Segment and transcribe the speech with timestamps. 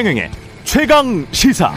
[0.00, 0.30] 최경영의
[0.64, 1.74] 최강 시사.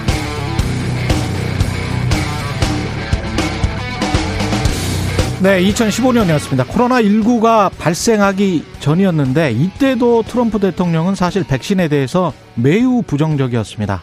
[5.42, 6.66] 네, 2015년이었습니다.
[6.68, 14.02] 코로나19가 발생하기 전이었는데 이때도 트럼프 대통령은 사실 백신에 대해서 매우 부정적이었습니다.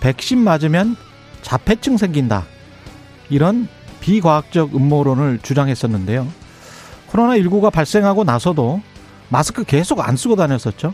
[0.00, 0.96] 백신 맞으면
[1.40, 2.44] 자폐증 생긴다.
[3.30, 3.68] 이런
[4.00, 6.28] 비과학적 음모론을 주장했었는데요.
[7.10, 8.82] 코로나19가 발생하고 나서도
[9.30, 10.92] 마스크 계속 안 쓰고 다녔었죠.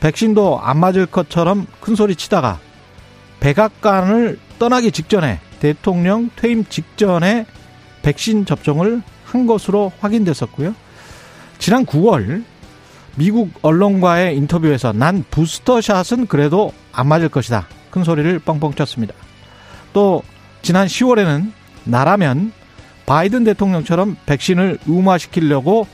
[0.00, 2.58] 백신도 안 맞을 것처럼 큰 소리 치다가
[3.40, 7.46] 백악관을 떠나기 직전에 대통령 퇴임 직전에
[8.02, 10.74] 백신 접종을 한 것으로 확인됐었고요.
[11.58, 12.44] 지난 9월
[13.16, 17.66] 미국 언론과의 인터뷰에서 난 부스터샷은 그래도 안 맞을 것이다.
[17.90, 19.14] 큰 소리를 뻥뻥 쳤습니다.
[19.92, 20.22] 또
[20.62, 21.50] 지난 10월에는
[21.84, 22.52] 나라면
[23.06, 25.86] 바이든 대통령처럼 백신을 의무화시키려고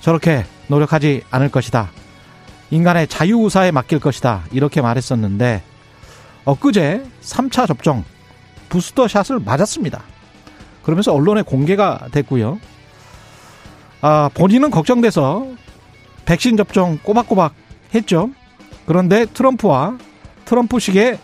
[0.00, 1.90] 저렇게 노력하지 않을 것이다.
[2.70, 4.44] 인간의 자유의사에 맡길 것이다.
[4.52, 5.62] 이렇게 말했었는데
[6.44, 8.04] 엊그제 3차 접종
[8.68, 10.02] 부스터샷을 맞았습니다.
[10.82, 12.58] 그러면서 언론에 공개가 됐고요.
[14.00, 15.46] 아, 본인은 걱정돼서
[16.26, 17.54] 백신 접종 꼬박꼬박
[17.94, 18.30] 했죠.
[18.86, 19.98] 그런데 트럼프와
[20.44, 21.18] 트럼프식의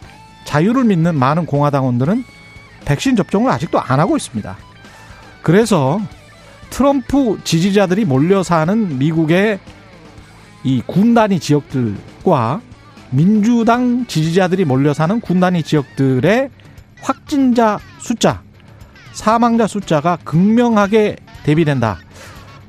[0.45, 2.25] 자유를 믿는 많은 공화당원들은
[2.85, 4.57] 백신 접종을 아직도 안 하고 있습니다.
[5.43, 6.01] 그래서
[6.71, 9.61] 트럼프 지지자들이 몰려 사는 미국의
[10.65, 12.61] 이 군단위 지역들과
[13.11, 16.51] 민주당 지지자들이 몰려 사는 군단위 지역들의
[17.01, 18.43] 확진자 숫자,
[19.13, 21.99] 사망자 숫자가 극명하게 대비된다.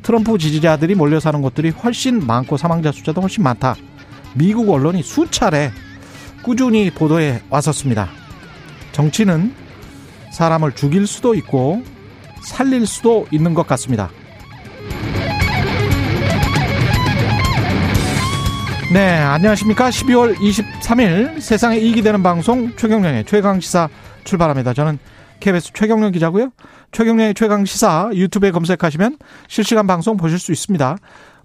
[0.02, 3.75] 트럼프 지지자들이 몰려 사는 곳들이 훨씬 많고 사망자 숫자도 훨씬 많다.
[4.33, 5.71] 미국 언론이 수차례
[6.41, 8.09] 꾸준히 보도해 왔었습니다.
[8.91, 9.53] 정치는
[10.31, 11.83] 사람을 죽일 수도 있고
[12.41, 14.09] 살릴 수도 있는 것 같습니다.
[18.94, 19.89] 네, 안녕하십니까.
[19.89, 23.89] 12월 23일 세상에 이익이 되는 방송 최경령의 최강시사
[24.23, 24.76] 출발합니다.
[24.76, 24.99] 저는
[25.39, 26.52] KBS 최경령 기자고요.
[26.92, 29.17] 최경령의 최강 시사 유튜브에 검색하시면
[29.48, 30.98] 실시간 방송 보실 수 있습니다.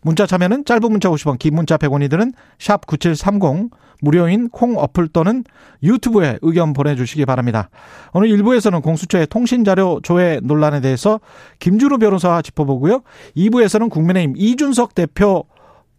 [0.02, 3.70] 문자 참여는 짧은 문자 50원, 긴 문자 100원이 드는 샵 9730
[4.02, 5.42] 무료인 콩 어플 또는
[5.82, 7.70] 유튜브에 의견 보내주시기 바랍니다.
[8.12, 11.18] 오늘 1부에서는 공수처의 통신자료 조회 논란에 대해서
[11.60, 13.00] 김준우 변호사와 짚어보고요.
[13.38, 15.46] 2부에서는 국민의힘 이준석 대표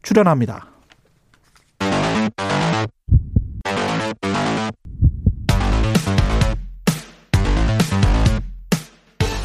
[0.04, 0.79] 출연합니다.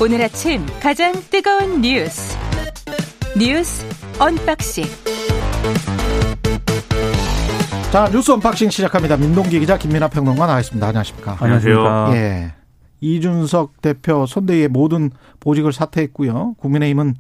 [0.03, 2.37] 오늘 아침 가장 뜨거운 뉴스
[3.39, 3.87] 뉴스
[4.21, 4.85] 언박싱
[7.93, 9.17] 자 뉴스 언박싱 시작합니다.
[9.17, 10.85] 민동기 기자 김민아 평론가 나와있습니다.
[10.85, 11.37] 안녕하십니까?
[11.39, 12.09] 안녕하세요.
[12.15, 12.53] 예.
[13.01, 16.55] 이준석 대표 선대위의 모든 보직을 사퇴했고요.
[16.59, 17.15] 국민의힘은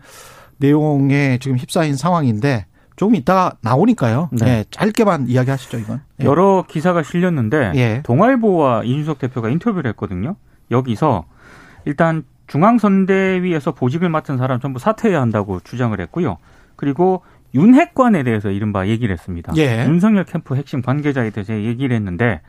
[0.56, 4.30] 내홍에 지금 휩싸인 상황인데 조금 이따가 나오니까요.
[4.32, 4.46] 네.
[4.46, 6.00] 예, 짧게만 이야기하시죠 이건.
[6.20, 6.24] 예.
[6.24, 8.02] 여러 기사가 실렸는데 예.
[8.02, 10.34] 동아일보와 이준석 대표가 인터뷰를 했거든요.
[10.72, 11.26] 여기서
[11.84, 16.38] 일단 중앙선대위에서 보직을 맡은 사람 전부 사퇴해야 한다고 주장을 했고요.
[16.76, 17.22] 그리고
[17.54, 19.52] 윤핵관에 대해서 이른바 얘기를 했습니다.
[19.56, 19.86] 예.
[19.86, 22.40] 윤석열 캠프 핵심 관계자에 대해서 얘기를 했는데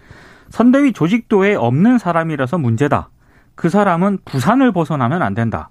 [0.50, 3.10] 선대위 조직도에 없는 사람이라서 문제다.
[3.56, 5.70] 그 사람은 부산을 벗어나면 안 된다.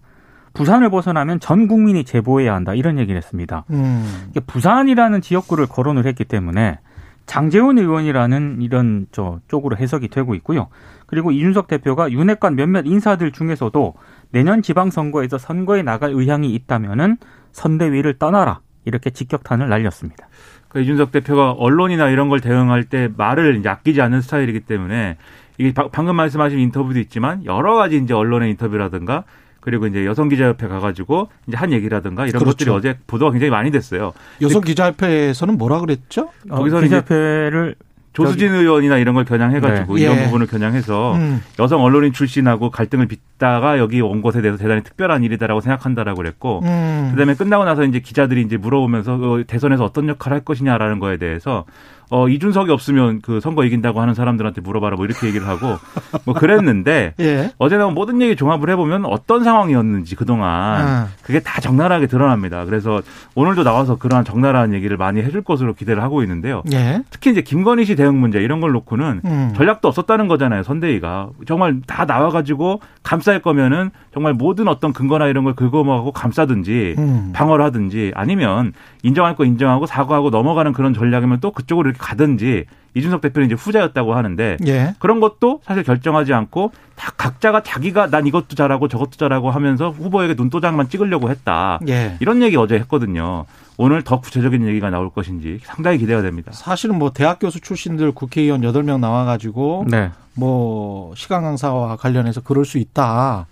[0.55, 2.75] 부산을 벗어나면 전 국민이 제보해야 한다.
[2.75, 3.65] 이런 얘기를 했습니다.
[3.71, 4.31] 음.
[4.47, 6.79] 부산이라는 지역구를 거론을 했기 때문에
[7.27, 10.69] 장재훈 의원이라는 이런 저 쪽으로 해석이 되고 있고요.
[11.07, 13.95] 그리고 이준석 대표가 윤핵관 몇몇 인사들 중에서도
[14.31, 17.17] 내년 지방선거에서 선거에 나갈 의향이 있다면은
[17.53, 20.29] 선대위를 떠나라 이렇게 직격탄을 날렸습니다.
[20.69, 25.17] 그 이준석 대표가 언론이나 이런 걸 대응할 때 말을 아끼지 않는 스타일이기 때문에
[25.57, 29.25] 이게 바- 방금 말씀하신 인터뷰도 있지만 여러 가지 이제 언론의 인터뷰라든가
[29.65, 32.51] 그리고 이제 여성 기자협회 가가지고 이제 한 얘기라든가 이런 그렇죠.
[32.51, 34.13] 것들이 어제 보도가 굉장히 많이 됐어요.
[34.43, 36.29] 여성 기자협회에서는 뭐라 그랬죠?
[36.51, 37.75] 거기서 어, 이제 기자협회를
[38.13, 40.03] 조수진 의원이나 이런 걸 겨냥해가지고 네.
[40.03, 40.25] 이런 예.
[40.27, 41.43] 부분을 겨냥해서 음.
[41.59, 47.09] 여성 언론인 출신하고 갈등을 빚다가 여기 온 것에 대해서 대단히 특별한 일이다라고 생각한다라고 그랬고 음.
[47.13, 51.65] 그다음에 끝나고 나서 이제 기자들이 이제 물어보면서 어, 대선에서 어떤 역할을 할 것이냐라는 거에 대해서
[52.11, 55.79] 어 이준석이 없으면 그 선거 이긴다고 하는 사람들한테 물어봐라 뭐 이렇게 얘기를 하고
[56.25, 57.53] 뭐 그랬는데 예.
[57.59, 60.51] 어제 나온 모든 얘기 종합을 해보면 어떤 상황이었는지 그동안
[60.87, 61.09] 아.
[61.23, 62.65] 그게 다 적나라하게 드러납니다.
[62.65, 63.01] 그래서
[63.35, 66.63] 오늘도 나와서 그러한 적나라한 얘기를 많이 해줄 것으로 기대를 하고 있는데요.
[66.73, 67.03] 예.
[67.11, 69.53] 특히 이제 김건희 씨 대응 문제 이런 걸 놓고는 음.
[69.57, 70.63] 전략도 없었다는 거잖아요.
[70.63, 77.33] 선대위가 정말 다 나와가지고 감쌀 거면은 정말 모든 어떤 근거나 이런 걸 긁어모아고 감싸든지 음.
[77.35, 78.73] 방어를 하든지 아니면
[79.03, 82.65] 인정할 거 인정하고 사과하고 넘어가는 그런 전략이면 또 그쪽으로 이렇게 가든지
[82.97, 84.95] 이준석 대표는 이제 후자였다고 하는데 예.
[85.01, 90.35] 그런 것도 사실 결정하지 않고 다 각자가 자기가 난 이것도 잘하고 저것도 잘하고 하면서 후보에게
[90.35, 91.81] 눈도장만 찍으려고 했다.
[91.89, 92.17] 예.
[92.21, 93.47] 이런 얘기 어제 했거든요.
[93.77, 96.53] 오늘 더 구체적인 얘기가 나올 것인지 상당히 기대가 됩니다.
[96.53, 100.13] 사실은 뭐 대학 교수 출신들 국회의원 8명 나와 가지고 네.
[100.35, 103.47] 뭐 시간 강사와 관련해서 그럴 수 있다라고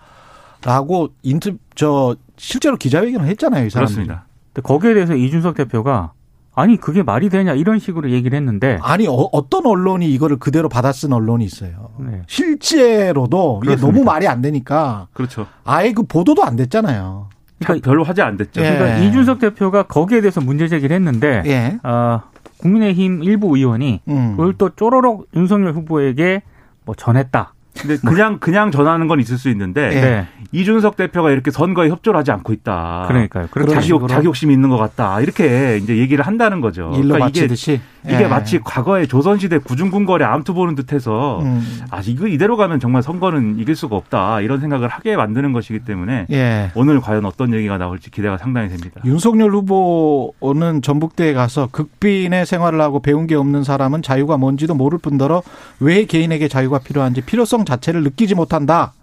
[1.25, 3.97] 인트 저 실제로 기자회견을 했잖아요, 이 사람들이.
[3.97, 4.27] 그렇습니다.
[4.53, 6.13] 근데 거기에 대해서 이준석 대표가
[6.55, 11.45] 아니 그게 말이 되냐 이런 식으로 얘기를 했는데 아니 어떤 언론이 이거를 그대로 받아쓴 언론이
[11.45, 11.91] 있어요.
[11.99, 12.23] 네.
[12.27, 13.87] 실제로도 이게 그렇습니다.
[13.87, 15.47] 너무 말이 안 되니까 그렇죠.
[15.65, 17.29] 아예 그 보도도 안 됐잖아요.
[17.59, 18.61] 그러니까, 별로 화제 안 됐죠.
[18.61, 18.75] 예.
[18.75, 21.79] 그러니까 이준석 대표가 거기에 대해서 문제 제기를 했는데 예.
[21.83, 22.25] 아,
[22.59, 24.31] 국민의힘 일부 의원이 음.
[24.33, 26.43] 그걸 또 쪼로록 윤석열 후보에게
[26.85, 27.55] 뭐 전했다.
[27.81, 30.01] 근데 그냥 그냥 전하는 건 있을 수 있는데 예.
[30.01, 30.29] 네.
[30.53, 33.07] 이준석 대표가 이렇게 선거에 협조를 하지 않고 있다.
[33.09, 33.49] 그러니까요.
[33.71, 35.21] 자기, 욕, 자기 욕심이 있는 것 같다.
[35.21, 36.91] 이렇게 이제 얘기를 한다는 거죠.
[36.95, 38.27] 일로 그러니까 마치듯이 이게 예.
[38.27, 41.63] 마치 과거에 조선시대 구중궁궐에 암투 보는 듯해서 음.
[41.91, 46.27] 아 이거 이대로 가면 정말 선거는 이길 수가 없다 이런 생각을 하게 만드는 것이기 때문에
[46.31, 46.73] 예.
[46.75, 49.01] 오늘 과연 어떤 얘기가 나올지 기대가 상당히 됩니다.
[49.05, 55.43] 윤석열 후보는 전북대에 가서 극빈의 생활을 하고 배운 게 없는 사람은 자유가 뭔지도 모를 뿐더러
[55.79, 58.95] 왜 개인에게 자유가 필요한지 필요성 자체를 느끼지 못한다.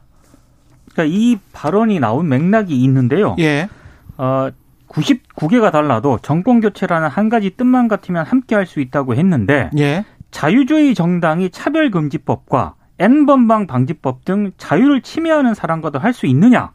[0.91, 3.35] 그러니까 이 발언이 나온 맥락이 있는데요.
[3.39, 3.69] 예.
[4.17, 4.49] 어,
[4.89, 10.05] 99개가 달라도 정권 교체라는 한 가지 뜻만 같으면 함께 할 수 있다고 했는데 예.
[10.31, 16.71] 자유주의 정당이 차별금지법과 N번방 방지법 등 자유를 침해하는 사람과도 할 수 있느냐?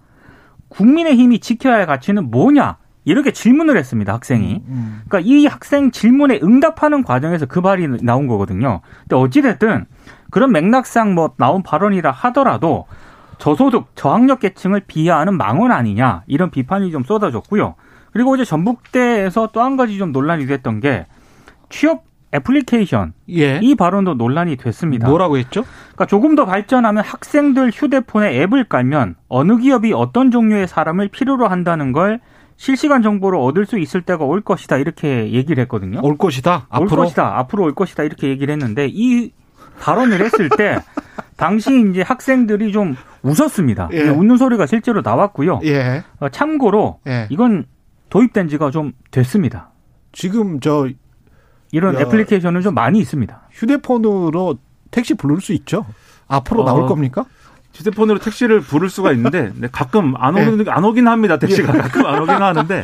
[0.68, 2.78] 국민의힘이 지켜야 할 가치는 뭐냐?
[3.04, 4.62] 이렇게 질문을 했습니다, 학생이.
[4.66, 5.02] 음.
[5.06, 8.80] 그러니까 이 학생 질문에 응답하는 과정에서 그 발이 나온 거거든요.
[9.02, 9.84] 근데 어찌됐든
[10.30, 12.86] 그런 맥락상 뭐 나온 발언이라 하더라도
[13.38, 17.74] 저소득, 저학력 계층을 비하하는 망언 아니냐 이런 비판이 좀 쏟아졌고요.
[18.14, 21.06] 그리고 어제 전북대에서 또 한 가지 좀 논란이 됐던 게
[21.68, 23.60] 취업 애플리케이션 예.
[23.62, 25.08] 이 발언도 논란이 됐습니다.
[25.08, 25.62] 뭐라고 했죠?
[25.92, 31.92] 그러니까 조금 더 발전하면 학생들 휴대폰에 앱을 깔면 어느 기업이 어떤 종류의 사람을 필요로 한다는
[31.92, 32.20] 걸
[32.56, 36.00] 실시간 정보를 얻을 수 있을 때가 올 것이다 이렇게 얘기를 했거든요.
[36.02, 36.66] 올 것이다.
[36.70, 37.38] 올 앞으로 것이다.
[37.38, 38.02] 앞으로 올 것이다.
[38.04, 39.32] 이렇게 얘기를 했는데 이
[39.80, 40.78] 발언을 했을 때
[41.36, 43.88] 당시 이제 학생들이 좀 웃었습니다.
[43.92, 44.08] 예.
[44.08, 45.60] 웃는 소리가 실제로 나왔고요.
[45.64, 46.04] 예.
[46.20, 47.26] 어, 참고로 예.
[47.30, 47.64] 이건
[48.14, 49.70] 도입된 지가 좀 됐습니다.
[50.12, 50.88] 지금 저
[51.72, 52.00] 이런 야.
[52.02, 53.48] 애플리케이션은 좀 많이 있습니다.
[53.50, 54.58] 휴대폰으로
[54.92, 55.84] 택시 부를 수 있죠.
[56.28, 57.24] 앞으로 어, 나올 겁니까?
[57.74, 60.46] 휴대폰으로 택시를 부를 수가 있는데 근데 가끔 안 예.
[60.46, 61.38] 오긴 안 오긴 합니다.
[61.40, 62.82] 택시가 가끔 안 오긴 하는데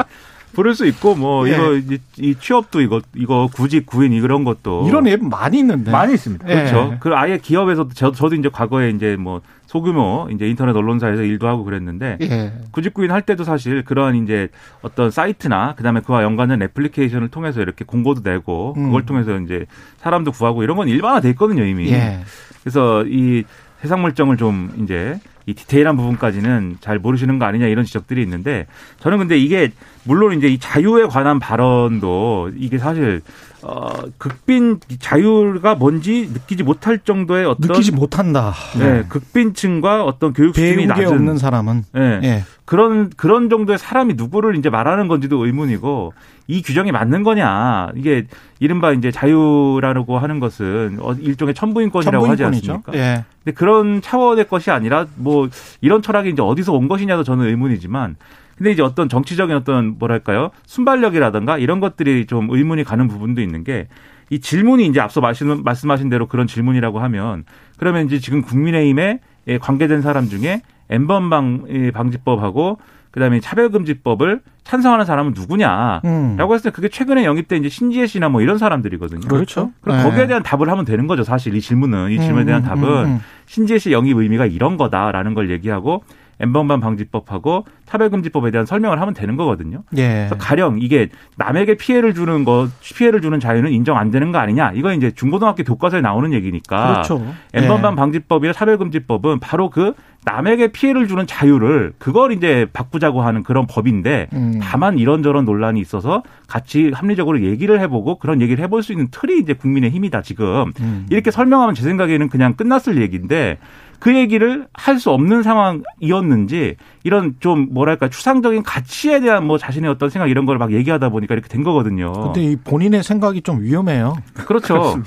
[0.53, 1.53] 부를 수 있고 뭐 예.
[1.53, 5.93] 이거 이, 이 취업도 이거 이거 구직 구인 이런 것도 이런 앱 많이 있는데.
[5.93, 6.49] 많이 있습니다.
[6.49, 6.55] 예.
[6.55, 6.97] 그렇죠.
[6.99, 11.63] 그 아예 기업에서도 저, 저도 이제 과거에 이제 뭐 소규모 이제 인터넷 언론사에서 일도 하고
[11.63, 12.53] 그랬는데 예.
[12.73, 14.49] 구직구인 할 때도 사실 그러한 이제
[14.83, 18.87] 어떤 사이트나 그다음에 그와 연관된 애플리케이션을 통해서 이렇게 공고도 내고 음.
[18.87, 19.67] 그걸 통해서 이제
[19.99, 21.93] 사람도 구하고 이런 건 일반화돼 있거든요 이미.
[21.93, 22.19] 예.
[22.65, 23.45] 그래서 이
[23.85, 28.67] 해상 물정을 좀 이제 이 디테일한 부분까지는 잘 모르시는 거 아니냐 이런 지적들이 있는데
[28.99, 29.71] 저는 근데 이게
[30.03, 33.23] 물론 이제 이 자유에 관한 발언도 이게 사실
[33.63, 38.55] 어 극빈 자유가 뭔지 느끼지 못할 정도의 어떤 느끼지 못한다.
[38.79, 42.45] 네, 극빈층과 어떤 교육 수준이 낮은 없는 사람은 네, 예.
[42.65, 46.13] 그런 그런 정도의 사람이 누구를 이제 말하는 건지도 의문이고
[46.47, 48.27] 이 규정이 맞는 거냐 이게
[48.61, 52.73] 이른바 이제 자유라고 하는 것은 어, 일종의 천부인권이라고 하지 천부인권이죠.
[52.73, 52.93] 않습니까?
[52.95, 53.25] 예.
[53.45, 55.49] 근데 그런 차원의 것이 아니라 뭐
[55.81, 58.17] 이런 철학이 이제 어디서 온 것이냐도 저는 의문이지만
[58.61, 63.89] 근데 이제 어떤 정치적인 어떤 뭐랄까요 순발력이라든가 이런 것들이 좀 의문이 가는 부분도 있는 게
[64.31, 67.45] 이 질문이 이제 앞서 말씀, 말씀하신 대로 그런 질문이라고 하면
[67.77, 72.79] 그러면 이제 지금 국민의힘에 예, 관계된 사람 중에 엠번방 예, 방지법하고
[73.11, 76.03] 그다음에 차별금지법을 찬성하는 사람은 누구냐?
[76.05, 76.37] 음.
[76.39, 79.27] 라고 했을 때 그게 최근에 영입된 이제 신지혜 씨나 뭐 이런 사람들이거든요.
[79.27, 79.73] 그렇죠.
[79.81, 80.03] 그럼 예.
[80.05, 81.25] 거기에 대한 답을 하면 되는 거죠.
[81.25, 83.21] 사실 이 질문은 이 질문에 대한 음, 음, 답은 음, 음.
[83.47, 86.05] 신지혜 씨 영입 의미가 이런 거다라는 걸 얘기하고
[86.41, 89.83] 엠번방 방지법하고 차별금지법에 대한 설명을 하면 되는 거거든요.
[89.97, 90.27] 예.
[90.29, 94.73] 그래서 가령 이게 남에게 피해를 주는 거 피해를 주는 자유는 인정 안 되는 거 아니냐?
[94.75, 96.93] 이거 이제 중고등학교 교과서에 나오는 얘기니까.
[96.93, 97.25] 그렇죠.
[97.53, 97.97] 엠번방 예.
[97.97, 99.95] 방지법이나 차별금지법은 바로 그
[100.25, 104.59] 남에게 피해를 주는 자유를 그걸 이제 바꾸자고 하는 그런 법인데 음.
[104.63, 109.55] 다만 이런저런 논란이 있어서 같이 합리적으로 얘기를 해보고 그런 얘기를 해볼 수 있는 틀이 이제
[109.55, 111.07] 국민의 힘이다 지금 음.
[111.09, 113.59] 이렇게 설명하면 제 생각에는 그냥 끝났을 얘기인데
[114.01, 120.11] 그 얘기를 할 수 없는 상황이었는지 이런 좀 뭐랄까 추상적인 가치에 대한 뭐 자신의 어떤
[120.11, 122.13] 생각 이런 걸 막 얘기하다 보니까 이렇게 된 거거든요.
[122.13, 124.17] 근데 이 본인의 생각이 좀 위험해요.
[124.35, 125.01] 그렇죠.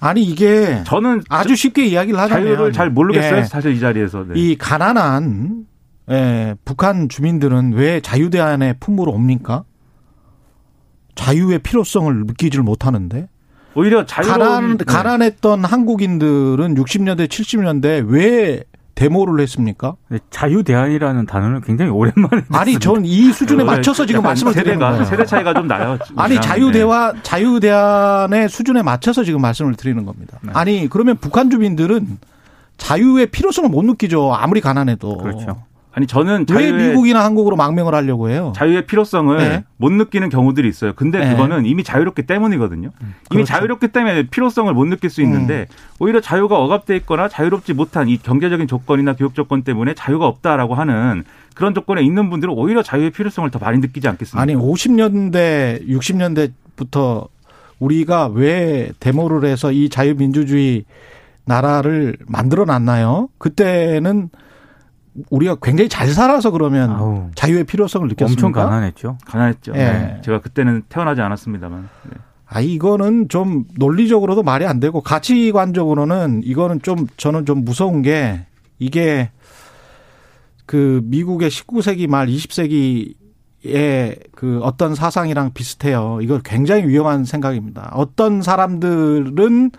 [0.00, 3.38] 아니 이게 저는 아주 쉽게 이야기를 하자면 자유를 잘 모르겠어요.
[3.38, 3.44] 예.
[3.44, 4.24] 사실 이 자리에서.
[4.28, 4.34] 네.
[4.36, 5.64] 이 가난한
[6.10, 9.64] 예, 북한 주민들은 왜 자유대안의 품으로 옵니까?
[11.14, 13.28] 자유의 필요성을 느끼지를 못하는데
[13.74, 14.84] 오히려 자유로운 가난, 네.
[14.84, 18.62] 가난했던 한국인들은 60년대, 70년대 왜
[18.94, 19.96] 데모를 했습니까?
[20.08, 24.52] 네, 자유 대안이라는 단어는 굉장히 오랜만에 아니, 전 이 수준에 원래 맞춰서 지금 약간 말씀을
[24.52, 25.04] 드리는 거예요.
[25.04, 25.98] 세대 차이가 좀 나요.
[26.16, 26.42] 아니 우리랑.
[26.42, 30.38] 자유 대화 자유 대안의 수준에 맞춰서 지금 말씀을 드리는 겁니다.
[30.42, 30.52] 네.
[30.54, 32.18] 아니 그러면 북한 주민들은
[32.76, 34.32] 자유의 필요성을 못 느끼죠.
[34.32, 35.18] 아무리 가난해도.
[35.18, 35.64] 그렇죠.
[35.96, 38.52] 아니 저는 왜 자유의 미국이나 한국으로 망명을 하려고 해요?
[38.56, 39.64] 자유의 필요성을 네.
[39.76, 40.92] 못 느끼는 경우들이 있어요.
[40.94, 41.30] 근데 네.
[41.30, 42.90] 그거는 이미 자유롭기 때문이거든요.
[43.00, 43.44] 이미 그렇죠.
[43.44, 45.68] 자유롭기 때문에 필요성을 못 느낄 수 있는데
[46.00, 51.22] 오히려 자유가 억압돼 있거나 자유롭지 못한 이 경제적인 조건이나 교육 조건 때문에 자유가 없다라고 하는
[51.54, 54.42] 그런 조건에 있는 분들은 오히려 자유의 필요성을 더 많이 느끼지 않겠습니까?
[54.42, 57.28] 아니 50년대 60년대부터
[57.78, 60.84] 우리가 왜 데모를 해서 이 자유민주주의
[61.44, 63.28] 나라를 만들어 놨나요?
[63.38, 64.30] 그때는
[65.30, 68.46] 우리가 굉장히 잘 살아서 그러면 아우, 자유의 필요성을 느꼈습니까?
[68.46, 69.18] 엄청 가난했죠.
[69.24, 69.72] 가난했죠.
[69.74, 69.78] 예.
[69.78, 70.20] 네.
[70.24, 71.88] 제가 그때는 태어나지 않았습니다만.
[72.10, 72.16] 네.
[72.46, 78.46] 아, 이거는 좀 논리적으로도 말이 안 되고 가치관적으로는 이거는 좀 저는 좀 무서운 게
[78.78, 79.30] 이게
[80.66, 83.14] 그 미국의 19세기 말 20세기의
[84.34, 86.18] 그 어떤 사상이랑 비슷해요.
[86.22, 87.90] 이거 굉장히 위험한 생각입니다.
[87.94, 89.70] 어떤 사람들은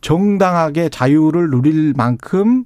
[0.00, 2.64] 정당하게 자유를 누릴 만큼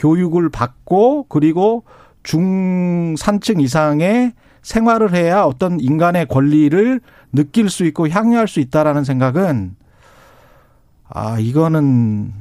[0.00, 1.84] 교육을 받고 그리고
[2.22, 7.00] 중산층 이상의 생활을 해야 어떤 인간의 권리를
[7.32, 9.76] 느낄 수 있고 향유할 수 있다라는 생각은
[11.08, 12.32] 아 이거는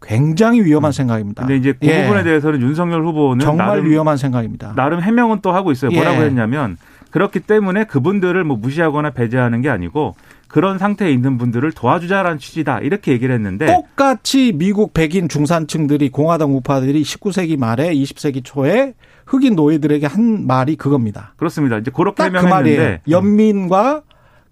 [0.00, 1.42] 굉장히 위험한 생각입니다.
[1.42, 2.02] 근데 이제 그 예.
[2.02, 4.74] 부분에 대해서는 윤석열 후보는 정말 나름, 위험한 생각입니다.
[4.76, 5.90] 나름 해명은 또 하고 있어요.
[5.90, 6.26] 뭐라고 예.
[6.26, 6.76] 했냐면
[7.10, 10.14] 그렇기 때문에 그분들을 뭐 무시하거나 배제하는 게 아니고
[10.48, 17.02] 그런 상태에 있는 분들을 도와주자라는 취지다 이렇게 얘기를 했는데 똑같이 미국 백인 중산층들이 공화당 우파들이
[17.02, 18.94] 19세기 말에 20세기 초에
[19.26, 21.34] 흑인 노예들에게 한 말이 그겁니다.
[21.36, 21.78] 그렇습니다.
[21.78, 22.38] 이제 그렇게 딱 그.
[22.38, 24.02] 해명했는데 연민과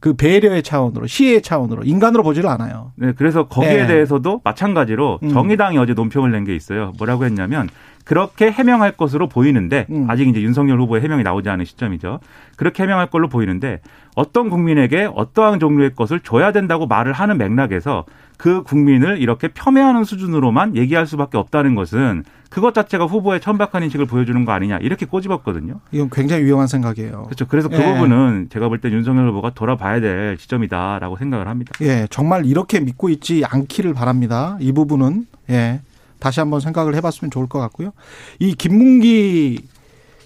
[0.01, 2.93] 그 배려의 차원으로 시혜의 차원으로 인간으로 보지를 않아요.
[2.97, 3.87] 네, 그래서 거기에 네.
[3.87, 5.29] 대해서도 마찬가지로 음.
[5.31, 6.93] 정의당이 어제 논평을 낸 게 있어요.
[6.99, 7.71] 뭐라고 했냐면
[8.05, 10.07] 그렇게 해명할 것으로 보이는데 음.
[10.09, 12.21] 아직 이제 윤석열 후보의 해명이 나오지 않은 시점이죠.
[12.57, 13.81] 그렇게 해명할 걸로 보이는데
[14.15, 18.05] 어떤 국민에게 어떠한 종류의 것을 줘야 된다고 말을 하는 맥락에서
[18.37, 24.45] 그 국민을 이렇게 폄훼하는 수준으로만 얘기할 수밖에 없다는 것은 그것 자체가 후보의 천박한 인식을 보여주는
[24.45, 25.81] 거 아니냐 이렇게 꼬집었거든요.
[25.91, 27.23] 이건 굉장히 위험한 생각이에요.
[27.25, 27.47] 그렇죠.
[27.49, 27.93] 그래서 그 예.
[27.95, 31.73] 부분은 제가 볼 때 윤석열 후보가 돌아봐야 될 시점이다라고 생각을 합니다.
[31.81, 34.57] 예, 정말 이렇게 믿고 있지 않기를 바랍니다.
[34.61, 35.81] 이 부분은 예.
[36.25, 37.93] 다시 한번 생각을 해봤으면 좋을 것 같고요.
[38.39, 39.59] 이 김문기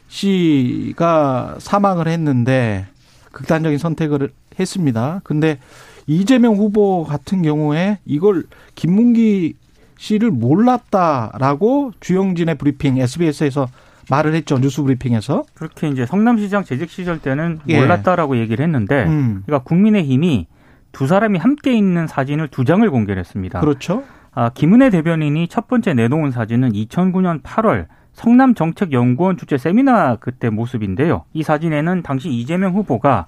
[0.07, 2.87] 씨가 사망을 했는데
[3.33, 5.21] 극단적인 선택을 했습니다.
[5.25, 5.59] 근데
[6.07, 8.45] 이재명 후보 같은 경우에 이걸
[8.76, 9.55] 김문기
[9.99, 13.67] 씨를 몰랐다라고 주영진의 브리핑 SBS에서
[14.09, 14.57] 말을 했죠.
[14.61, 15.47] 뉴스 브리핑에서.
[15.55, 17.81] 그렇게 이제 성남시장 재직 시절 때는 예.
[17.81, 19.43] 몰랐다라고 얘기를 했는데, 음.
[19.45, 20.47] 그러니까 국민의힘이
[20.93, 23.59] 두 사람이 함께 있는 사진을 두 장을 공개를 했습니다.
[23.59, 24.05] 그렇죠.
[24.40, 31.25] 아, 김은혜 대변인이 첫 번째 내놓은 사진은 2009년 8월 성남 정책연구원 주최 세미나 그때 모습인데요.
[31.33, 33.26] 이 사진에는 당시 이재명 후보가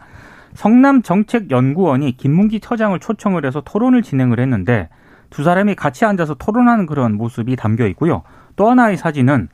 [0.54, 4.88] 성남 정책연구원이 김문기 처장을 초청을 해서 토론을 진행을 했는데
[5.30, 8.22] 두 사람이 같이 앉아서 토론하는 그런 모습이 담겨 있고요.
[8.54, 9.48] 또 하나의 사진은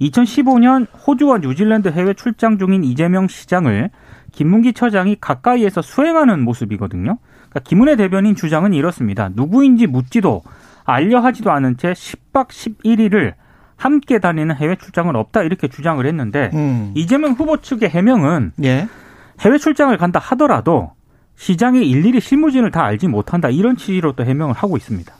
[0.00, 3.90] 2015년 호주와 뉴질랜드 해외 출장 중인 이재명 시장을
[4.32, 7.18] 김문기 처장이 가까이에서 수행하는 모습이거든요.
[7.50, 9.28] 그러니까 김은혜 대변인 주장은 이렇습니다.
[9.34, 10.40] 누구인지 묻지도
[10.86, 13.34] 알려하지도 않은 채 10박 11일을
[13.76, 16.92] 함께 다니는 해외 출장은 없다 이렇게 주장을 했는데 음.
[16.94, 18.88] 이재명 후보 측의 해명은 예.
[19.40, 20.92] 해외 출장을 간다 하더라도
[21.36, 25.12] 시장이 일일이 실무진을 다 알지 못한다 이런 취지로 또 해명을 하고 있습니다.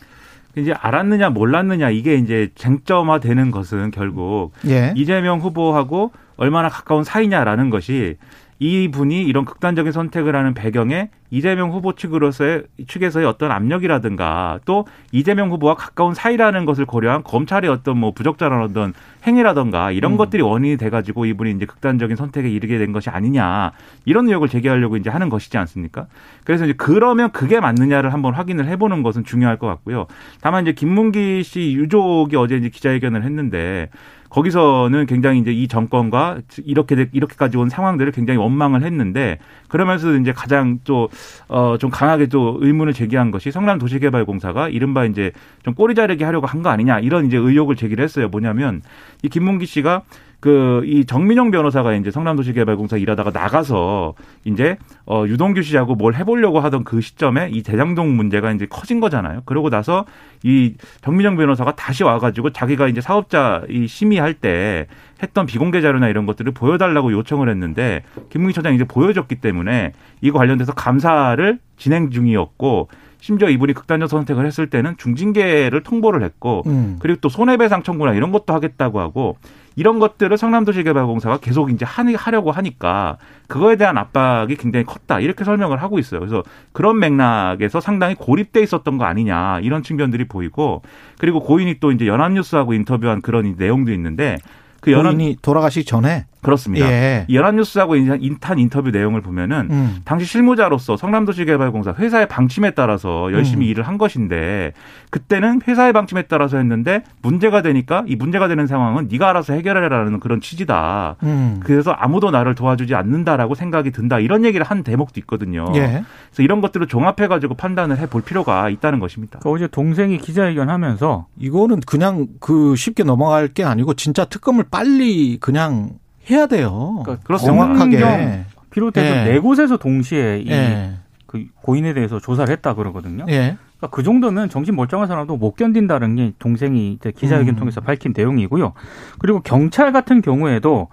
[0.57, 4.95] 이제 알았느냐 몰랐느냐 이게 이제 쟁점화되는 것은 결국 예.
[4.97, 8.17] 이재명 후보하고 얼마나 가까운 사이냐라는 것이
[8.59, 15.51] 이 분이 이런 극단적인 선택을 하는 배경에 이재명 후보 측으로서의 측에서의 어떤 압력이라든가 또 이재명
[15.51, 18.95] 후보와 가까운 사이라는 것을 고려한 검찰의 어떤 뭐 부적절한 어떤
[19.27, 20.17] 행위라든가 이런 음.
[20.17, 23.73] 것들이 원인이 돼가지고 이분이 이제 극단적인 선택에 이르게 된 것이 아니냐
[24.05, 26.07] 이런 의혹을 제기하려고 이제 하는 것이지 않습니까?
[26.45, 30.07] 그래서 이제 그러면 그게 맞느냐를 한번 확인을 해보는 것은 중요할 것 같고요.
[30.41, 33.91] 다만 이제 김문기 씨 유족이 어제 이제 기자회견을 했는데
[34.31, 40.33] 거기서는 굉장히 이제 이 정권과 이렇게 돼- 이렇게까지 온 상황들을 굉장히 원망을 했는데 그러면서 이제
[40.33, 46.47] 가장 또어좀 강하게 또 의문을 제기한 것이 성남 도시개발공사가 이른바 이제 좀 꼬리 자르기 하려고
[46.47, 48.29] 한 거 아니냐 이런 이제 의혹을 제기를 했어요.
[48.29, 48.83] 뭐냐면
[49.23, 50.03] 이 김문기 씨가
[50.41, 54.15] 그 이 정민용 변호사가 이제 성남도시개발공사 일하다가 나가서
[54.45, 59.43] 이제 어 유동규 씨하고 뭘 해보려고 하던 그 시점에 이 대장동 문제가 이제 커진 거잖아요.
[59.45, 60.05] 그러고 나서
[60.43, 64.87] 이 정민용 변호사가 다시 와가지고 자기가 이제 사업자 이 심의할 때
[65.23, 70.73] 했던 비공개 자료나 이런 것들을 보여달라고 요청을 했는데 김문기 처장이 이제 보여줬기 때문에 이거 관련돼서
[70.73, 72.89] 감사를 진행 중이었고
[73.21, 76.97] 심지어 이분이 극단적 선택을 했을 때는 중징계를 통보를 했고 음.
[77.01, 79.37] 그리고 또 손해배상 청구나 이런 것도 하겠다고 하고
[79.77, 85.99] 이런 것들을 성남도시개발공사가 계속 이제 하려고 하니까 그거에 대한 압박이 굉장히 컸다 이렇게 설명을 하고
[85.99, 86.21] 있어요.
[86.21, 86.43] 그래서
[86.73, 90.83] 그런 맥락에서 상당히 고립돼 있었던 거 아니냐 이런 측면들이 보이고
[91.19, 94.39] 그리고 고인이 또 이제 연합뉴스하고 인터뷰한 그런 내용도 있는데
[94.81, 96.89] 그 연합 본인이 돌아가시기 전에 그렇습니다.
[96.89, 97.25] 예.
[97.27, 99.97] 이 연합뉴스하고 인탄 인터뷰 내용을 보면은 음.
[100.05, 103.71] 당시 실무자로서 성남도시개발공사 회사의 방침에 따라서 열심히 음.
[103.71, 104.73] 일을 한 것인데
[105.11, 110.41] 그때는 회사의 방침에 따라서 했는데 문제가 되니까 이 문제가 되는 상황은 네가 알아서 해결해라라는 그런
[110.41, 111.17] 취지다.
[111.25, 111.61] 음.
[111.65, 114.21] 그래서 아무도 나를 도와주지 않는다라고 생각이 든다.
[114.21, 115.67] 이런 얘기를 한 대목도 있거든요.
[115.75, 116.05] 예.
[116.29, 119.41] 그래서 이런 것들을 종합해 가지고 판단을 해볼 필요가 있다는 것입니다.
[119.43, 125.91] 그 어제 동생이 기자회견하면서 이거는 그냥 그 쉽게 넘어갈 게 아니고 진짜 특검을 빨리 그냥
[126.31, 127.03] 해야 돼요.
[127.05, 127.57] 그러니까 그렇습니다.
[127.57, 128.01] 정확하게.
[128.01, 129.25] 검경 비롯해서 예.
[129.25, 130.95] 네 곳에서 동시에 이 예.
[131.27, 133.25] 그 고인에 대해서 조사를 했다 그러거든요.
[133.29, 133.57] 예.
[133.79, 137.57] 그러니까 그 정도면 정신 멀쩡한 사람도 못 견딘다는 게 동생이 이제 기자회견 음.
[137.57, 138.73] 통해서 밝힌 내용이고요.
[139.19, 140.89] 그리고 경찰 같은 경우에도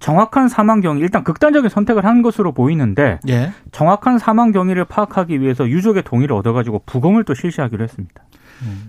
[0.00, 3.50] 정확한 사망 경위 일단 극단적인 선택을 한 것으로 보이는데 예.
[3.72, 8.22] 정확한 사망 경위를 파악하기 위해서 유족의 동의를 얻어가지고 부검을 또 실시하기로 했습니다.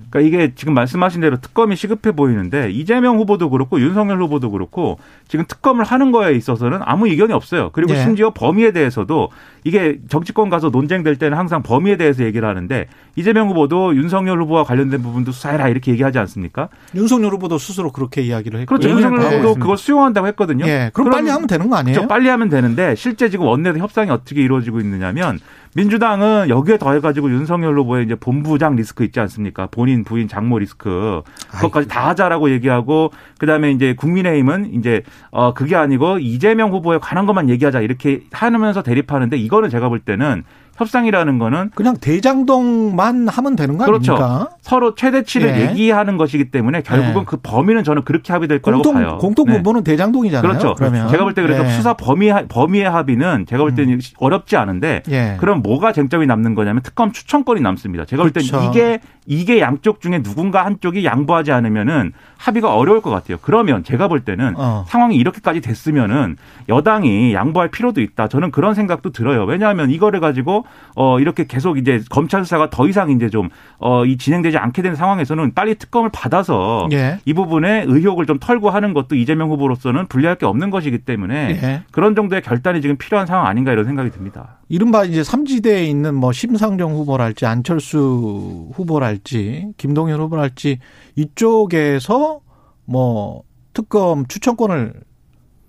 [0.10, 5.46] 그러니까 이게 지금 말씀하신 대로 특검이 시급해 보이는데 이재명 후보도 그렇고 윤석열 후보도 그렇고 지금
[5.48, 7.70] 특검을 하는 거에 있어서는 아무 이견이 없어요.
[7.74, 8.04] 그리고 네.
[8.04, 9.30] 심지어 범위에 대해서도
[9.63, 15.01] 이게 정치권 가서 논쟁될 때는 항상 범위에 대해서 얘기를 하는데 이재명 후보도 윤석열 후보와 관련된
[15.01, 16.70] 부분도 수사해라 이렇게 얘기하지 않습니까?
[16.96, 18.70] 윤석열 후보도 스스로 그렇게 이야기를 했고.
[18.70, 18.89] 그렇죠.
[18.89, 19.25] 예, 윤석열 네.
[19.25, 19.62] 후보도 알겠습니다.
[19.62, 20.66] 그걸 수용한다고 했거든요.
[20.68, 20.92] 예.
[20.94, 21.96] 그럼 빨리 하면 되는 거 아니에요?
[21.96, 22.08] 그렇죠.
[22.08, 25.39] 빨리 하면 되는데 실제 지금 원내에서 협상이 어떻게 이루어지고 있느냐면
[25.75, 29.68] 민주당은 여기에 더해가지고 윤석열 후보의 이제 본부장 리스크 있지 않습니까?
[29.68, 36.20] 본인 부인 장모 리스크 그것까지 다 하자라고 얘기하고 그다음에 이제 국민의힘은 이제 어 그게 아니고
[36.20, 40.44] 이재명 후보에 관한 것만 얘기하자 이렇게 하면서 대립하는데 이거는 제가 볼 때는
[40.79, 44.13] 협상이라는 거는 그냥 대장동만 하면 되는 거 그렇죠.
[44.15, 44.50] 아닙니까?
[44.62, 45.69] 서로 최대치를 예.
[45.69, 47.25] 얘기하는 것이기 때문에 결국은 예.
[47.25, 49.17] 그 범위는 저는 그렇게 합의될 거라고 공통 봐요.
[49.19, 49.53] 공통 네.
[49.55, 50.41] 분모는 대장동이잖아요.
[50.50, 50.75] 그렇죠.
[50.75, 51.69] 그러면 제가 볼 때 그래서 예.
[51.69, 55.36] 수사 범위 범위의 합의는 제가 볼 때는 어렵지 않은데 예.
[55.39, 58.05] 그럼 뭐가 쟁점이 남는 거냐면 특검 추천권이 남습니다.
[58.05, 58.70] 제가 볼 때는 그렇죠.
[58.70, 63.37] 이게 이게 양쪽 중에 누군가 한쪽이 양보하지 않으면은 합의가 어려울 것 같아요.
[63.42, 64.85] 그러면 제가 볼 때는 어.
[64.87, 66.37] 상황이 이렇게까지 됐으면은
[66.68, 68.27] 여당이 양보할 필요도 있다.
[68.27, 69.44] 저는 그런 생각도 들어요.
[69.44, 70.65] 왜냐하면 이거를 가지고
[70.96, 75.75] 어 이렇게 계속 이제 검찰 수사가 더 이상 이제 좀어이 진행되지 않게 된 상황에서는 빨리
[75.75, 77.20] 특검을 받아서 예.
[77.25, 81.84] 이 부분에 의혹을 좀 털고 하는 것도 이재명 후보로서는 불리할 게 없는 것이기 때문에 예.
[81.92, 84.60] 그런 정도의 결단이 지금 필요한 상황 아닌가 이런 생각이 듭니다.
[84.68, 90.79] 이른바 이제 삼지대에 있는 뭐 심상정 후보랄지 안철수 후보랄지 김동연 후보랄지
[91.16, 92.42] 이쪽에서
[92.86, 94.94] 뭐 특검 추천권을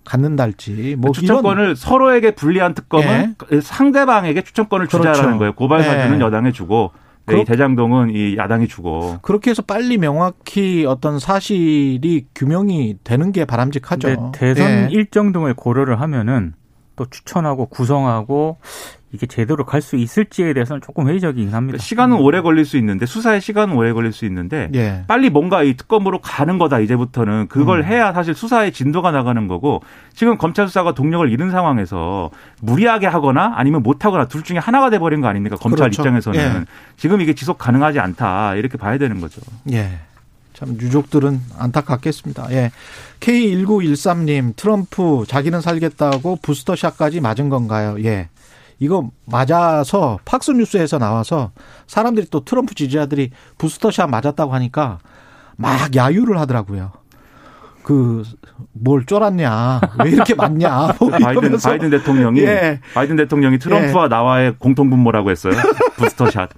[0.03, 5.37] 갖는달지 뭐 추천권을 이런 서로에게 불리한 특검은 상대방에게 추천권을 주자라는 그렇죠.
[5.37, 5.53] 거예요.
[5.53, 6.25] 고발 사주는 네.
[6.25, 6.91] 여당에 주고
[7.27, 9.19] 네, 이 대장동은 이 야당이 주고.
[9.21, 14.31] 그렇게 해서 빨리 명확히 어떤 사실이 규명이 되는 게 바람직하죠.
[14.33, 14.87] 대선 예.
[14.91, 16.53] 일정 등을 고려를 하면은
[16.95, 18.57] 또 추천하고 구성하고
[19.13, 21.71] 이게 제대로 갈 수 있을지에 대해서는 조금 회의적이긴 합니다.
[21.73, 25.03] 그러니까 시간은 오래 걸릴 수 있는데 수사의 시간은 오래 걸릴 수 있는데 예.
[25.07, 27.85] 빨리 뭔가 이 특검으로 가는 거다 이제부터는 그걸 음.
[27.85, 29.81] 해야 사실 수사의 진도가 나가는 거고
[30.13, 32.29] 지금 검찰 수사가 동력을 잃은 상황에서
[32.61, 36.03] 무리하게 하거나 아니면 못 하거나 둘 중에 하나가 돼 버린 거 아닙니까 검찰 그렇죠.
[36.03, 36.65] 입장에서는 예.
[36.95, 39.41] 지금 이게 지속 가능하지 않다 이렇게 봐야 되는 거죠.
[39.71, 39.99] 예.
[40.53, 42.51] 참 유족들은 안타깝겠습니다.
[42.51, 42.71] 예.
[43.19, 47.95] K1913님 트럼프 자기는 살겠다고 부스터샷까지 맞은 건가요?
[48.03, 48.29] 예.
[48.81, 51.51] 이거 맞아서 팍스뉴스에서 나와서
[51.87, 54.97] 사람들이 또 트럼프 지지자들이 부스터샷 맞았다고 하니까
[55.55, 56.91] 막 야유를 하더라고요.
[57.83, 58.23] 그
[58.73, 59.81] 뭘 쫄았냐?
[60.03, 60.95] 왜 이렇게 맞냐?
[60.99, 61.57] 뭐 바이든.
[61.57, 62.79] 바이든 대통령이 예.
[62.93, 65.53] 바이든 대통령이 트럼프와 나와의 공통 분모라고 했어요.
[65.97, 66.49] 부스터샷.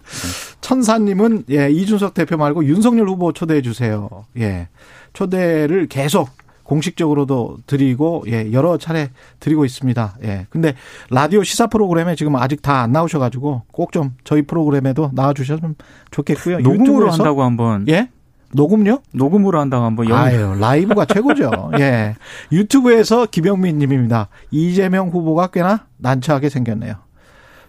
[0.62, 4.10] 천사님은 예 이준석 대표 말고 윤석열 후보 초대해 주세요.
[4.38, 4.70] 예
[5.14, 6.30] 초대를 계속
[6.64, 10.16] 공식적으로도 드리고 예 여러 차례 드리고 있습니다.
[10.24, 10.74] 예 근데
[11.10, 15.76] 라디오 시사 프로그램에 지금 아직 다 안 나오셔 가지고 꼭 좀 저희 프로그램에도 나와 주셨으면
[16.12, 16.60] 좋겠고요.
[16.60, 18.10] 녹음으로 한다고 한번 예
[18.54, 19.00] 녹음요?
[19.14, 21.72] 녹음으로 한다고 한번 영 아유 라이브가 최고죠.
[21.80, 22.16] 예
[22.52, 24.30] 유튜브에서 김영민 님입니다.
[24.52, 26.96] 이재명 후보가 꽤나 난처하게 생겼네요.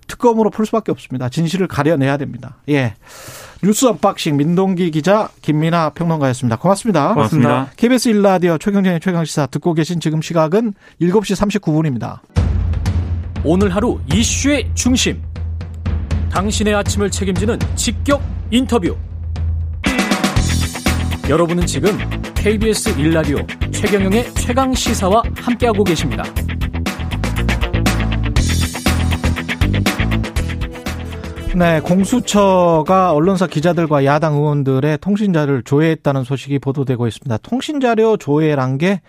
[0.07, 1.29] 특검으로 풀 수밖에 없습니다.
[1.29, 2.57] 진실을 가려내야 됩니다.
[2.69, 2.95] 예.
[3.63, 6.57] 뉴스 언박싱 민동기 기자 김민아 평론가였습니다.
[6.57, 7.15] 고맙습니다.
[7.15, 7.71] 고맙습니다.
[7.77, 12.21] KBS 1라디오 최경영의 최강시사 듣고 계신 지금 시각은 7시 39분입니다.
[13.43, 15.23] 오늘 하루 이슈의 중심.
[16.31, 18.97] 당신의 아침을 책임지는 직격 인터뷰.
[21.29, 21.99] 여러분은 지금
[22.35, 26.25] KBS 1라디오 최경영의 최강 시사와 함께하고 계십니다.
[31.57, 37.37] 네, 공수처가 언론사 기자들과 야당 의원들의 통신자를 조회했다는 소식이 보도되고 있습니다.
[37.39, 39.01] 통신 자료 조회란 게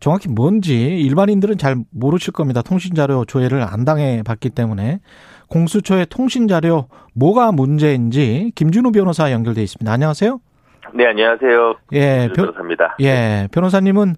[0.00, 2.62] 정확히 뭔지 일반인들은 잘 모르실 겁니다.
[2.62, 4.98] 통신 자료 조회를 안 당해 봤기 때문에
[5.48, 9.90] 공수처의 통신 자료 뭐가 문제인지 김준우 변호사 연결돼 있습니다.
[9.90, 10.40] 안녕하세요.
[10.92, 11.74] 네, 안녕하세요.
[11.92, 12.96] 예, 변, 변호사입니다.
[13.00, 14.16] 예, 변호사님은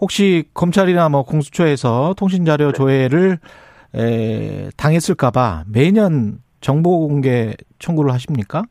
[0.00, 2.72] 혹시 검찰이나 뭐 공수처에서 통신 자료 네.
[2.72, 3.38] 조회를
[3.94, 8.62] 에, 당했을까봐 매년 정보 공개 청구를 하십니까?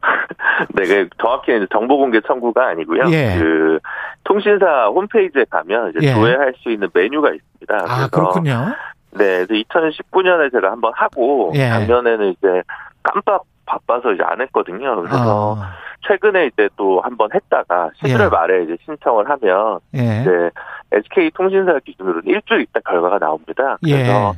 [0.74, 3.10] 네, 그 정확히는 정보 공개 청구가 아니고요.
[3.10, 3.36] 예.
[3.38, 3.78] 그
[4.22, 6.14] 통신사 홈페이지에 가면 이제 예.
[6.14, 7.76] 조회할 수 있는 메뉴가 있습니다.
[7.88, 8.74] 아, 그렇군요.
[9.12, 11.68] 네, 2019년에 제가 한번 하고 예.
[11.70, 12.62] 작년에는 이제
[13.02, 14.96] 깜빡 바빠서 이제 안 했거든요.
[14.96, 15.74] 그래서 아,
[16.06, 18.28] 최근에 이제 또 한 번 했다가 11월 예.
[18.28, 20.20] 말에 이제 신청을 하면 예.
[20.22, 20.50] 이제
[20.92, 23.76] SK 통신사 기준으로는 일주일 있다 결과가 나옵니다.
[23.86, 23.92] 예.
[23.96, 24.34] 그래서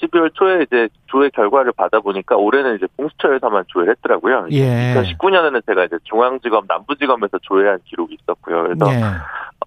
[0.00, 4.46] 12월 초에 이제 조회 결과를 받아 보니까 올해는 이제 공수처에서만 조회를 했더라고요.
[4.52, 4.94] 예.
[4.94, 8.64] 2019년에는 제가 이제 중앙지검, 남부지검에서 조회한 기록이 있었고요.
[8.64, 9.02] 그래서 예.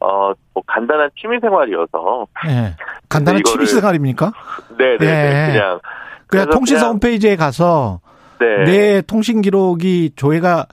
[0.01, 2.75] 어, 뭐 간단한 취미 생활이어서 예.
[3.09, 4.31] 간단한 취미 생활입니까?
[4.77, 5.51] 네네 예.
[5.53, 5.79] 그냥
[6.27, 8.01] 그냥 통신사 그냥- 홈페이지에 가서
[8.39, 8.63] 네.
[8.65, 10.67] 내 통신 기록이 조회가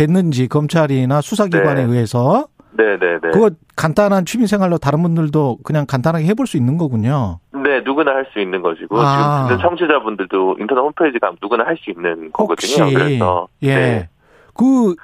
[0.00, 1.90] 됐는지 검찰이나 수사기관에 네.
[1.90, 3.30] 의해서 네네네.
[3.32, 7.40] 그거 간단한 취미 생활로 다른 분들도 그냥 간단하게 해볼 수 있는 거군요.
[7.54, 9.46] 네, 누구나 할 수 있는 것이고 아.
[9.46, 12.98] 지금 듣는 청취자분들도 인터넷 홈페이지 가면 누구나 할 수 있는 혹시 거거든요.
[12.98, 13.74] 그래서 예.
[13.74, 14.08] 네.
[14.54, 14.94] 그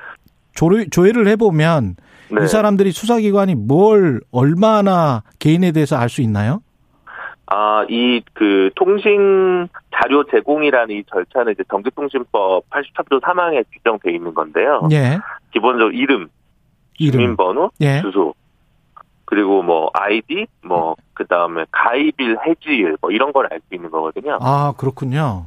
[0.55, 1.97] 조회, 조회를 해보면
[2.31, 2.45] 네.
[2.45, 6.61] 이 사람들이 수사기관이 뭘 얼마나 개인에 대해서 알 수 있나요?
[7.55, 14.89] 아, 이 그 통신 자료 제공이라는 이 절차는 이제 정기통신법 83조 3항에 규정돼 있는 건데요.
[14.93, 15.19] 예.
[15.53, 16.29] 기본적으로 이름,
[16.99, 17.13] 이름.
[17.13, 18.01] 주민번호, 예.
[18.01, 18.35] 주소,
[19.27, 24.39] 그리고 뭐 아이디, 뭐 그다음에 가입일, 해지일 뭐 이런 걸 알 수 있는 거거든요.
[24.41, 25.47] 아 그렇군요.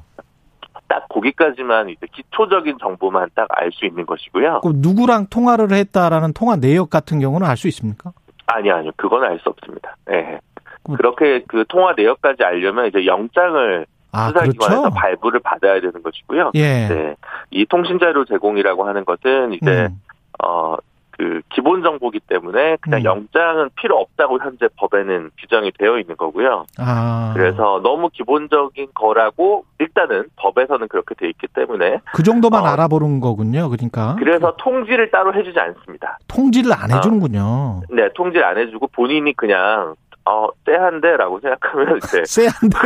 [0.87, 4.61] 딱 거기까지만 이제 기초적인 정보만 딱 알 수 있는 것이고요.
[4.61, 8.11] 그럼 누구랑 통화를 했다라는 통화 내역 같은 경우는 알 수 있습니까?
[8.45, 9.95] 아니 아니요, 그건 알 수 없습니다.
[10.05, 10.39] 네.
[10.85, 14.95] 그럼- 그렇게 그 통화 내역까지 알려면 이제 영장을 아 수사기관에서 그렇죠.
[14.95, 16.51] 발부를 받아야 되는 것이고요.
[16.55, 16.87] 예.
[16.87, 17.15] 네.
[17.51, 20.01] 이 통신자료 제공이라고 하는 것은 이제 음.
[20.39, 23.03] 어그 기본 정보기 때문에 그냥 음.
[23.03, 26.65] 영장은 필요 없다고 현재 법에는 규정이 되어 있는 거고요.
[26.77, 27.31] 아.
[27.35, 32.67] 그래서 너무 기본적인 거라고 일단은 법에서는 그렇게 돼 있기 때문에 그 정도만 어.
[32.67, 33.69] 알아보는 거군요.
[33.69, 36.19] 그러니까 그래서 통지를 따로 해주지 않습니다.
[36.27, 37.81] 통지를 안 해주는군요.
[37.89, 39.95] 네, 통지를 안 해주고 본인이 그냥
[40.27, 42.77] 어 쎄한데라고 생각하면 이제 쎄한데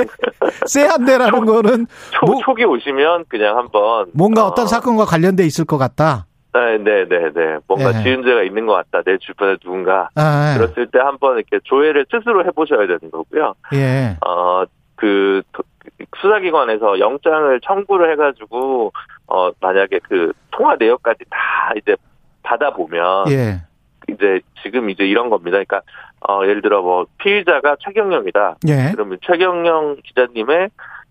[0.66, 5.78] 쎄한데라는 거는 초, 뭐- 초기 오시면 그냥 한번 뭔가 어, 어떤 사건과 관련돼 있을 것
[5.78, 6.26] 같다.
[6.54, 7.58] 네, 네, 네, 네.
[7.68, 8.04] 뭔가 예.
[8.04, 9.04] 지은 죄가 있는 것 같다.
[9.04, 13.54] 내 주변에 누군가 아, 그랬을 때 한번 이렇게 조회를 스스로 해보셔야 되는 거고요.
[13.74, 14.18] 예.
[14.26, 14.64] 어,
[14.96, 15.64] 그, 도-
[16.20, 18.92] 수사기관에서 영장을 청구를 해가지고,
[19.28, 21.96] 어, 만약에 그 통화 내역까지 다 이제
[22.42, 23.62] 받아보면, 예.
[24.10, 25.52] 이제 지금 이제 이런 겁니다.
[25.52, 25.82] 그러니까,
[26.28, 28.58] 어, 예를 들어 뭐, 피의자가 최경영이다.
[28.68, 28.92] 예.
[28.94, 30.70] 그러면 최경영 기자님의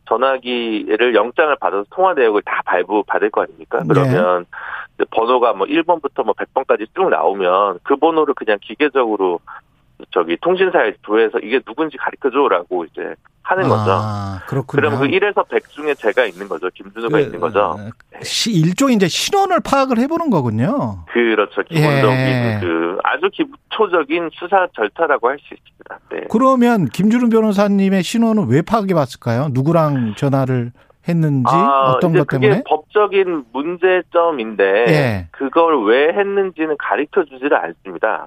[0.08, 3.78] 전화기를 영장을 받아서 통화 내역을 다 발부 받을 거 아닙니까?
[3.80, 3.86] 네.
[3.88, 4.46] 그러면
[4.94, 9.40] 이제 번호가 뭐 1번부터 뭐 100번까지 쭉 나오면 그 번호를 그냥 기계적으로
[10.10, 13.14] 저기 통신사에 조회해서 이게 누군지 가르쳐 줘라고 이제
[13.48, 13.92] 하는 거죠.
[13.92, 14.80] 아, 그렇군요.
[14.82, 16.68] 그러면 그 1에서 100 중에 제가 있는 거죠.
[16.74, 17.76] 김준우가 그, 있는 거죠.
[17.78, 17.78] 어,
[18.22, 21.04] 시, 일종의 이제 신원을 파악을 해보는 거군요.
[21.10, 21.62] 그렇죠.
[21.62, 22.58] 기본적인 예.
[22.60, 25.98] 그 아주 기초적인 수사 절차라고 할 수 있습니다.
[26.10, 26.26] 네.
[26.30, 29.48] 그러면 김주름 변호사님의 신원은 왜 파악해 봤을까요?
[29.52, 30.72] 누구랑 전화를
[31.08, 32.62] 했는지 아, 어떤 것 그게 때문에?
[32.68, 35.28] 법적인 문제점인데 예.
[35.30, 38.26] 그걸 왜 했는지는 가르쳐 주지를 않습니다.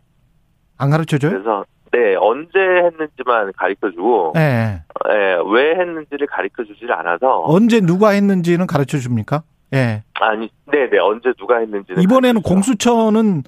[0.80, 1.32] 안 가르쳐 줘요?
[1.34, 4.82] 그래서 네 언제 했는지만 가르쳐 주고 예.
[5.10, 9.44] 예, 왜 했는지를 가르쳐 주지를 않아서 언제 누가 했는지는 가르쳐 줍니까?
[9.74, 10.04] 예.
[10.14, 12.96] 아니 네네 언제 누가 했는지는 이번에는 가르쳐 주죠.
[12.96, 13.44] 공수처는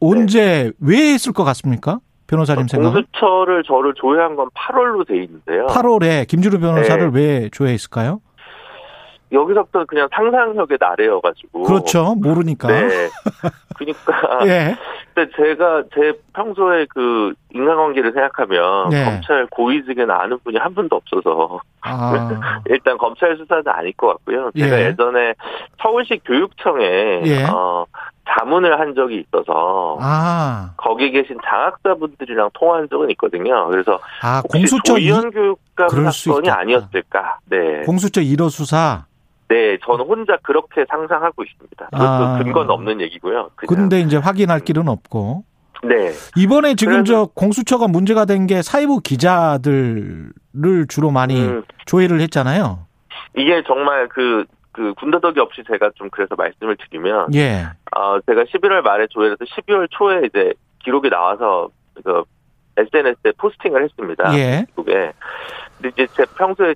[0.00, 1.98] 언제 왜 했을 것 같습니까?
[2.28, 2.94] 변호사님 생각은?
[3.02, 5.66] 공수처를 저를 조회한 건 8월로 돼 있는데요.
[5.66, 7.20] 8월에 김주름 변호사를 네.
[7.20, 8.20] 왜 조회했을까요?
[9.32, 12.14] 여기서부터 그냥 상상력의 나래여가지고 그렇죠.
[12.16, 12.68] 모르니까.
[12.68, 13.08] 네.
[13.76, 14.12] 그러니까
[14.46, 14.76] 예.
[15.14, 19.04] 근데 제가 제 평소에 그 인간관계를 생각하면 네.
[19.04, 22.60] 검찰 고위직에는 아는 분이 한 분도 없어서 아.
[22.66, 24.50] 일단 검찰 수사는 아닐 것 같고요.
[24.58, 24.86] 제가 예.
[24.86, 24.96] 예.
[24.96, 25.34] 전에
[25.82, 27.44] 서울시 교육청에 예.
[27.44, 27.84] 어,
[28.28, 30.70] 자문을 한 적이 있어서 아.
[30.76, 33.68] 거기 계신 장학사분들이랑 통화한 적은 있거든요.
[33.68, 36.48] 그래서 아, 공수처 이, 조희연 교육감 그럴 수 사건이.
[36.48, 37.38] 아니었을까?
[37.46, 39.04] 네, 공수처 1호 수사.
[39.48, 41.86] 네, 저는 혼자 그렇게 상상하고 있습니다.
[41.86, 42.38] 그것도 아.
[42.42, 43.50] 근거는 없는 얘기고요.
[43.56, 43.68] 그냥.
[43.68, 45.44] 근데 이제 확인할 길은 없고.
[45.84, 50.32] 네, 이번에 지금 저 공수처가 문제가 된 게 사이버 기자들을
[50.88, 52.86] 주로 많이 음, 조회를 했잖아요.
[53.36, 57.66] 이게 정말 그 그 군더더기 없이 제가 좀 그래서 말씀을 드리면 예.
[57.94, 61.68] 어 제가 11월 말에 조회해서 12월 초에 이제 기록이 나와서
[62.02, 62.22] 그
[62.78, 64.34] SNS에 포스팅을 했습니다.
[64.38, 64.64] 예.
[64.74, 65.12] 쪽에.
[65.76, 66.74] 근데 이제 제 평소에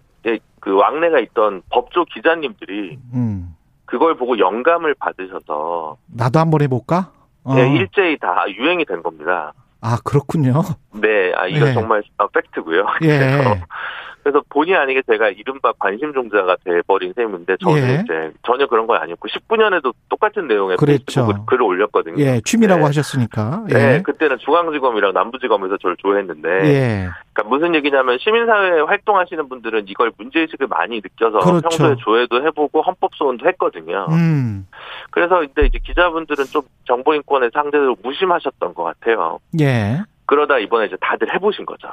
[0.66, 3.54] 그 왕래가 있던 법조 기자님들이 음.
[3.84, 7.12] 그걸 보고 영감을 받으셔서 나도 한번 해볼까?
[7.44, 7.54] 어.
[7.54, 9.52] 네, 일제히 다 유행이 된 겁니다.
[9.80, 10.62] 아, 그렇군요.
[10.92, 11.72] 네, 아 이거 예.
[11.72, 12.84] 정말 아, 팩트고요.
[13.04, 13.62] 예.
[14.26, 18.02] 그래서, 본의 아니게 제가 이른바 관심 종자가 돼버린 셈인데 저는 예.
[18.02, 20.78] 이제 전혀 그런 건 아니었고 19년에도 똑같은 내용의.
[20.84, 22.16] 페이스북 글을 올렸거든요.
[22.18, 22.86] 예, 취미라고 네.
[22.86, 23.66] 하셨으니까.
[23.70, 23.74] 예.
[23.74, 27.08] 네, 그때는 중앙지검이랑 남부지검에서 저를 조회했는데 예.
[27.32, 31.68] 그러니까 무슨 얘기냐면 시민사회에 활동하시는 분들은 이걸 문제의식을 많이 느껴서 그렇죠.
[31.68, 34.08] 평소에 조회도 해보고 헌법소원도 했거든요.
[34.10, 34.66] 음.
[35.12, 39.38] 그래서 근데 이제 기자분들은 좀 정보인권에 상대적으로 무심하셨던 것 같아요.
[39.60, 40.00] 예.
[40.24, 41.88] 그러다 이번에 이제 다들 해보신 거죠.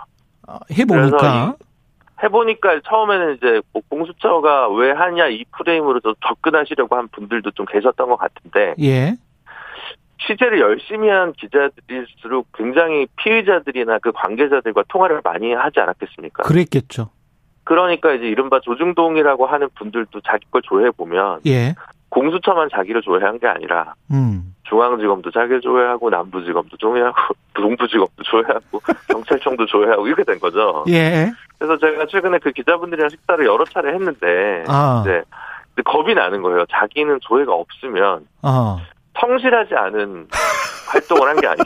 [0.47, 1.55] 어, 해보니까.
[2.23, 8.09] 해보니까 처음에는 이제 뭐 공수처가 왜 하냐 이 프레임으로 좀 접근하시려고 한 분들도 좀 계셨던
[8.09, 9.15] 것 같은데 예.
[10.25, 16.43] 취재를 열심히 한 기자들일수록 굉장히 피의자들이나 그 관계자들과 통화를 많이 하지 않았겠습니까?
[16.43, 17.09] 그랬겠죠.
[17.65, 21.75] 그러니까 이제 이른바 조중동이라고 하는 분들도 자기 걸 조회해 보면 예.
[22.13, 24.53] 공수처만 자기를 조회한 게 아니라 음.
[24.69, 30.85] 중앙지검도 자기를 조회하고 남부지검도 조회하고 동부지검도 조회하고 경찰청도 조회하고 이렇게 된 거죠.
[30.89, 31.31] 예.
[31.57, 35.03] 그래서 제가 최근에 그 기자분들이랑 식사를 여러 차례 했는데 아.
[35.03, 35.23] 이제
[35.83, 36.65] 겁이 나는 거예요.
[36.69, 38.77] 자기는 조회가 없으면 어.
[39.19, 40.27] 성실하지 않은
[40.91, 41.65] 활동을 한 게 아니냐.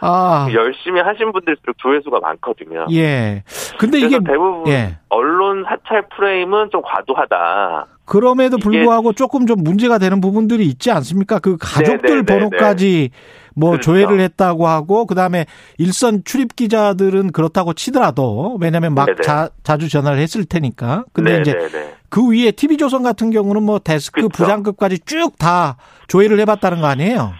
[0.00, 0.48] 아.
[0.52, 2.86] 열심히 하신 분들일수록 조회수가 많거든요.
[2.92, 3.42] 예.
[3.78, 4.98] 근데 이게 대부분 예.
[5.08, 7.86] 언론 사찰 프레임은 좀 과도하다.
[8.04, 11.40] 그럼에도 불구하고 조금 좀 문제가 되는 부분들이 있지 않습니까?
[11.40, 13.10] 그 가족들 네, 네, 네, 번호까지
[13.56, 13.92] 뭐 그렇죠.
[13.92, 15.46] 조회를 했다고 하고 그다음에
[15.78, 19.22] 일선 출입 기자들은 그렇다고 치더라도 왜냐하면 막 네, 네.
[19.22, 21.04] 자, 자주 전화를 했을 테니까.
[21.12, 21.94] 근데 네, 이제 네, 네.
[22.08, 24.28] 그 위에 TV조선 같은 경우는 뭐 데스크 그쵸.
[24.28, 25.76] 부장급까지 쭉 다
[26.08, 27.32] 조회를 해봤다는 거 아니에요?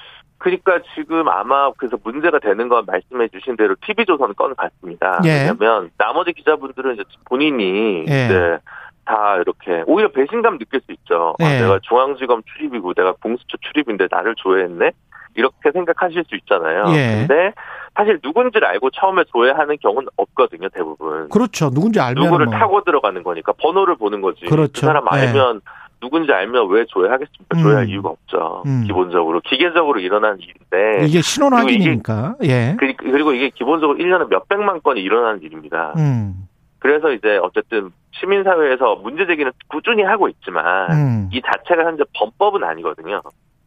[0.47, 5.21] 그러니까 지금 아마 그래서 문제가 되는 건 말씀해 주신 대로 TV조선 건 같습니다.
[5.25, 5.51] 예.
[5.59, 8.27] 왜냐하면 나머지 기자분들은 이제 본인이 예.
[8.27, 8.59] 이제
[9.05, 11.35] 다 이렇게 오히려 배신감 느낄 수 있죠.
[11.41, 11.61] 아, 예.
[11.63, 14.93] 내가 중앙지검 출입이고 내가 공수처 출입인데 나를 조회했네?
[15.35, 16.85] 이렇게 생각하실 수 있잖아요.
[16.95, 17.27] 예.
[17.27, 17.53] 근데
[17.97, 21.29] 사실 누군지를 알고 처음에 조회하는 경우는 없거든요, 대부분.
[21.29, 21.71] 그렇죠.
[21.71, 22.55] 누군지 알면 누구를 뭐.
[22.57, 24.45] 타고 들어가는 거니까 번호를 보는 거지.
[24.45, 24.73] 그렇죠.
[24.73, 25.19] 그 사람 예.
[25.19, 25.61] 알면
[26.01, 27.57] 누군지 알면 왜 조회하겠습니까?
[27.57, 27.63] 음.
[27.63, 28.63] 조회할 이유가 없죠.
[28.67, 28.85] 음.
[28.87, 32.37] 기본적으로 기계적으로 일어나는 일인데 이게 신원 확인이니까.
[32.45, 32.77] 예.
[32.79, 35.95] 그리- 그리고 이게 기본적으로 1년에 몇 백만 건이 일어나는 일입니다.
[35.97, 36.49] 음.
[36.79, 41.29] 그래서 이제 어쨌든 시민사회에서 문제 제기는 꾸준히 하고 있지만 음.
[41.33, 43.23] 이 자체가 현재 범법은 아니거든요.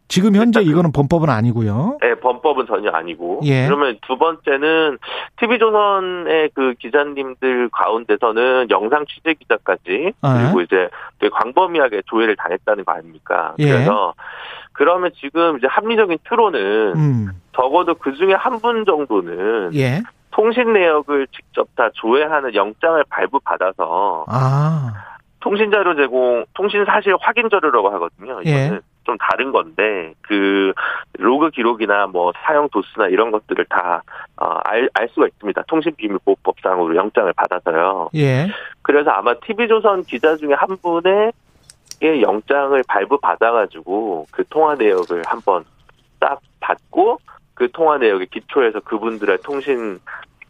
[0.10, 2.00] 지금 현재 이거는 범법은 아니고요.
[2.02, 3.42] 네, 범법은 전혀 아니고.
[3.44, 3.66] 예.
[3.68, 4.98] 그러면 두 번째는
[5.38, 10.42] TV조선의 그 기자님들 가운데서는 영상 취재 기자까지 아.
[10.42, 13.54] 그리고 이제 되게 광범위하게 조회를 당했다는 거 아닙니까?
[13.60, 13.70] 예.
[13.70, 14.16] 그래서
[14.74, 17.28] 그러면 지금 이제 합리적인 추론은 음.
[17.56, 20.02] 적어도 그 중에 한 분 정도는 예.
[20.32, 24.92] 통신 내역을 직접 다 조회하는 영장을 발부 받아서 아.
[25.42, 28.42] 통신 자료 제공, 통신 사실 확인 자료라고 하거든요.
[28.46, 28.50] 예.
[28.66, 30.72] 이거는 좀 다른 건데 그
[31.18, 34.04] 로그 기록이나 뭐 사용 도수나 이런 것들을 다
[34.38, 35.64] 어, 알, 알 수가 있습니다.
[35.64, 38.12] 통신비밀보호법상으로 영장을 받아서요.
[38.16, 38.48] 예.
[38.84, 41.32] 그래서 아마 TV조선 기자 중에 한 분의
[42.02, 45.66] 의 영장을 발부 받아가지고 그 통화 내역을 한번
[46.20, 47.20] 딱 받고
[47.56, 50.00] 그 통화 내역에 기초해서 그분들의 통신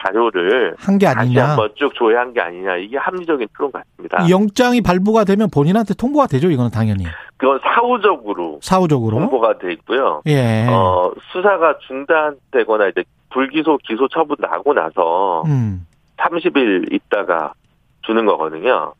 [0.05, 1.49] 자료를 한게 다시 아니냐.
[1.49, 4.23] 한번 쭉 조회한 게 아니냐 이게 합리적인 추론 같습니다.
[4.25, 6.49] 이 영장이 발부가 되면 본인한테 통보가 되죠.
[6.49, 7.05] 이거는 당연히
[7.37, 9.19] 그건 사후적으로 사후적으로.
[9.19, 10.21] 통보가 돼 있고요.
[10.27, 10.67] 예.
[10.67, 15.85] 어, 수사가 중단되거나 이제 불기소 기소 처분 나고 나서 음.
[16.17, 17.53] 30일 있다가
[18.01, 18.93] 주는 거거든요.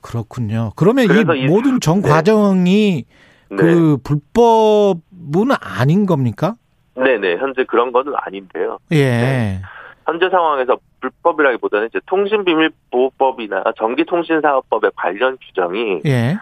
[0.00, 0.70] 그렇군요.
[0.76, 2.08] 그러면 이 모든 전 네.
[2.08, 3.04] 과정이
[3.50, 3.56] 네.
[3.56, 6.54] 그 불법은 아닌 겁니까?
[6.96, 7.36] 네네.
[7.36, 8.78] 현재 그런 거는 아닌데요.
[8.92, 9.04] 예.
[9.04, 9.62] 네.
[10.06, 16.36] 현재 상황에서 불법이라기보다는 이제 통신비밀보호법이나 전기통신사업법의 관련 규정이 예.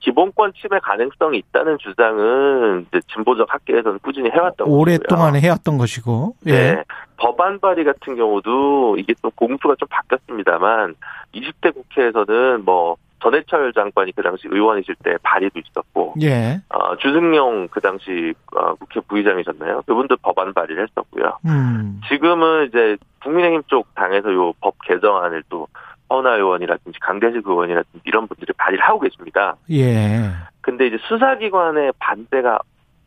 [0.00, 4.78] 기본권 침해 가능성이 있다는 주장은 이제 진보적 학계에서는 꾸준히 해왔던 거고요.
[4.78, 6.34] 오랫동안 해왔던 것이고.
[6.46, 6.52] 예.
[6.52, 6.84] 네.
[7.16, 10.94] 법안 발의 같은 경우도 이게 또 공수가 좀 바뀌었습니다만
[11.34, 16.60] 20대 국회에서는 뭐 전해철 장관이 그 당시 의원이실 때 발의도 있었고 예.
[16.68, 19.82] 어, 주승용 그 당시 어, 국회 부의장이셨나요?
[19.86, 21.38] 그분도 법안 발의를 했었고요.
[21.46, 22.00] 음.
[22.08, 25.66] 지금은 이제 국민의힘 쪽 당에서 요 법 개정안을 또
[26.10, 29.56] 허나 의원이라든지 강대식 의원이라든지 이런 분들이 발의를 하고 계십니다.
[29.70, 30.30] 예.
[30.60, 32.58] 근데 이제 수사기관의 반대가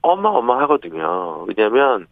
[0.01, 1.45] 어마어마하거든요.
[1.47, 2.07] 왜냐하면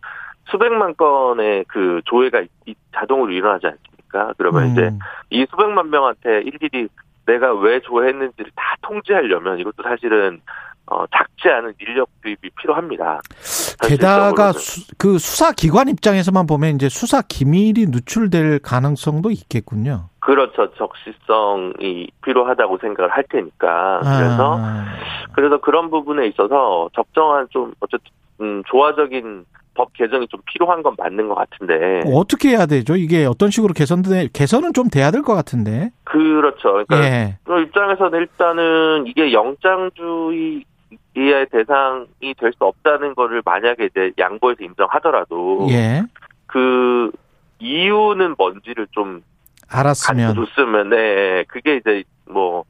[0.45, 4.33] 수백만 건의 그 조회가 이- 자동으로 일어나지 않습니까?
[4.37, 4.99] 그러면 이제 음.
[5.29, 6.87] 이 수백만 명한테 일일이
[7.29, 10.41] 내가 왜 조회했는지를 다 통제하려면 이것도 사실은
[10.87, 13.19] 어, 작지 않은 인력 투입이 필요합니다.
[13.83, 14.51] 게다가.
[14.53, 20.09] 수, 그 수사 기관 입장에서만 보면 이제 수사 기밀이 누출될 가능성도 있겠군요.
[20.19, 20.71] 그렇죠.
[20.73, 23.99] 적시성이 필요하다고 생각을 할 테니까.
[24.03, 24.85] 그래서 아,
[25.33, 28.09] 그래서 그런 부분에 있어서 적정한 좀 어쨌든
[28.41, 29.45] 음, 조화적인
[29.79, 32.01] 법 개정이 좀 필요한 건 맞는 것 같은데.
[32.13, 32.97] 어떻게 해야 되죠?
[32.97, 35.91] 이게 어떤 식으로 개선돼 개선은 좀 돼야 될 것 같은데.
[36.03, 36.83] 그렇죠.
[36.85, 37.37] 그러니까 예.
[37.45, 40.65] 그 입장에서는 일단은 이게 영장주의의
[41.49, 46.03] 대상이 될 수 없다는 거를 만약에 이제 양보해서 인정하더라도 예.
[46.45, 47.09] 그
[47.59, 49.21] 이유는 뭔지를 좀
[49.69, 50.33] 알았으면.
[50.35, 52.65] 가르쳐줬으면 네 그게 이제 뭐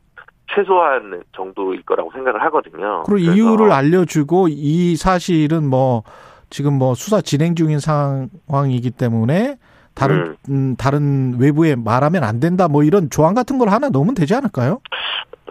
[0.54, 3.02] 최소한 정도일 거라고 생각을 하거든요.
[3.08, 6.04] 그리고 이유를 알려주고 이 사실은 뭐
[6.50, 9.58] 지금 뭐 수사 진행 중인 상황이기 때문에
[9.94, 14.34] 다른 음, 다른 외부에 말하면 안 된다 뭐 이런 조항 같은 걸 하나 넣으면 되지
[14.36, 14.80] 않을까요?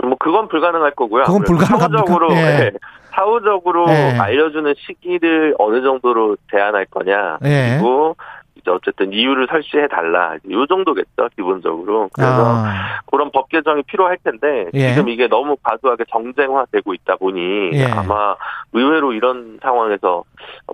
[0.03, 1.25] 뭐 그건 불가능할 거고요.
[1.25, 2.05] 그건 불가능합니까?
[2.07, 2.35] 사후적으로 예.
[2.35, 2.71] 네,
[3.11, 4.17] 사후적으로 예.
[4.19, 7.73] 알려주는 시기를 어느 정도로 제한할 거냐 예.
[7.75, 8.17] 그리고
[8.59, 14.67] 이제 어쨌든 이유를 설치해 달라 이 정도겠죠 기본적으로 그래서 아, 그런 법 개정이 필요할 텐데
[14.75, 14.91] 예.
[14.91, 17.87] 지금 이게 너무 과도하게 정쟁화되고 있다 보니 예.
[17.87, 18.37] 아마
[18.73, 20.25] 의외로 이런 상황에서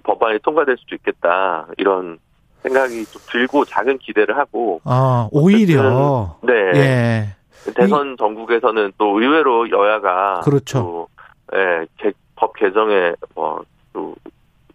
[0.03, 2.18] 법안이 통과될 수도 있겠다 이런
[2.62, 7.27] 생각이 좀 들고 작은 기대를 하고 아 오히려 네 예.
[7.75, 10.79] 대선 전국에서는 또 의외로 여야가 그렇죠.
[10.79, 11.09] 또,
[11.57, 14.14] 예, 개- 법 개정에 뭐 또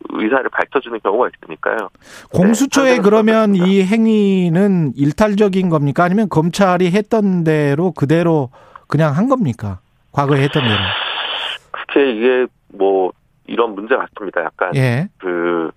[0.09, 1.89] 의사를 밝혀주는 경우가 있으니까요.
[2.33, 3.65] 공수처에 네, 그러면 그렇습니다.
[3.67, 6.03] 이 행위는 일탈적인 겁니까?
[6.03, 8.49] 아니면 검찰이 했던 대로 그대로
[8.87, 9.79] 그냥 한 겁니까?
[10.11, 10.79] 과거에 했던 대로.
[11.71, 13.11] 그게 이게 뭐
[13.45, 14.43] 이런 문제 같습니다.
[14.43, 15.09] 약간 예.
[15.19, 15.71] 그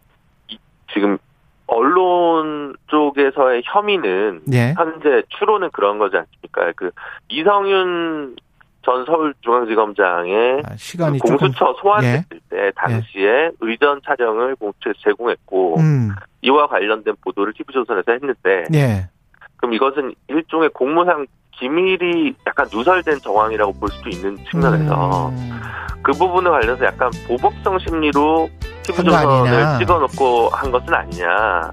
[0.49, 0.59] 이-
[0.93, 1.19] 지금
[1.67, 4.75] 언론 쪽에서의 혐의는 예.
[4.77, 6.73] 현재 추론은 그런 거지 않습니까?
[6.77, 6.91] 그
[7.29, 8.37] 이성윤
[8.85, 16.11] 전 서울중앙지검장의 아, 시간이 그 공수처 소환됐을 때 당시에 의전 촬영을 공수처에서 제공했고 음.
[16.43, 19.09] 이와 관련된 보도를 TV조선에서 했는데 예.
[19.57, 25.61] 그럼 이것은 일종의 공무상 기밀이 약간 누설된 정황이라고 볼 수도 있는 측면에서 음.
[26.03, 28.49] 그 부분에 관련해서 약간 보복성 심리로.
[28.83, 31.71] TV조선을 찍어놓고 한 것은 아니냐.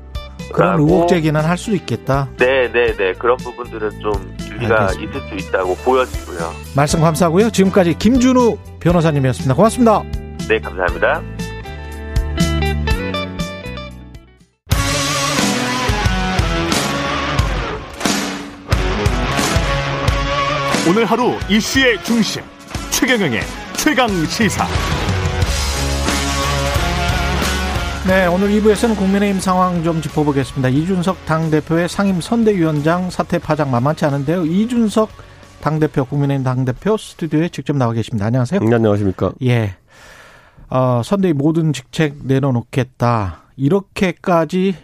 [0.53, 2.29] 그런 의혹 제기는 할 수 있겠다.
[2.37, 3.13] 네, 네, 네.
[3.13, 4.13] 그런 부분들은 좀
[4.49, 5.17] 일리가 알겠습니다.
[5.19, 6.53] 있을 수 있다고 보여지고요.
[6.75, 7.49] 말씀 감사하고요.
[7.49, 9.53] 지금까지 김준우 변호사님이었습니다.
[9.55, 10.03] 고맙습니다.
[10.47, 11.21] 네, 감사합니다.
[20.89, 22.41] 오늘 하루 이슈의 중심
[22.91, 23.41] 최경영의
[23.77, 24.65] 최강 시사.
[28.07, 30.69] 네, 오늘 2부에서는 국민의힘 상황 좀 짚어보겠습니다.
[30.69, 34.45] 이준석 당대표의 상임 선대위원장 사태 파장 만만치 않은데요.
[34.45, 35.09] 이준석
[35.61, 38.25] 당대표, 국민의힘 당대표 스튜디오에 직접 나와 계십니다.
[38.25, 38.61] 안녕하세요.
[38.61, 39.33] 네, 안녕하십니까.
[39.43, 39.75] 예.
[40.69, 43.43] 어, 선대위 모든 직책 내려놓겠다.
[43.57, 44.75] 이렇게까지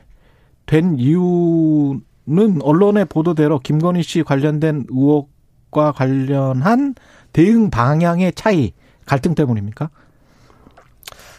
[0.65, 6.95] 된 이유는 언론의 보도대로 김건희 씨 관련된 의혹과 관련한
[7.33, 8.73] 대응 방향의 차이,
[9.05, 9.89] 갈등 때문입니까?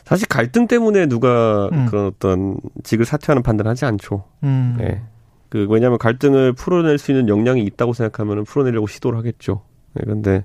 [0.07, 1.87] 사실 갈등 때문에 누가 음.
[1.87, 4.23] 그런 어떤 직을 사퇴하는 판단을 하지 않죠.
[4.45, 4.79] 음.
[4.81, 5.03] 예.
[5.49, 9.63] 그, 왜냐하면 갈등을 풀어낼 수 있는 역량이 있다고 생각하면 풀어내려고 시도를 하겠죠.
[9.99, 10.45] 예, 근데,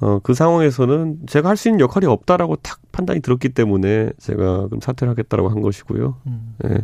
[0.00, 4.80] 어, 그 상황에서는 제가 할 수 있는 역할이 없다라고 탁 판단이 들었기 때문에 제가 그럼
[4.80, 6.16] 사퇴를 하겠다라고 한 것이고요.
[6.26, 6.54] 음.
[6.64, 6.78] 예.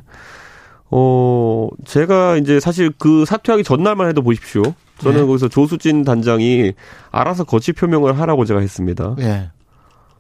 [0.90, 4.62] 어, 제가 이제 사실 그 사퇴하기 전날만 해도 보십시오.
[4.98, 5.26] 저는 네.
[5.26, 6.74] 거기서 조수진 단장이
[7.10, 9.16] 알아서 거취 표명을 하라고 제가 했습니다.
[9.20, 9.50] 예.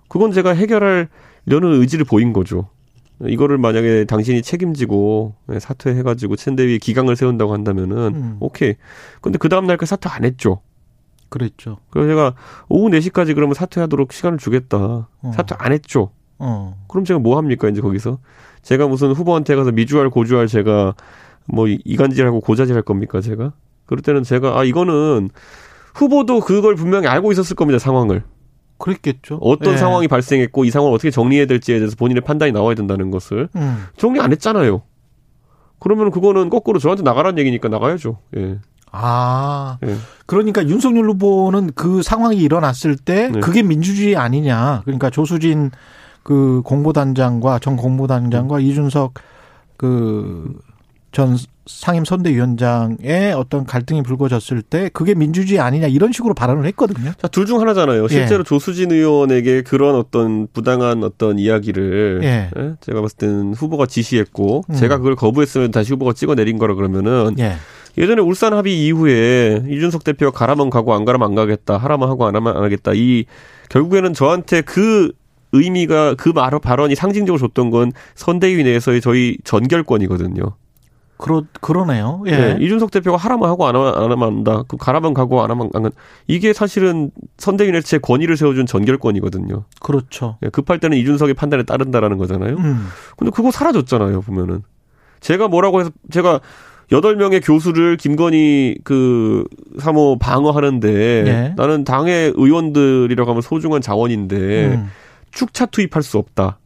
[0.08, 1.08] 그건 제가 해결
[1.46, 2.68] 하려는 의지를 보인 거죠.
[3.22, 8.36] 이거를 만약에 당신이 책임지고 사퇴해가지고 챈대위에 기강을 세운다고 한다면은 음.
[8.40, 8.74] 오케이.
[9.20, 10.60] 근데 그 다음 날그 사퇴 안 했죠.
[11.28, 11.78] 그랬죠.
[11.90, 12.34] 그래서 제가
[12.68, 15.08] 오후 4시까지 그러면 사퇴하도록 시간을 주겠다.
[15.22, 15.32] 어.
[15.34, 16.10] 사퇴 안 했죠.
[16.38, 16.76] 어.
[16.88, 18.18] 그럼 제가 뭐 합니까 이제 거기서?
[18.62, 20.94] 제가 무슨 후보한테 가서 미주알 고주알 제가
[21.46, 23.52] 뭐 이간질하고 고자질할 겁니까 제가?
[23.86, 25.30] 그럴 때는 제가 아 이거는
[25.94, 28.24] 후보도 그걸 분명히 알고 있었을 겁니다 상황을.
[28.84, 29.38] 그랬겠죠.
[29.40, 29.76] 어떤 예.
[29.78, 33.86] 상황이 발생했고 이 상황을 어떻게 정리해야 될지에 대해서 본인의 판단이 나와야 된다는 것을 음.
[33.96, 34.82] 정리 안 했잖아요.
[35.78, 38.18] 그러면 그거는 거꾸로 저한테 나가라는 얘기니까 나가야죠.
[38.36, 38.58] 예.
[38.92, 39.78] 아.
[39.86, 39.96] 예.
[40.26, 43.40] 그러니까 윤석열 후보는 그 상황이 일어났을 때 네.
[43.40, 44.82] 그게 민주주의 아니냐.
[44.84, 45.70] 그러니까 조수진
[46.22, 49.14] 그 공보단장과 전 공보단장과 이준석
[49.78, 50.52] 그
[51.14, 57.12] 전 상임 선대위원장의 어떤 갈등이 불거졌을 때 그게 민주주의 아니냐 이런 식으로 발언을 했거든요.
[57.16, 58.08] 자, 둘 중 하나잖아요.
[58.08, 58.44] 실제로 예.
[58.44, 62.50] 조수진 의원에게 그런 어떤 부당한 어떤 이야기를 예.
[62.56, 62.74] 예?
[62.80, 64.74] 제가 봤을 때는 후보가 지시했고 음.
[64.74, 67.54] 제가 그걸 거부했으면 다시 후보가 찍어내린 거라 그러면은 예.
[67.96, 72.34] 예전에 울산 합의 이후에 이준석 대표가 가라면 가고 안 가라면 안 가겠다, 하라면 하고 안
[72.34, 72.92] 하면 안 하겠다.
[72.94, 73.24] 이
[73.68, 75.12] 결국에는 저한테 그
[75.52, 80.42] 의미가 그 말, 발언이 상징적으로 줬던 건 선대위 내에서의 저희 전결권이거든요.
[81.16, 82.22] 그러 그러네요.
[82.26, 82.30] 예.
[82.30, 84.62] 네, 이준석 대표가 하라면 하고 안 하면 안 하면 안 한다.
[84.66, 85.90] 그 가라면 가고 안 하면 안 가.
[86.26, 89.64] 이게 사실은 선대위 내에서 제 권위를 세워준 전결권이거든요.
[89.80, 90.38] 그렇죠.
[90.42, 92.56] 예, 급할 때는 이준석의 판단에 따른다라는 거잖아요.
[92.56, 92.88] 음.
[93.16, 94.62] 근데 그거 사라졌잖아요, 보면은.
[95.20, 96.40] 제가 뭐라고 해서 제가
[96.92, 99.44] 여덟 명의 교수를 김건희 그
[99.78, 100.88] 사모 방어하는데
[101.26, 101.54] 예.
[101.56, 104.90] 나는 당의 의원들이라고 하면 소중한 자원인데 음.
[105.30, 106.58] 축차 투입할 수 없다.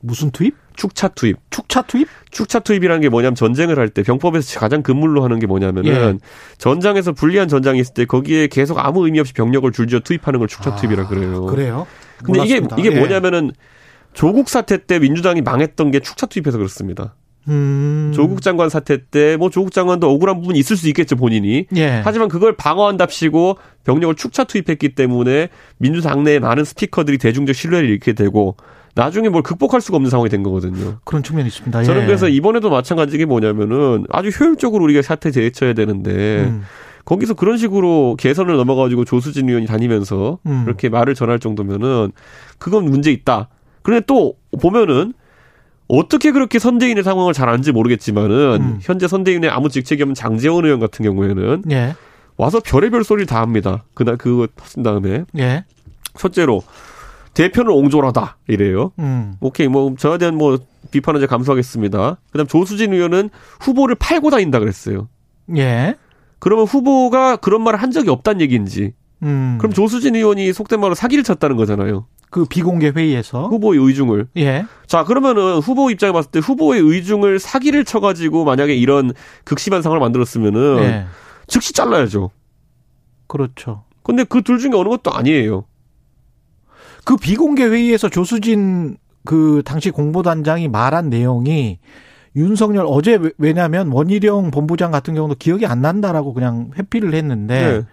[0.00, 0.54] 무슨 투입?
[0.78, 1.36] 축차 투입.
[1.50, 2.08] 축차 투입?
[2.30, 6.18] 축차 투입이라는 게 뭐냐면 전쟁을 할 때 병법에서 가장 근물로 하는 게 뭐냐면은 예.
[6.58, 10.76] 전장에서 불리한 전장이 있을 때 거기에 계속 아무 의미 없이 병력을 줄지어 투입하는 걸 축차
[10.76, 11.46] 투입이라 그래요.
[11.48, 11.86] 아, 그래요?
[12.22, 12.76] 근데 이게 몰랐습니다.
[12.78, 12.98] 이게 예.
[12.98, 13.50] 뭐냐면은
[14.14, 17.14] 조국 사태 때 민주당이 망했던 게 축차 투입해서 그렇습니다.
[17.48, 18.12] 음.
[18.14, 21.66] 조국 장관 사태 때 뭐 조국 장관도 억울한 부분이 있을 수 있겠죠 본인이.
[21.76, 22.02] 예.
[22.04, 25.48] 하지만 그걸 방어한답시고 병력을 축차 투입했기 때문에
[25.78, 28.56] 민주당 내에 많은 스피커들이 대중적 신뢰를 잃게 되고
[28.94, 30.98] 나중에 뭘 극복할 수가 없는 상황이 된 거거든요.
[31.04, 31.82] 그런 측면이 있습니다.
[31.82, 32.06] 저는 예.
[32.06, 36.62] 그래서 이번에도 마찬가지게 뭐냐면은 아주 효율적으로 우리가 사태 대처해야 되는데 음.
[37.04, 40.64] 거기서 그런 식으로 개선을 넘어가지고 조수진 의원이 다니면서 음.
[40.64, 42.12] 그렇게 말을 전할 정도면은
[42.58, 43.48] 그건 문제 있다.
[43.82, 45.14] 그런데 또 보면은
[45.88, 48.78] 어떻게 그렇게 선대인의 상황을 잘 아는지 모르겠지만은 음.
[48.82, 51.94] 현재 선대인의 아무 직책이 없는 장재원 의원 같은 경우에는 예.
[52.36, 53.84] 와서 별의별 소리를 다 합니다.
[53.94, 55.64] 그날 그거 터진 다음에 예.
[56.16, 56.62] 첫째로
[57.38, 58.90] 대표는 옹졸하다 이래요.
[58.98, 59.34] 음.
[59.40, 60.58] 오케이 뭐 저에 대한 뭐
[60.90, 62.18] 비판은 제가 감수하겠습니다.
[62.32, 63.30] 그다음 조수진 의원은
[63.60, 65.08] 후보를 팔고 다닌다 그랬어요.
[65.56, 65.94] 예.
[66.40, 69.56] 그러면 후보가 그런 말을 한 적이 없다는 얘기인지 음.
[69.60, 72.06] 그럼 조수진 의원이 속된 말로 사기를 쳤다는 거잖아요.
[72.30, 74.28] 그 비공개 회의에서 후보의 의중을.
[74.36, 74.66] 예.
[74.86, 79.12] 자, 그러면은 후보 입장에 봤을 때 후보의 의중을 사기를 쳐가지고 만약에 이런
[79.44, 81.06] 극심한 상황을 만들었으면은 예.
[81.46, 82.30] 즉시 잘라야죠.
[83.28, 83.84] 그렇죠.
[84.02, 85.64] 근데 그 둘 중에 어느 것도 아니에요.
[87.08, 91.78] 그 비공개 회의에서 조수진 그 당시 공보단장이 말한 내용이
[92.36, 97.86] 윤석열 어제 왜- 왜냐하면 원희룡 본부장 같은 경우도 기억이 안 난다라고 그냥 회피를 했는데 네.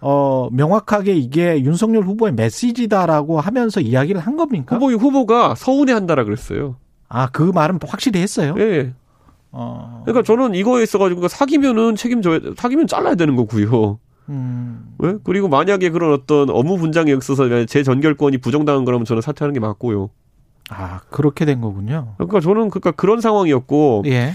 [0.00, 4.76] 어 명확하게 이게 윤석열 후보의 메시지다라고 하면서 이야기를 한 겁니까?
[4.76, 6.76] 후보 후보가 서운해 한다라 그랬어요.
[7.10, 8.54] 아 그 말은 확실히 했어요.
[8.56, 8.94] 예.
[9.52, 10.04] 어.
[10.06, 13.98] 그러니까 저는 이거에 있어가지고 사기면은 책임져야 사기면 잘라야 되는 거고요.
[14.28, 14.94] 음.
[14.98, 15.14] 왜?
[15.24, 20.10] 그리고 만약에 그런 어떤 업무 분장에 있어서 제 전결권이 부정당한 거라면 저는 사퇴하는 게 맞고요.
[20.70, 22.14] 아 그렇게 된 거군요.
[22.18, 24.32] 그러니까 저는 그러니까 그런 상황이었고 예.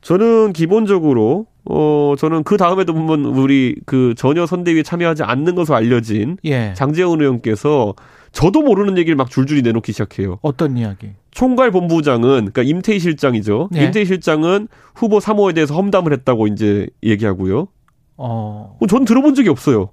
[0.00, 6.36] 저는 기본적으로 어 저는 그 다음에도 보면 우리 그 전혀 선대위에 참여하지 않는 것으로 알려진
[6.44, 6.72] 예.
[6.74, 7.94] 장재원 의원께서
[8.32, 10.38] 저도 모르는 얘기를 막 줄줄이 내놓기 시작해요.
[10.42, 11.12] 어떤 이야기?
[11.30, 13.68] 총괄 본부장은 그러니까 임태희 실장이죠.
[13.70, 13.84] 네.
[13.84, 17.68] 임태희 실장은 후보 3호에 대해서 험담을 했다고 이제 얘기하고요.
[18.16, 18.76] 어.
[18.80, 19.90] 어, 전 들어본 적이 없어요.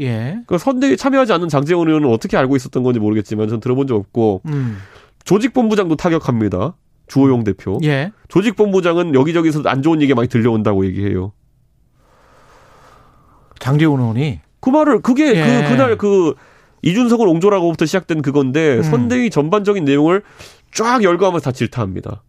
[0.00, 0.30] 예.
[0.30, 4.42] 그러니까 선대위에 참여하지 않는 장재원 의원은 어떻게 알고 있었던 건지 모르겠지만 전 들어본 적 없고
[4.46, 4.78] 음.
[5.24, 6.76] 조직본부장도 타격합니다.
[7.06, 7.78] 주호영 대표.
[7.84, 8.12] 예.
[8.28, 11.32] 조직본부장은 여기저기서 안 좋은 얘기 많이 들려온다고 얘기해요.
[13.60, 15.62] 장재훈 의원이 그 말을 그게 예.
[15.62, 16.34] 그 그날 그
[16.82, 18.82] 이준석을 옹졸하고부터 시작된 그건데 음.
[18.82, 20.22] 선대위 전반적인 내용을
[20.72, 22.22] 쫙 열거하면서 다 질타합니다.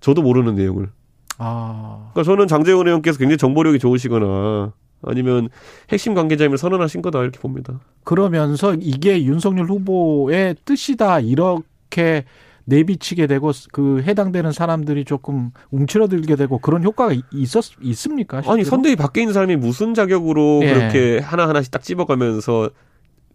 [0.00, 0.90] 저도 모르는 내용을.
[1.38, 2.10] 아.
[2.12, 4.72] 그러니까 저는 장재원 의원께서 굉장히 정보력이 좋으시거나
[5.02, 5.48] 아니면
[5.90, 7.80] 핵심 관계자임을 선언하신 거다 이렇게 봅니다.
[8.04, 12.24] 그러면서 이게 윤석열 후보의 뜻이다 이렇게
[12.66, 18.38] 내비치게 되고 그 해당되는 사람들이 조금 움츠러들게 되고 그런 효과가 있었 있습니까?
[18.38, 18.64] 아니 실제로?
[18.70, 20.72] 선대위 밖에 있는 사람이 무슨 자격으로 예.
[20.72, 22.70] 그렇게 하나 하나씩 딱 집어가면서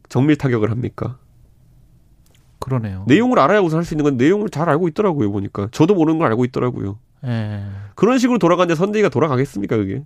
[0.08, 1.20] 정밀 타격을 합니까?
[2.60, 3.06] 그러네요.
[3.08, 6.28] 내용을 알아야 우선 할 수 있는 건 내용을 잘 알고 있더라고요 보니까 저도 모르는 걸
[6.30, 6.98] 알고 있더라고요.
[7.26, 7.62] 예.
[7.96, 10.04] 그런 식으로 돌아가는데 선대위가 돌아가겠습니까 그게?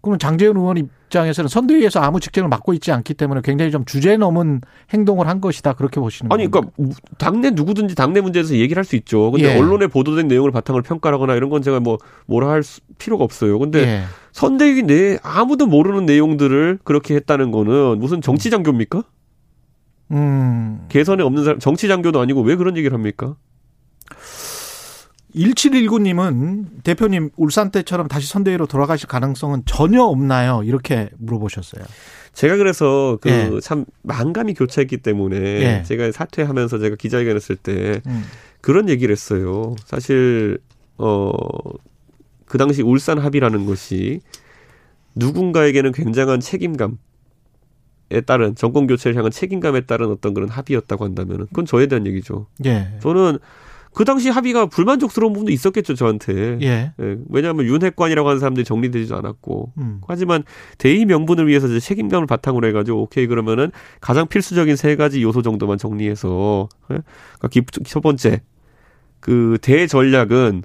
[0.00, 4.60] 그럼 장재훈 의원 입장에서는 선대위에서 아무 직책을 맡고 있지 않기 때문에 굉장히 좀 주제 넘은
[4.90, 6.72] 행동을 한 것이다 그렇게 보시는 아니 겁니까?
[6.76, 9.30] 그러니까 당내 누구든지 당내 문제에서 얘기를 할 수 있죠.
[9.30, 9.58] 근데 예.
[9.60, 13.56] 언론에 보도된 내용을 바탕으로 평가하거나 이런 건 제가 뭐 뭐라 할 수- 필요가 없어요.
[13.60, 14.02] 근데 예.
[14.32, 19.04] 선대위 내 아무도 모르는 내용들을 그렇게 했다는 거는 무슨 정치 장교입니까?
[20.10, 20.84] 음.
[20.88, 23.36] 개선에 없는 사람 정치 장교도 아니고 왜 그런 얘기를 합니까?
[25.34, 30.62] 1719님은 대표님 울산 때처럼 다시 선대위로 돌아가실 가능성은 전혀 없나요?
[30.64, 31.84] 이렇게 물어보셨어요.
[32.34, 33.60] 제가 그래서 그 예.
[33.60, 35.82] 참 만감이 교차했기 때문에 예.
[35.84, 38.24] 제가 사퇴하면서 제가 기자회견 했을 때 음.
[38.60, 39.74] 그런 얘기를 했어요.
[39.86, 40.58] 사실
[40.96, 41.30] 어
[42.52, 44.20] 그 당시 울산 합의라는 것이
[45.14, 46.98] 누군가에게는 굉장한 책임감
[48.10, 52.48] 에 따른 정권 교체를 향한 책임감에 따른 어떤 그런 합의였다고 한다면은 그건 저에 대한 얘기죠.
[52.66, 52.98] 예.
[53.00, 53.38] 저는
[53.94, 56.58] 그 당시 합의가 불만족스러운 부분도 있었겠죠 저한테.
[56.62, 56.92] 예.
[56.98, 59.72] 예, 왜냐하면 윤핵관이라고 하는 사람들이 정리되지도 않았고.
[59.78, 60.00] 음.
[60.06, 60.44] 하지만
[60.78, 63.70] 대의 명분을 위해서 이제 책임감을 바탕으로 해가지고 오케이 그러면은
[64.00, 66.98] 가장 필수적인 세 가지 요소 정도만 정리해서 예?
[67.38, 68.40] 그러니까 기- 첫 번째
[69.20, 70.62] 그 대전략은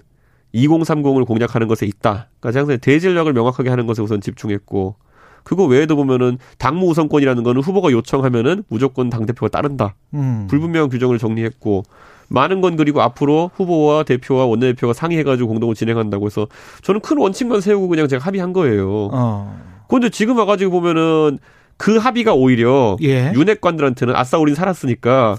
[0.56, 2.30] 2030을 공략하는 것에 있다.
[2.40, 4.96] 그러니까 항상 대전략을 명확하게 하는 것에 우선 집중했고
[5.44, 9.96] 그거 외에도 보면은 당무 우선권이라는 거는 후보가 요청하면은 무조건 당 대표가 따른다.
[10.14, 10.48] 음.
[10.50, 11.84] 불분명한 규정을 정리했고
[12.28, 16.48] 많은 건 그리고 앞으로 후보와 대표와 원내대표가 상의해가지고 공동을 진행한다고 해서
[16.82, 19.10] 저는 큰 원칙만 세우고 그냥 제가 합의한 거예요.
[19.12, 19.60] 어.
[19.88, 21.40] 그런데 지금 와가지고 보면은
[21.78, 23.32] 그 합의가 오히려 예.
[23.36, 25.38] 윤핵관들한테는 아싸 우린 살았으니까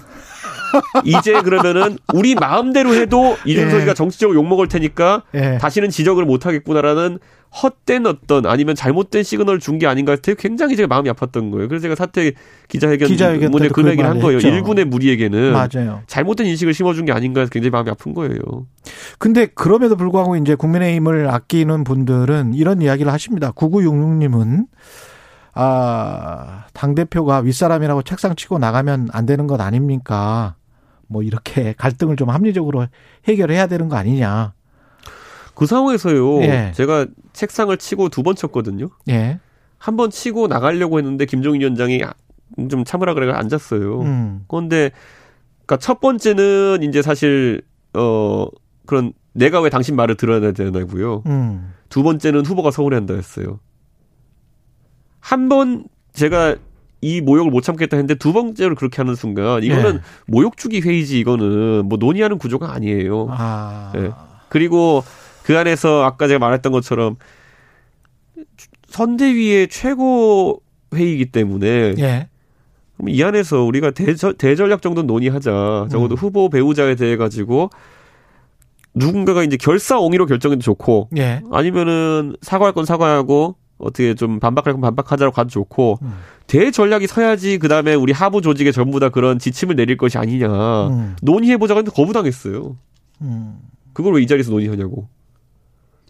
[1.05, 3.93] 이제 그러면은 우리 마음대로 해도 이준석이가 예.
[3.93, 5.57] 정치적으로 욕먹을 테니까 예.
[5.59, 7.19] 다시는 지적을 못 하겠구나라는
[7.51, 11.67] 헛된 어떤 아니면 잘못된 시그널을 준 게 아닌가 해서 굉장히 제가 마음이 아팠던 거예요.
[11.67, 12.33] 그래서 제가 사퇴
[12.67, 13.09] 기자회견
[13.49, 14.35] 문에 그그 얘기를 한 거예요.
[14.35, 14.49] 했죠.
[14.49, 16.01] 일군의 무리에게는 맞아요.
[16.05, 18.39] 잘못된 인식을 심어준 게 아닌가 해서 굉장히 마음이 아픈 거예요.
[19.17, 23.51] 근데 그럼에도 불구하고 이제 국민의힘을 아끼는 분들은 이런 이야기를 하십니다.
[23.53, 24.65] 9966님은
[25.53, 30.55] 아, 당대표가 윗사람이라고 책상 치고 나가면 안 되는 것 아닙니까?
[31.09, 32.87] 뭐 이렇게 갈등을 좀 합리적으로
[33.27, 34.53] 해결해야 되는 거 아니냐.
[35.55, 36.41] 그 상황에서요.
[36.43, 36.71] 예.
[36.73, 38.89] 제가 책상을 치고 두 번 쳤거든요.
[39.09, 39.39] 예.
[39.77, 42.01] 한 번 치고 나가려고 했는데 김종인 위원장이
[42.69, 44.01] 좀 참으라 그래가 앉았어요.
[44.01, 44.45] 음.
[44.47, 44.91] 그런데
[45.65, 47.61] 그러니까 첫 번째는 이제 사실
[47.93, 48.47] 어
[48.85, 51.23] 그런 내가 왜 당신 말을 들어야 되나고요.
[51.27, 51.73] 음.
[51.89, 53.59] 두 번째는 후보가 서운해한다 했어요.
[55.19, 56.55] 한 번 제가
[57.01, 59.99] 이 모욕을 못 참겠다 했는데 두 번째로 그렇게 하는 순간 이거는 예.
[60.27, 63.27] 모욕 주기 회의지 이거는 뭐 논의하는 구조가 아니에요.
[63.29, 63.93] 아.
[63.95, 64.11] 예.
[64.49, 65.03] 그리고
[65.43, 67.15] 그 안에서 아까 제가 말했던 것처럼
[68.87, 70.61] 선대위의 최고
[70.93, 72.27] 회의이기 때문에 예.
[72.97, 75.87] 그럼 이 안에서 우리가 대저, 대전략 정도 논의하자.
[75.89, 76.17] 적어도 음.
[76.17, 77.69] 후보 배우자에 대해 가지고
[78.93, 81.41] 누군가가 이제 결사옹위로 결정해도 좋고 예.
[81.51, 86.13] 아니면은 사과할 건 사과하고 어떻게 좀 반박할 건 반박하자고 가도 좋고 음.
[86.47, 90.47] 대전략이 서야지 그 다음에 우리 하부 조직에 전부 다 그런 지침을 내릴 것이 아니냐.
[90.89, 91.15] 음.
[91.21, 92.77] 논의해보자고 했는데 거부당했어요.
[93.21, 93.59] 음.
[93.93, 95.07] 그걸 왜 이 자리에서 논의하냐고.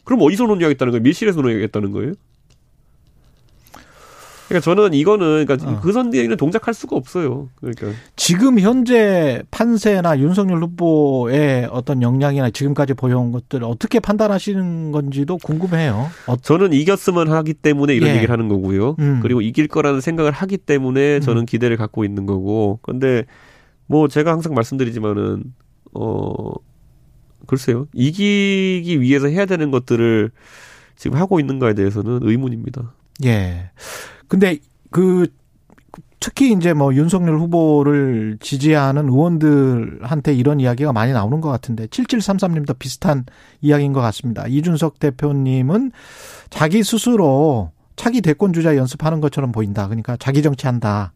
[0.04, 1.04] 그럼 어디서 논의하겠다는 거예요?
[1.04, 2.14] 밀실에서 논의하겠다는 거예요?
[4.50, 5.80] 그러니까 저는 이거는 그러니까 어.
[5.80, 7.50] 그 선대위는 동작할 수가 없어요.
[7.60, 16.10] 그러니까 지금 현재 판세나 윤석열 후보의 어떤 역량이나 지금까지 보여온 것들 어떻게 판단하시는 건지도 궁금해요.
[16.26, 18.16] 어, 저는 이겼으면 하기 때문에 이런 예.
[18.16, 18.96] 얘기를 하는 거고요.
[18.98, 19.20] 음.
[19.22, 22.80] 그리고 이길 거라는 생각을 하기 때문에 저는 기대를 갖고 있는 거고.
[22.82, 23.26] 근데
[23.86, 25.44] 뭐 제가 항상 말씀드리지만은
[25.94, 26.54] 어
[27.46, 27.86] 글쎄요.
[27.94, 30.32] 이기기 위해서 해야 되는 것들을
[30.96, 32.94] 지금 하고 있는가에 대해서는 의문입니다.
[33.26, 33.70] 예.
[34.30, 34.60] 근데
[34.90, 35.28] 그
[36.22, 43.26] 특히 이제 뭐 윤석열 후보를 지지하는 의원들한테 이런 이야기가 많이 나오는 것 같은데 7733님도 비슷한
[43.62, 44.46] 이야기인 것 같습니다.
[44.48, 45.92] 이준석 대표님은
[46.50, 49.88] 자기 스스로 차기 대권 주자 연습하는 것처럼 보인다.
[49.88, 51.14] 그러니까 자기 정치한다.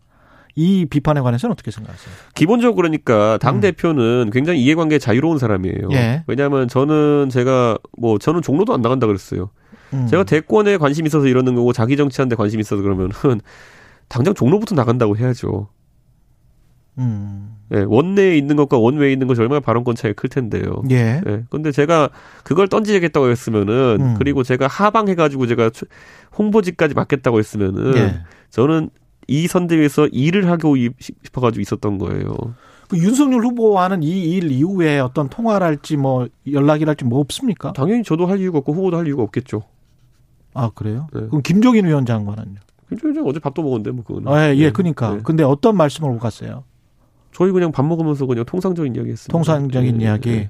[0.56, 2.14] 이 비판에 관해서는 어떻게 생각하세요?
[2.36, 3.62] 기본적으로 그러니까 당 음.
[3.62, 5.90] 대표는 굉장히 이해관계 자유로운 사람이에요.
[5.94, 6.24] 예.
[6.28, 9.50] 왜냐하면 저는 제가 뭐 저는 종로도 안 나간다 그랬어요.
[9.94, 10.08] 음.
[10.08, 13.12] 제가 대권에 관심 있어서 이러는 거고 자기 정치하는데 관심 있어서 그러면은
[14.10, 15.70] 당장 종로부터 나간다고 해야죠.
[17.00, 17.56] 음.
[17.74, 20.84] 예, 원내에 있는 것과 원외에 있는 것이 얼마나 발언권 차이가 클 텐데요.
[20.92, 21.22] 예.
[21.26, 21.44] 예.
[21.50, 22.10] 근데 제가
[22.44, 24.16] 그걸 던지겠다고 했으면은 음.
[24.20, 25.86] 그리고 제가 하방해가지고 제가 추-
[26.38, 28.22] 홍보지까지 맡겠다고 했으면은 예.
[28.52, 28.90] 저는
[29.28, 32.36] 이 선대위에서 일을 하고 싶어가지고 있었던 거예요.
[32.90, 37.72] 그 윤석열 후보와는 이 일 이후에 어떤 통화랄지 뭐 연락이랄지 뭐 없습니까?
[37.74, 39.64] 당연히 저도 할 이유가 없고 후보도 할 이유가 없겠죠.
[40.54, 41.08] 아 그래요?
[41.14, 41.22] 네.
[41.28, 42.60] 그럼 김종인 위원장과는요?
[42.90, 44.32] 김종인 어제 밥도 먹었는데 뭐 그거는.
[44.32, 44.72] 아, 예, 네.
[44.72, 45.16] 그러니까.
[45.16, 45.22] 네.
[45.24, 46.64] 근데 어떤 말씀을 오갔어요?
[47.32, 49.32] 저희 그냥 밥 먹으면서 그냥 통상적인 이야기 했습니다.
[49.32, 50.30] 통상적인 예, 이야기.
[50.30, 50.50] 예.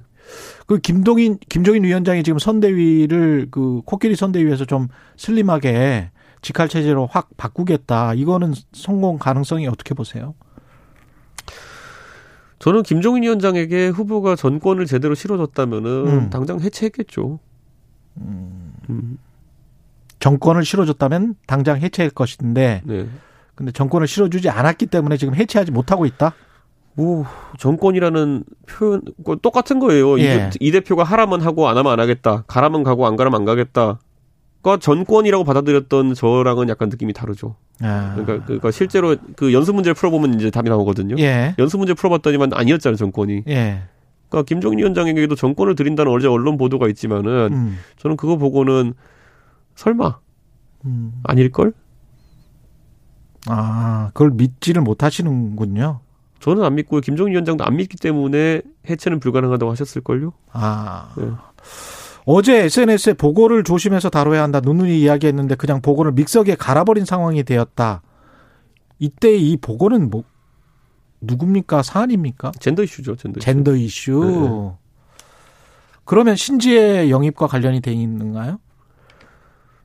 [0.68, 4.88] 그 김동인 김종인 위원장이 지금 선대위를 그 코끼리 선대위에서 좀
[5.18, 8.14] 슬림하게 직할 체제로 확 바꾸겠다.
[8.14, 10.34] 이거는 성공 가능성이 어떻게 보세요?
[12.60, 16.30] 저는 김종인 위원장에게 후보가 전권을 제대로 실어줬다면은 음.
[16.30, 17.40] 당장 해체했겠죠.
[18.18, 19.18] 음,
[20.24, 23.08] 정권을 실어줬다면 당장 해체할 것인데, 네.
[23.56, 26.34] 근데 정권을 실어주지 않았기 때문에 지금 해체하지 못하고 있다.
[26.94, 27.26] 뭐
[27.60, 30.18] 정권이라는 표현 그 똑같은 거예요.
[30.18, 30.50] 이 예.
[30.50, 32.46] 대- 이 대표가 하라면 하고 안 하면 안 하겠다.
[32.48, 34.00] 가라면 가고 안 가라면 안 가겠다.
[34.62, 37.58] 그 전권이라고 받아들였던 저랑은 약간 느낌이 다르죠.
[37.82, 38.14] 아.
[38.16, 41.16] 그러니까, 그러니까 실제로 그 연수 문제를 풀어보면 이제 답이 나오거든요.
[41.20, 41.54] 예.
[41.60, 43.44] 연수 문제 풀어봤더니만 아니었잖아요 정권이.
[43.50, 43.82] 예.
[44.30, 47.78] 그러니까 김종인 위원장에게도 정권을 드린다는 어제 언론 보도가 있지만은 음.
[47.98, 48.94] 저는 그거 보고는
[49.76, 50.20] 설마
[50.86, 51.14] 음.
[51.24, 51.74] 아닐걸?
[53.48, 56.00] 아, 그걸 믿지를 못하시는군요.
[56.40, 57.02] 저는 안 믿고요.
[57.02, 60.34] 김종인 위원장도 안 믿기 때문에 해체는 불가능하다고 하셨을걸요?
[60.52, 61.14] 아.
[61.18, 61.32] 네.
[62.26, 64.60] 어제 SNS에 보고를 조심해서 다뤄야 한다.
[64.62, 68.02] 누누이 이야기했는데 그냥 보고를 믹서기에 갈아버린 상황이 되었다.
[69.00, 70.24] 이때 이 보고는 뭐
[71.22, 71.84] 누굽니까?
[71.84, 72.52] 사안입니까?
[72.60, 73.46] 젠더 이슈죠, 젠더 이슈.
[73.46, 74.78] 젠더 이슈.
[74.80, 74.84] 네.
[76.06, 78.60] 그러면 신지의 영입과 관련이 돼 있는가요?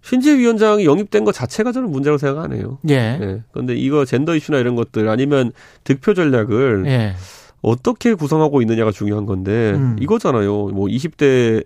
[0.02, 2.78] 신지혜 위원장이 영입된 것 자체가 저는 문제라고 생각 안 해요.
[2.88, 2.94] 예.
[2.94, 3.42] 예.
[3.52, 5.52] 근데 이거 젠더 이슈나 이런 것들 아니면
[5.84, 7.14] 득표 전략을 예.
[7.60, 9.96] 어떻게 구성하고 있느냐가 중요한 건데 음.
[10.00, 10.68] 이거잖아요.
[10.68, 11.64] 뭐 20대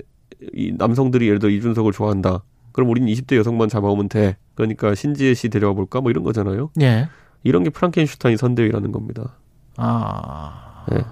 [0.54, 2.42] 이 남성들이 예를 들어 이준석을 좋아한다.
[2.72, 4.36] 그럼 우리는 20대 여성만 잡아오면 돼.
[4.54, 6.00] 그러니까 신지혜 씨 데려와 볼까?
[6.00, 6.70] 뭐 이런 거잖아요.
[6.80, 7.08] 예.
[7.44, 9.36] 이런 게 프랑켄슈타인 선대위라는 겁니다.
[9.76, 10.84] 아.
[10.92, 11.04] 예.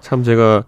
[0.00, 0.64] 참 제가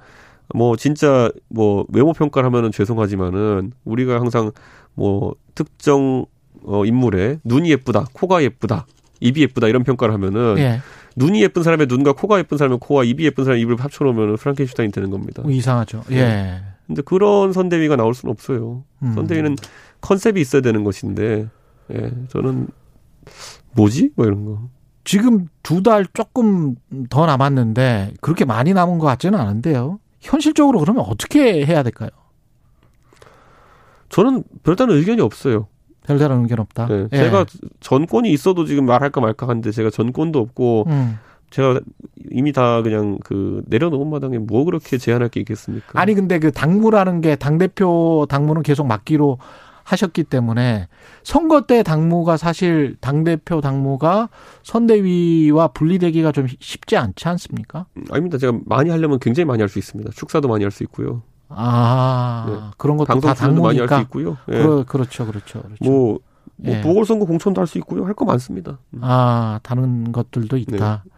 [0.55, 4.53] 뭐 진짜 뭐 외모 평가를 하면은 죄송하지만은 우리가 항상
[4.95, 6.27] 뭐 특정
[6.65, 8.87] 어 인물의 눈이 예쁘다, 코가 예쁘다,
[9.21, 10.81] 입이 예쁘다 이런 평가를 하면은 예.
[11.17, 15.11] 눈이 예쁜 사람의 눈과 코가 예쁜 사람의 코와 입이 예쁜 사람의 입을 합쳐놓으면 프랑켄슈타인이 되는
[15.11, 15.43] 겁니다.
[15.43, 16.05] 뭐 이상하죠.
[16.13, 16.63] 예.
[16.87, 18.85] 근데 그런 선대위가 나올 수는 없어요.
[19.03, 19.15] 음.
[19.15, 19.57] 선대위는
[20.01, 21.49] 컨셉이 있어야 되는 것인데,
[21.95, 22.67] 예, 저는
[23.73, 24.11] 뭐지?
[24.17, 24.69] 뭐 이런 거.
[25.05, 26.77] 지금 두 달 조금
[27.11, 29.99] 더 남았는데 그렇게 많이 남은 것 같지는 않은데요.
[30.21, 32.09] 현실적으로 그러면 어떻게 해야 될까요?
[34.15, 35.67] 저는 별다른 의견이 없어요.
[36.07, 36.87] 별다른 의견 없다.
[36.91, 37.17] 예, 예.
[37.17, 37.47] 제가
[37.81, 41.19] 전권이 있어도 지금 말할까 말까 하는데 제가 전권도 없고 음.
[41.51, 41.81] 제가
[42.31, 45.99] 이미 다 그냥 그 내려놓은 마당에 뭐 그렇게 제안할 게 있겠습니까?
[46.01, 49.39] 아니 근데 그 당무라는 게 당 대표 당무는 계속 맡기로
[49.85, 50.89] 하셨기 때문에
[51.23, 54.29] 선거 때 당무가 사실 당 대표 당무가
[54.63, 57.87] 선대위와 분리되기가 좀 쉽지 않지 않습니까?
[57.97, 58.39] 음, 아닙니다.
[58.39, 60.11] 제가 많이 하려면 굉장히 많이 할 수 있습니다.
[60.13, 61.23] 축사도 많이 할 수 있고요.
[61.49, 62.59] 아 네.
[62.77, 64.01] 그런 것도 다 출연도 많이 할수 당무니까.
[64.03, 64.37] 있고요.
[64.49, 64.53] 예.
[64.63, 65.85] 그러, 그렇죠, 그렇죠, 그렇죠.
[65.85, 66.19] 뭐,
[66.57, 66.81] 뭐 예.
[66.81, 68.05] 보궐선거 공천도 할 수 있고요.
[68.05, 68.79] 할 거 많습니다.
[68.91, 69.01] 음.
[69.03, 71.03] 아, 다른 것들도 있다.
[71.05, 71.11] 네.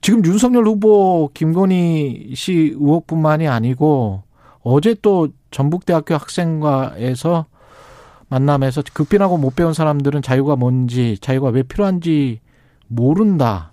[0.00, 4.22] 지금 윤석열 후보 김건희 씨 의혹뿐만이 아니고
[4.62, 7.46] 어제 또 전북대학교 학생과에서
[8.28, 12.40] 만남에서 극빈하고 못 배운 사람들은 자유가 뭔지, 자유가 왜 필요한지
[12.88, 13.72] 모른다.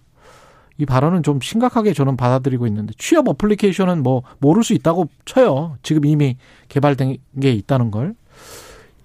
[0.77, 5.77] 이 발언은 좀 심각하게 저는 받아들이고 있는데 취업 어플리케이션은 뭐 모를 수 있다고 쳐요.
[5.83, 6.37] 지금 이미
[6.69, 8.15] 개발된 게 있다는 걸.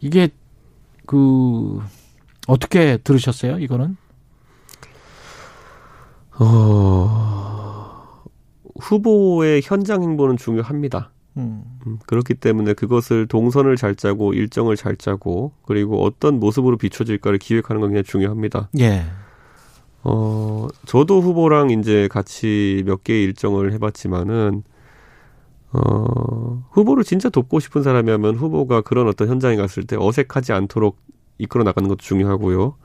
[0.01, 0.29] 이게
[1.07, 1.81] 그
[2.47, 3.59] 어떻게 들으셨어요?
[3.59, 3.97] 이거는?
[6.41, 8.25] 어,
[8.81, 11.11] 후보의 현장 행보는 중요합니다.
[11.37, 11.63] 음.
[11.87, 17.81] 음, 그렇기 때문에 그것을 동선을 잘 짜고 일정을 잘 짜고 그리고 어떤 모습으로 비춰질까를 기획하는
[17.81, 18.71] 건 굉장히 중요합니다.
[18.81, 19.05] 예.
[20.05, 24.63] 어, 저도 후보랑 이제 같이 몇 개의 일정을 해봤지만은
[25.73, 30.99] 어, 후보를 진짜 돕고 싶은 사람이라면 후보가 그런 어떤 현장에 갔을 때 어색하지 않도록
[31.39, 32.77] 이끌어 나가는 것도 중요하고요.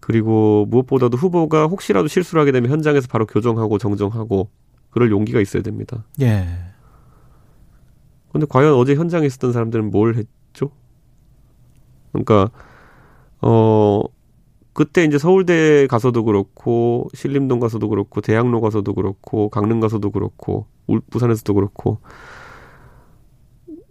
[0.00, 4.50] 그리고 무엇보다도 후보가 혹시라도 실수를 하게 되면 현장에서 바로 교정하고 정정하고
[4.90, 6.04] 그럴 용기가 있어야 됩니다.
[6.20, 6.48] 예.
[8.32, 10.70] 근데 과연 어제 현장에 있었던 사람들은 뭘 했죠?
[12.10, 12.50] 그러니까
[13.40, 14.02] 어
[14.72, 21.02] 그때 이제 서울대 가서도 그렇고 신림동 가서도 그렇고 대학로 가서도 그렇고 강릉 가서도 그렇고 울-
[21.10, 21.98] 부산에서도 그렇고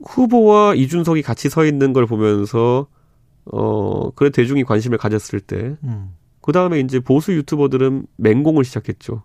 [0.06, 2.88] 후보와 이준석이 같이 서 있는 걸 보면서
[3.46, 6.16] 어 그래 대중이 관심을 가졌을 때 음.
[6.42, 9.24] 그 다음에 이제 보수 유튜버들은 맹공을 시작했죠.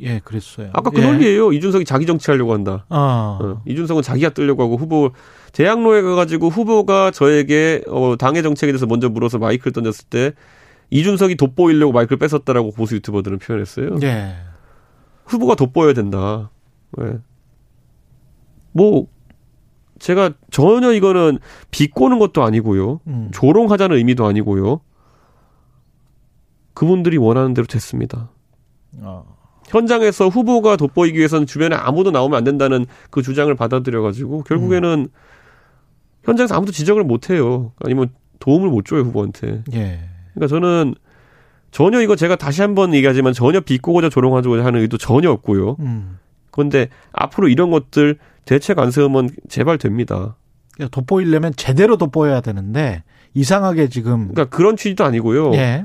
[0.00, 0.68] 예, 그랬어요.
[0.74, 1.06] 아까 그 예.
[1.06, 1.52] 논리예요.
[1.52, 2.84] 이준석이 자기 정치하려고 한다.
[2.90, 3.38] 어.
[3.40, 5.10] 어, 이준석은 자기가 뜨려고 하고 후보
[5.52, 10.32] 대학로에 가가지고 후보가 저에게 어, 당의 정책에 대해서 먼저 물어서 마이크를 던졌을 때
[10.90, 13.96] 이준석이 돋보이려고 마이크를 뺏었다라고 보수 유튜버들은 표현했어요.
[14.02, 14.36] 예.
[15.26, 16.50] 후보가 돋보여야 된다.
[16.96, 17.18] 네.
[18.72, 19.06] 뭐
[19.98, 21.38] 제가 전혀 이거는
[21.70, 23.00] 비꼬는 것도 아니고요.
[23.06, 23.30] 음.
[23.32, 24.80] 조롱하자는 의미도 아니고요.
[26.74, 28.30] 그분들이 원하는 대로 됐습니다.
[29.00, 29.36] 어.
[29.66, 35.08] 현장에서 후보가 돋보이기 위해서는 주변에 아무도 나오면 안 된다는 그 주장을 받아들여가지고 결국에는
[36.24, 37.72] 현장에서 아무도 지적을 못 해요.
[37.84, 38.08] 아니면
[38.38, 39.64] 도움을 못 줘요 후보한테.
[39.74, 40.07] 예.
[40.38, 40.94] 그러니까 저는
[41.70, 45.76] 전혀 이거 제가 다시 한번 얘기하지만 전혀 비꼬고자 조롱하고자 하는 의도 전혀 없고요.
[45.80, 46.18] 음.
[46.50, 50.36] 그런데 앞으로 이런 것들 대책 안 세우면 제발 됩니다.
[50.74, 53.02] 그러니까 돋보이려면 제대로 돋보여야 되는데
[53.34, 55.52] 이상하게 지금 그러니까 그런 취지도 아니고요.
[55.54, 55.84] 예.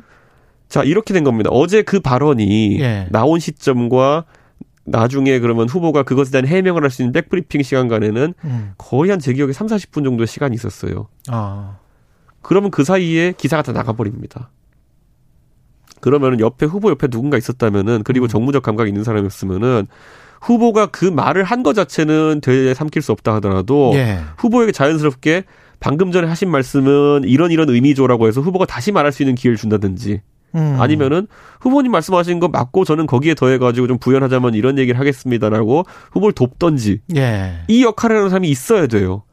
[0.70, 1.50] 자 이렇게 된 겁니다.
[1.52, 3.08] 어제 그 발언이 예.
[3.12, 4.26] 나온 시점과
[4.86, 8.72] 나중에 그러면 후보가 그것에 대한 해명을 할 수 있는 백브리핑 시간간에는 음.
[8.78, 11.08] 거의 한 제 기억에 3, 40분 정도의 시간이 있었어요.
[11.30, 11.78] 아.
[12.44, 14.50] 그러면 그 사이에 기사가 다 나가버립니다.
[16.02, 18.28] 그러면은 옆에 후보 옆에 누군가 있었다면은 그리고 음.
[18.28, 19.88] 정무적 감각이 있는 사람이었으면은
[20.42, 24.20] 후보가 그 말을 한 것 자체는 되에 삼킬 수 없다 하더라도 예.
[24.38, 25.46] 후보에게 자연스럽게
[25.80, 30.22] 방금 전에 하신 말씀은 이런 이런 의미죠라고 해서 후보가 다시 말할 수 있는 기회를 준다든지
[30.56, 30.78] 음.
[30.80, 31.28] 아니면은
[31.62, 37.62] 후보님 말씀하신 거 맞고 저는 거기에 더해가지고 좀 부연하자면 이런 얘기를 하겠습니다라고 후보를 돕던지 예.
[37.70, 39.24] 이 역할을 하는 사람이 있어야 돼요.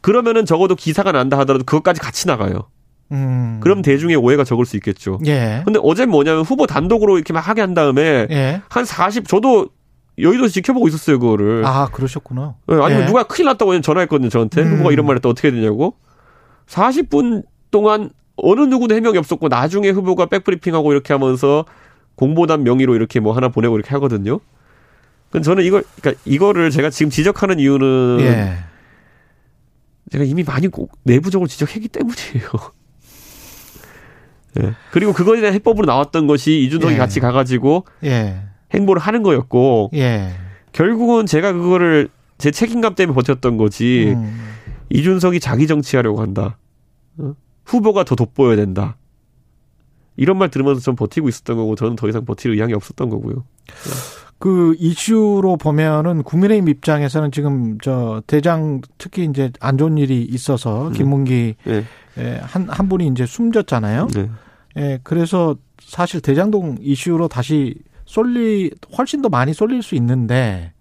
[0.00, 2.68] 그러면은 적어도 기사가 난다 하더라도 그것까지 같이 나가요.
[3.12, 3.60] 음.
[3.62, 5.18] 그럼 대중의 오해가 적을 수 있겠죠.
[5.26, 5.62] 예.
[5.64, 8.62] 근데 어제 뭐냐면 후보 단독으로 이렇게 막 하게 한 다음에 예.
[8.68, 9.68] 한 40, 저도
[10.18, 11.64] 여의도에서 지켜보고 있었어요, 그거를.
[11.66, 12.54] 아, 그러셨구나.
[12.70, 13.06] 예, 아니면 예.
[13.06, 14.62] 누가 큰일 났다고 전화했거든요, 저한테.
[14.62, 14.72] 음.
[14.74, 15.94] 후보가 이런 말 했다 어떻게 되냐고.
[16.68, 21.64] 40분 동안 어느 누구도 해명이 없었고, 나중에 후보가 백브리핑하고 이렇게 하면서
[22.16, 24.40] 공보단 명의로 이렇게 뭐 하나 보내고 이렇게 하거든요.
[25.30, 28.56] 근데 저는 이걸, 그러니까 이거를 제가 지금 지적하는 이유는 예.
[30.10, 32.50] 제가 이미 많이 고- 내부적으로 지적했기 때문이에요.
[34.62, 34.74] 예.
[34.92, 36.98] 그리고 그거에 대한 해법으로 나왔던 것이 이준석이 예.
[36.98, 38.42] 같이 가가지고 예.
[38.72, 40.30] 행보를 하는 거였고, 예.
[40.72, 44.38] 결국은 제가 그거를 제 책임감 때문에 버텼던 거지, 음.
[44.90, 46.58] 이준석이 자기 정치하려고 한다.
[47.18, 47.34] 어?
[47.64, 48.96] 후보가 더 돋보여야 된다.
[50.16, 53.44] 이런 말 들으면서 전 버티고 있었던 거고, 저는 더 이상 버틸 의향이 없었던 거고요.
[54.38, 61.54] 그 이슈로 보면은 국민의힘 입장에서는 지금 저 대장 특히 이제 안 좋은 일이 있어서 김문기
[61.66, 61.84] 예.
[62.18, 64.08] 예, 한, 한 분이 이제 숨졌잖아요.
[64.08, 64.30] 네.
[64.76, 67.74] 예, 그래서 사실 대장동 이슈로 다시
[68.04, 70.72] 쏠리, 훨씬 더 많이 쏠릴 수 있는데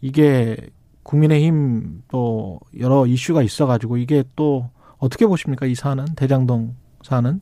[0.00, 0.56] 이게
[1.02, 5.66] 국민의힘 또 여러 이슈가 있어가지고 이게 또 어떻게 보십니까?
[5.66, 6.06] 이 사안은?
[6.16, 7.40] 대장동 사안은?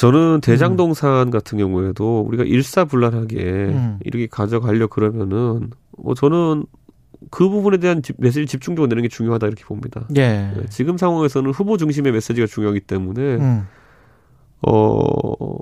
[0.00, 3.98] 저는 대장동 사안 같은 경우에도 우리가 일사불란하게 음.
[4.02, 6.64] 이렇게 가져가려 그러면은 뭐 저는
[7.30, 10.06] 그 부분에 대한 집- 메시지 집중적으로 내는 게 중요하다 이렇게 봅니다.
[10.16, 10.52] 예.
[10.56, 13.66] 네, 지금 상황에서는 후보 중심의 메시지가 중요하기 때문에 음.
[14.66, 15.58] 어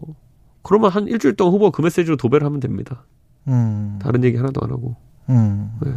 [0.62, 3.06] 그러면 한 일주일 동안 후보 그 메시지로 도배를 하면 됩니다.
[3.48, 3.98] 음.
[4.00, 4.94] 다른 얘기 하나도 안 하고.
[5.30, 5.72] 음.
[5.82, 5.90] 네.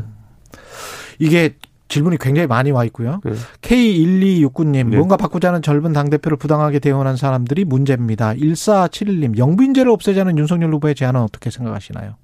[1.19, 1.57] 이게
[1.91, 3.21] 질문이 굉장히 많이 와 있고요.
[3.23, 3.33] 네.
[3.61, 4.97] K1269님, 네.
[4.97, 8.33] 뭔가 바꾸자는 젊은 당대표를 부당하게 대응한 사람들이 문제입니다.
[8.33, 12.15] 1471님, 영빈제를 없애자는 윤석열 후보의 제안은 어떻게 생각하시나요?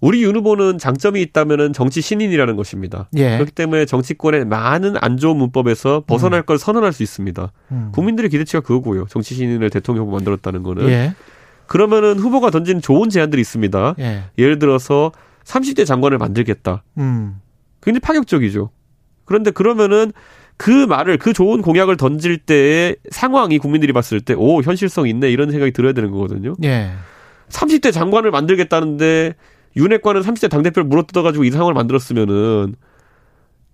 [0.00, 3.08] 우리 윤 후보는 장점이 있다면은 정치 신인이라는 것입니다.
[3.14, 3.36] 예.
[3.36, 7.52] 그렇기 때문에 정치권의 많은 안 좋은 문법에서 벗어날 걸 선언할 수 있습니다.
[7.70, 7.90] 음.
[7.92, 9.06] 국민들의 기대치가 그거고요.
[9.08, 10.88] 정치 신인을 대통령 후보 만들었다는 거는.
[10.88, 11.14] 예.
[11.66, 13.94] 그러면은 후보가 던진 좋은 제안들이 있습니다.
[14.00, 14.24] 예.
[14.38, 15.12] 예를 들어서
[15.44, 16.82] 30대 장관을 만들겠다.
[16.98, 17.40] 음.
[17.82, 18.70] 굉장히 파격적이죠.
[19.24, 20.12] 그런데 그러면은
[20.56, 25.50] 그 말을 그 좋은 공약을 던질 때의 상황이 국민들이 봤을 때 오 현실성 있네 이런
[25.50, 26.54] 생각이 들어야 되는 거거든요.
[26.62, 26.92] 예.
[27.48, 29.34] 30대 장관을 만들겠다는데
[29.76, 32.74] 윤핵관은 30대 당대표를 물어뜯어가지고 이 상황을 만들었으면은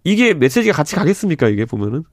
[0.04, 2.04] 이게 메시지가 같이 가겠습니까 이게 보면은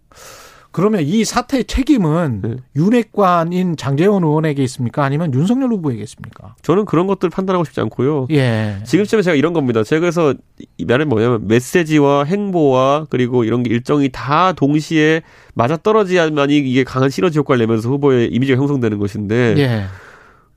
[0.76, 2.56] 그러면 이 사태의 책임은 네.
[2.76, 5.06] 윤핵관인 장재원 의원에게 있습니까?
[5.06, 6.56] 아니면 윤석열 후보에게 있습니까?
[6.64, 8.28] 저는 그런 것들 판단하고 싶지 않고요.
[8.32, 8.80] 예.
[8.84, 9.86] 지금쯤에 제가 이런 겁니다.
[9.86, 10.34] 제가 그래서
[10.78, 15.22] 이 말은 뭐냐면 메시지와 행보와 그리고 이런 게 일정이 다 동시에
[15.54, 19.86] 맞아 떨어져야만이 이게 강한 시너지 효과를 내면서 후보의 이미지가 형성되는 것인데 예.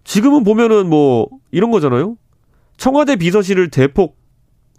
[0.02, 2.16] 지금은 보면은 뭐 이런 거잖아요.
[2.76, 4.16] 청와대 비서실을 대폭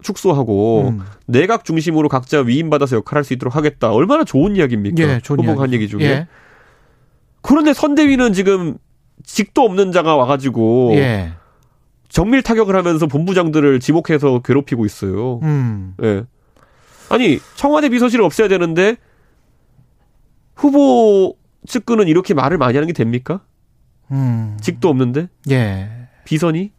[0.01, 1.01] 축소하고 음.
[1.25, 3.91] 내각 중심으로 각자 위임받아서 역할할 수 있도록 하겠다.
[3.91, 5.03] 얼마나 좋은 이야기입니까?
[5.03, 5.73] 예, 좋은 후보가 한.
[5.73, 6.03] 얘기 중에.
[6.03, 6.27] 예.
[7.41, 8.77] 그런데 선대위는 지금
[9.23, 11.33] 직도 없는 자가 와가지고 예.
[12.07, 15.39] 정밀 타격을 하면서 본부장들을 지목해서 괴롭히고 있어요.
[15.43, 15.95] 음.
[16.03, 16.23] 예.
[17.09, 18.95] 아니 청와대 비서실을 없애야 되는데
[20.55, 21.35] 후보
[21.67, 23.41] 측근은 이렇게 말을 많이 하는 게 됩니까?
[24.11, 24.57] 음.
[24.61, 25.89] 직도 없는데 예.
[26.25, 26.71] 비선이?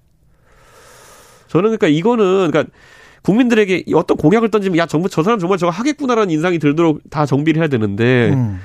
[1.48, 2.72] 저는 그러니까 이거는 그러니까
[3.22, 7.60] 국민들에게 어떤 공약을 던지면 야 정부 저 사람 정말 저거 하겠구나라는 인상이 들도록 다 정비를
[7.60, 8.60] 해야 되는데 음.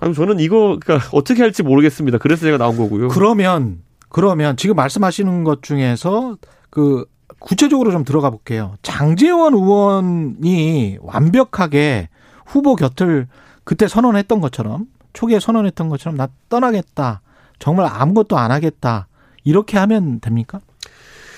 [0.00, 2.18] 아니 저는 이거 그러니까 어떻게 할지 모르겠습니다.
[2.18, 3.08] 그래서 제가 나온 거고요.
[3.08, 6.36] 그러면 그러면 지금 말씀하시는 것 중에서
[6.70, 7.04] 그
[7.40, 8.74] 구체적으로 좀 들어가 볼게요.
[8.82, 12.08] 장재원 의원이 완벽하게
[12.46, 13.26] 후보 곁을
[13.64, 17.20] 그때 선언했던 것처럼 초기에 선언했던 것처럼 나 떠나겠다.
[17.58, 19.08] 정말 아무것도 안 하겠다.
[19.44, 20.60] 이렇게 하면 됩니까?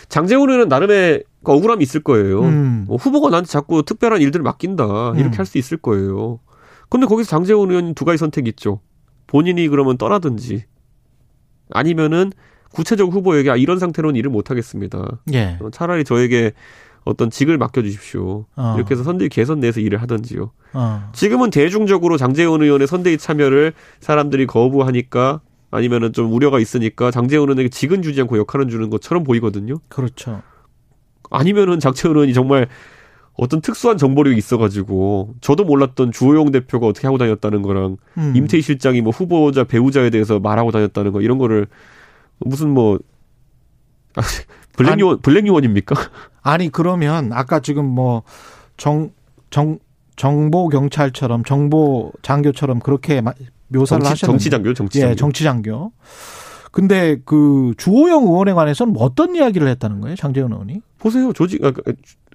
[0.08, 2.43] 장재훈 의원은 나름의 그 억울함이 있을 거예요.
[2.43, 2.86] 음.
[2.88, 4.84] 어, 후보가 나한테 자꾸 특별한 일들을 맡긴다.
[5.16, 5.38] 이렇게 음.
[5.38, 6.41] 할수 있을 거예요.
[6.88, 8.80] 근데 거기서 장재훈 의원이 두 가지 선택이 있죠.
[9.26, 10.64] 본인이 그러면 떠나든지
[11.70, 12.32] 아니면은
[12.72, 15.20] 구체적 후보에게 아, 이런 상태로는 일을 못 하겠습니다.
[15.32, 15.59] 예.
[15.61, 16.53] 어, 차라리 저에게
[17.05, 18.47] 어떤 직을 맡겨주십시오.
[18.57, 18.74] 어.
[18.76, 20.51] 이렇게 해서 선대위 개선 내에서 일을 하든지요.
[20.74, 21.11] 어.
[21.12, 28.03] 지금은 대중적으로 장재훈 의원의 선대위 참여를 사람들이 거부하니까 아니면은 좀 우려가 있으니까 장재훈 의원에게 직은
[28.03, 29.76] 주지 않고 역할은 주는 것처럼 보이거든요.
[29.88, 30.43] 그렇죠.
[31.31, 32.68] 아니면은 의원이 정말
[33.35, 38.33] 어떤 특수한 정보력이 있어가지고 저도 몰랐던 주호영 대표가 어떻게 하고 다녔다는 거랑 음.
[38.37, 41.66] 임태희 실장이 뭐 후보자 배우자에 대해서 말하고 다녔다는 거 이런 거를
[42.41, 42.99] 무슨 뭐
[44.16, 44.20] 아,
[44.76, 45.95] 블랙 아니- 요원 블랙 요원입니까?
[46.43, 48.22] 아니 그러면 아까 지금 뭐
[48.76, 49.11] 정
[49.51, 49.78] 정
[50.16, 53.33] 정보 경찰처럼 정보 장교처럼 그렇게 마-
[53.68, 54.26] 묘사를 정치, 하셨는데.
[54.39, 55.11] 정치 장교, 정치 장교.
[55.12, 55.93] 예, 정치 장교.
[56.70, 60.80] 근데 그 주호영 의원에 관해서는 뭐 어떤 이야기를 했다는 거예요, 장재훈 의원이?
[60.98, 61.32] 보세요.
[61.32, 61.72] 조직, 아,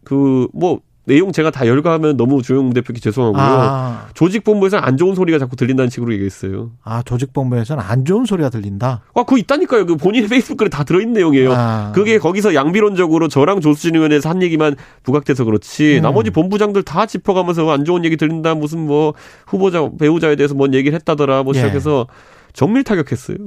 [0.04, 3.42] 그, 뭐, 내용 제가 다 열거하면 너무 조영 대표께 죄송하고요.
[3.42, 6.72] 아, 조직본부에서는 안 좋은 소리가 자꾸 들린다는 식으로 얘기했어요.
[6.84, 9.04] 아 조직본부에서는 안 좋은 소리가 들린다.
[9.14, 9.86] 아, 그거 있다니까요.
[9.86, 11.54] 그 본인의 페이스북 글에 다 들어있는 내용이에요.
[11.54, 11.92] 아.
[11.94, 16.02] 그게 거기서 양비론적으로 저랑 조수진 의원에서 한 얘기만 부각돼서 그렇지 음.
[16.02, 19.14] 나머지 본부장들 다 짚어가면서 안 좋은 얘기 들린다 무슨 뭐
[19.46, 21.60] 후보자 배우자에 대해서 뭔 얘기를 했다더라 뭐 예.
[21.60, 22.08] 시작해서
[22.54, 23.38] 정밀 타격했어요.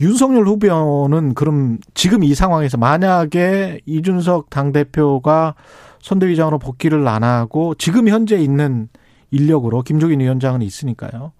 [0.00, 5.54] 윤석열 후보는 그럼 지금 이 상황에서 만약에 이준석 당대표가
[6.02, 8.88] 선대위장으로 복귀를 안 하고 지금 현재 있는
[9.30, 11.32] 인력으로 김종인 위원장은 있으니까요.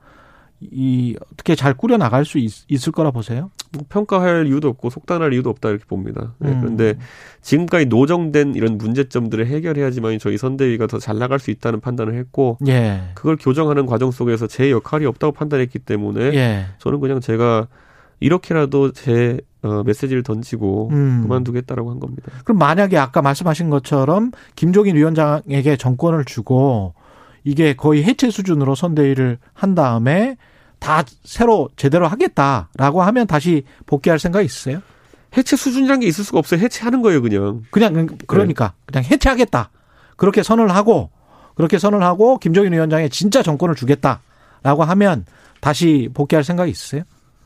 [0.61, 3.51] 이 어떻게 잘 꾸려 나갈 수 있, 을 거라 보세요?
[3.73, 6.35] 뭐 평가할 이유도 없고 속단할 이유도 없다 이렇게 봅니다.
[6.39, 6.61] 네, 음.
[6.61, 6.95] 그런데
[7.43, 13.03] 지금까지 노정된 이런 문제점들을 해결해야지만 저희 선대위가 더 잘 나갈 수 있다는 판단을 했고 예.
[13.15, 16.67] 그걸 교정하는 과정 속에서 제 역할이 없다고 판단했기 때문에 예.
[16.79, 17.69] 저는 그냥 제가
[18.21, 21.23] 이렇게라도 제 어, 메시지를 던지고 음.
[21.23, 22.31] 그만두겠다라고 한 겁니다.
[22.45, 26.95] 그럼 만약에 아까 말씀하신 것처럼 김종인 위원장에게 정권을 주고
[27.45, 30.37] 이게 거의 해체 수준으로 선대위를 한 다음에
[30.79, 34.83] 다 새로 제대로 하겠다라고 하면 다시 복귀할 생각 있으세요?
[35.37, 36.61] 해체 수준이라는 게 있을 수가 없어요.
[36.61, 37.63] 해체하는 거예요, 그냥.
[37.71, 39.71] 그냥 그러니까 그냥 해체하겠다.
[40.17, 41.11] 그렇게 선을 하고
[41.55, 45.25] 그렇게 선을 하고 김종인 위원장에 진짜 정권을 주겠다라고 하면
[45.61, 47.03] 다시 복귀할 생각이 있으세요?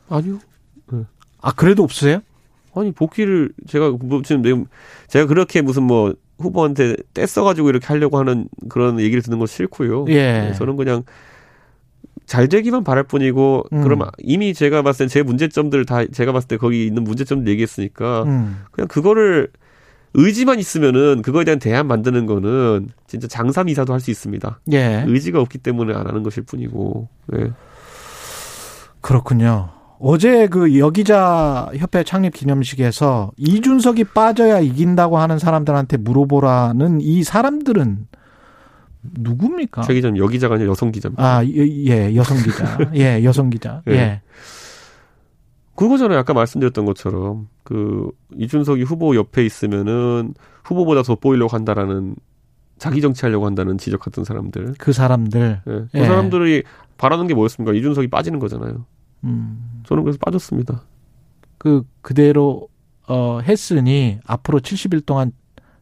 [0.08, 0.38] 아니요.
[1.42, 2.20] 아 그래도 없으세요?
[2.74, 4.66] 아니 복귀를 제가 뭐 지금
[5.08, 10.06] 제가 그렇게 무슨 뭐 후보한테 떼써가지고 이렇게 하려고 하는 그런 얘기를 듣는 거 싫고요.
[10.08, 10.14] 예.
[10.14, 11.02] 네, 저는 그냥
[12.26, 13.82] 잘 되기만 바랄 뿐이고 음.
[13.82, 18.62] 그럼 이미 제가 봤을 땐제 문제점들 다 제가 봤을 때 거기 있는 문제점들 얘기했으니까 음.
[18.70, 19.48] 그냥 그거를
[20.14, 24.60] 의지만 있으면은 그거에 대한 대안 만드는 거는 진짜 장삼 이사도 할 수 있습니다.
[24.72, 25.04] 예.
[25.06, 27.08] 의지가 없기 때문에 안 하는 것일 뿐이고.
[27.36, 27.50] 예.
[29.00, 29.70] 그렇군요.
[30.02, 38.06] 어제 그 여기자 협회 창립 기념식에서 이준석이 빠져야 이긴다고 하는 사람들한테 물어보라는 이 사람들은
[39.02, 39.82] 누굽니까?
[39.82, 41.22] 최 기자님 여기자가 아니라 여성 기자입니다.
[41.22, 42.78] 아, 예, 예, 여성 기자.
[42.94, 43.82] 예, 여성 기자.
[43.88, 43.92] 예.
[43.92, 44.22] 예.
[45.74, 46.18] 그거잖아요.
[46.18, 50.34] 아까 말씀드렸던 것처럼 그 이준석이 후보 옆에 있으면은
[50.64, 52.16] 후보보다 더 보이려고 한다라는
[52.78, 54.74] 자기 정치하려고 한다는 지적했던 사람들.
[54.78, 55.60] 그 사람들.
[55.66, 55.70] 예.
[55.70, 56.04] 그 예.
[56.06, 56.62] 사람들이
[56.96, 57.74] 바라는 게 뭐였습니까?
[57.74, 58.86] 이준석이 빠지는 거잖아요.
[59.24, 59.82] 음.
[59.86, 60.82] 저는 그래서 빠졌습니다.
[61.58, 62.68] 그 그대로
[63.06, 65.32] 어 했으니 앞으로 70일 동안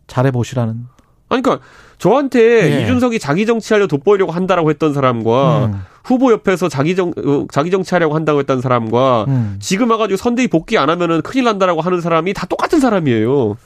[0.06, 0.86] 잘해 보시라는
[1.28, 1.64] 아니, 그러니까
[1.98, 2.82] 저한테 예.
[2.82, 5.82] 이준석이 자기 정치하려 돋보이려고 한다라고 했던 사람과 음.
[6.04, 9.56] 후보 옆에서 자기 정 어, 자기 정치하려고 한다고 했던 사람과 음.
[9.60, 13.56] 지금 와가지고 선대위 복귀 안 하면은 큰일 난다라고 하는 사람이 다 똑같은 사람이에요.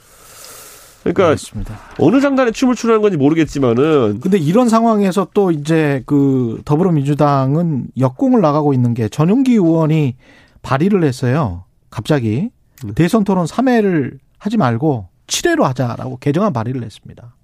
[1.03, 1.77] 그러니까 알겠습니다.
[1.99, 8.73] 어느 장단에 춤을 추는 건지 모르겠지만은 근데 이런 상황에서 또 이제 그 더불어민주당은 역공을 나가고
[8.73, 10.15] 있는 게 전용기 의원이
[10.61, 11.65] 발의를 했어요.
[11.89, 12.49] 갑자기
[12.83, 12.93] 네.
[12.95, 17.35] 대선 토론 3회를 하지 말고 7회로 하자라고 개정안 발의를 했습니다.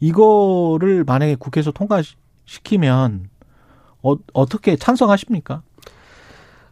[0.00, 3.28] 이거를 만약에 국회에서 통과시키면
[4.02, 5.62] 어, 어떻게 찬성하십니까?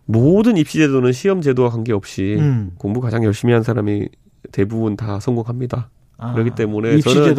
[0.04, 2.72] 모든 입시 제도는 시험 제도와 관계없이 음.
[2.76, 4.08] 공부 가장 열심히 한 사람이
[4.50, 5.88] 대부분 다 성공합니다.
[6.22, 7.34] 아, 그렇기 때문에 저는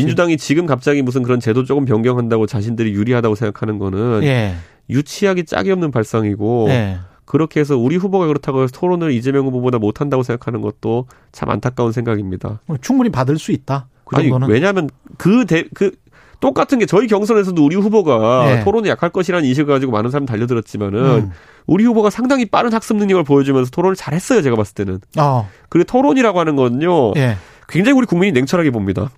[0.00, 4.54] 민주당이 지금 갑자기 무슨 그런 제도 조금 변경한다고 자신들이 유리하다고 생각하는 거는 예.
[4.90, 6.98] 유치하기 짝이 없는 발상이고 예.
[7.24, 12.60] 그렇게 해서 우리 후보가 그렇다고 해서 토론을 이재명 후보보다 못한다고 생각하는 것도 참 안타까운 생각입니다.
[12.80, 13.86] 충분히 받을 수 있다.
[14.04, 15.92] 그 아니 왜냐하면 그 대 그
[16.40, 18.64] 똑같은 게 저희 경선에서도 우리 후보가 예.
[18.64, 21.30] 토론이 약할 것이라는 인식을 가지고 많은 사람 달려들었지만은 음.
[21.68, 25.48] 우리 후보가 상당히 빠른 학습 능력을 보여주면서 토론을 잘했어요 제가 봤을 때는 어.
[25.68, 27.36] 그리고 토론이라고 하는 건요 예.
[27.72, 29.10] 굉장히 우리 국민이 냉철하게 봅니다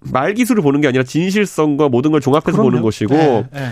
[0.00, 2.70] 말 기술을 보는 게 아니라 진실성과 모든 걸 종합해서 그럼요.
[2.70, 3.46] 보는 것이고 예.
[3.54, 3.68] 예.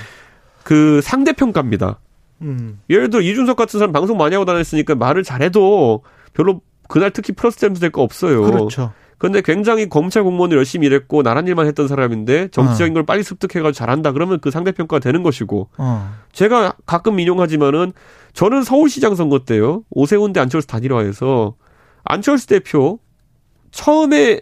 [0.62, 1.98] 그 상대 평가입니다
[2.42, 2.80] 음.
[2.88, 6.02] 예를 들어 이준석 같은 사람 방송 많이 하고 다녔으니까 말을 잘해도
[6.32, 8.92] 별로 그날 특히 플러스 점수 될거 없어요 그렇죠.
[9.18, 14.12] 근데 굉장히 검찰 공무원을 열심히 일했고 나란 일만 했던 사람인데 정치적인 걸 빨리 습득해가지고 잘한다
[14.12, 16.14] 그러면 그 상대 평가가 되는 것이고 어.
[16.32, 17.92] 제가 가끔 인용하지만은
[18.32, 21.54] 저는 서울시장 선거 때요 오세훈 대 안철수 단일화해서
[22.04, 23.00] 안철수 대표
[23.70, 24.40] 처음에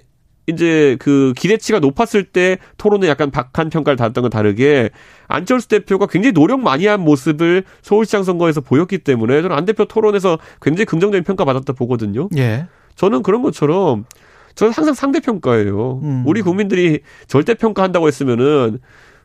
[0.48, 4.90] 이제 그 기대치가 높았을 때 토론에 약간 박한 평가를 받았던 건 다르게
[5.26, 10.38] 안철수 대표가 굉장히 노력 많이 한 모습을 서울시장 선거에서 보였기 때문에 저는 안 대표 토론에서
[10.62, 12.28] 굉장히 긍정적인 평가 받았다 보거든요.
[12.38, 12.66] 예.
[12.94, 14.06] 저는 그런 것처럼
[14.54, 16.00] 저는 항상 상대 평가예요.
[16.02, 16.24] 음.
[16.26, 18.78] 우리 국민들이 절대 평가한다고 했으면은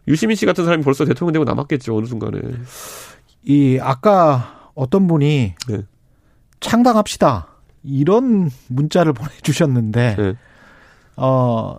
[0.10, 2.40] 유시민 씨 같은 사람이 벌써 대통령 되고 남았겠죠 어느 순간에.
[3.44, 5.78] 이 아까 어떤 분이 네.
[6.60, 7.53] 창당합시다
[7.84, 10.34] 이런 문자를 보내주셨는데 네.
[11.16, 11.78] 어뭐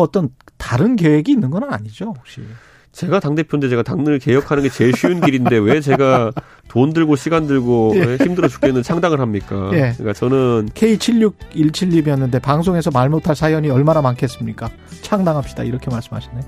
[0.00, 2.42] 어떤 다른 계획이 있는 건 아니죠 혹시?
[2.92, 6.32] 제가 당 대표인데 제가 당을 개혁하는 게 제일 쉬운 길인데 왜 제가
[6.68, 8.00] 돈 들고 시간 들고 예.
[8.00, 9.70] 왜 힘들어 죽겠는 창당을 합니까?
[9.72, 9.92] 예.
[9.96, 14.68] 그러니까 저는 K7617님이었는데 방송에서 말 못할 사연이 얼마나 많겠습니까?
[15.02, 16.40] 창당합시다 이렇게 말씀하시네.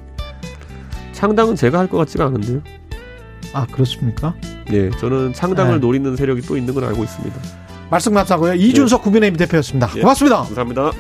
[1.13, 2.63] 창당은 제가 할 것 같지가 않은데요.
[3.53, 4.35] 아 그렇습니까?
[4.73, 5.79] 예, 저는 창당을 네.
[5.81, 7.37] 노리는 세력이 또 있는 건 알고 있습니다.
[7.91, 8.55] 말씀 감사하고요.
[8.55, 9.91] 이준석 국민의힘 대표였습니다.
[9.97, 10.01] 예.
[10.01, 10.43] 고맙습니다.
[10.43, 10.93] 감사합니다.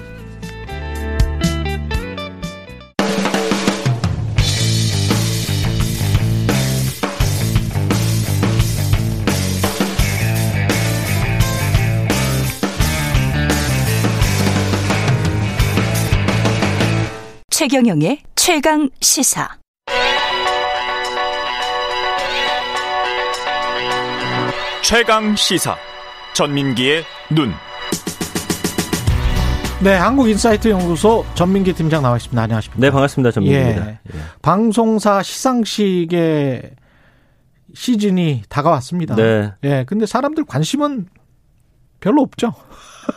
[17.51, 19.49] 최경영의 최강 시사.
[24.82, 25.76] 최강 시사
[26.34, 27.52] 전민기의 눈.
[29.82, 32.40] 네, 한국인사이트 연구소 전민기 팀장 나와 있습니다.
[32.42, 32.80] 안녕하십니까?
[32.80, 33.30] 네, 반갑습니다.
[33.30, 33.88] 전민기입니다.
[33.88, 33.98] 예.
[34.42, 36.72] 방송사 시상식의
[37.74, 39.16] 시즌이 다가왔습니다.
[39.16, 39.52] 네.
[39.64, 41.06] 예, 근데 사람들 관심은
[42.00, 42.52] 별로 없죠.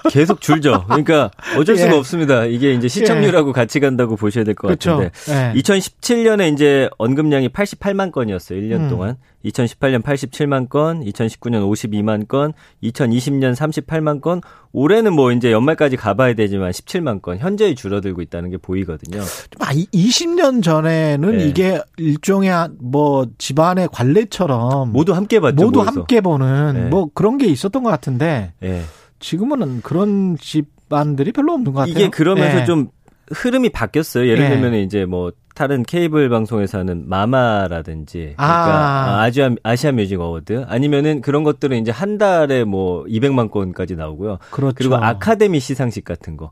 [0.10, 0.84] 계속 줄죠.
[0.88, 1.98] 그러니까 어쩔 수가 예.
[1.98, 2.46] 없습니다.
[2.46, 4.98] 이게 이제 시청률하고 같이 간다고 보셔야 될것 그렇죠.
[4.98, 5.54] 같은데.
[5.58, 5.62] 예.
[5.62, 8.60] 2017년에 이제 언급량이 88만 건이었어요.
[8.60, 8.90] 1년 음.
[8.90, 9.16] 동안.
[9.46, 14.40] 2018년 87만 건, 2019년 52만 건, 2020년 38만 건,
[14.72, 19.22] 올해는 뭐 이제 연말까지 가봐야 되지만 17만 건, 현저히 줄어들고 있다는 게 보이거든요.
[19.60, 21.46] 아, 이- 20년 전에는 네.
[21.46, 25.56] 이게 일종의 한뭐 집안의 관례처럼 모두 함께 봤죠.
[25.66, 25.92] 모두 모여서.
[26.00, 26.82] 함께 보는 네.
[26.90, 28.82] 뭐 그런 게 있었던 것 같은데 예.
[29.24, 31.94] 지금은 그런 집안들이 별로 없는 것 같아요.
[31.94, 32.66] 이게 그러면서 예.
[32.66, 32.90] 좀
[33.32, 34.28] 흐름이 바뀌었어요.
[34.28, 34.50] 예를 예.
[34.50, 39.22] 들면 이제 뭐 다른 케이블 방송에서 하는 마마라든지 그러니까 아.
[39.22, 44.40] 아시아 아시아 뮤직 어워드 아니면은 그런 것들은 이제 한 달에 뭐 200만 건까지 나오고요.
[44.52, 44.76] 그렇죠.
[44.78, 46.52] 그리고 아카데미 시상식 같은 거.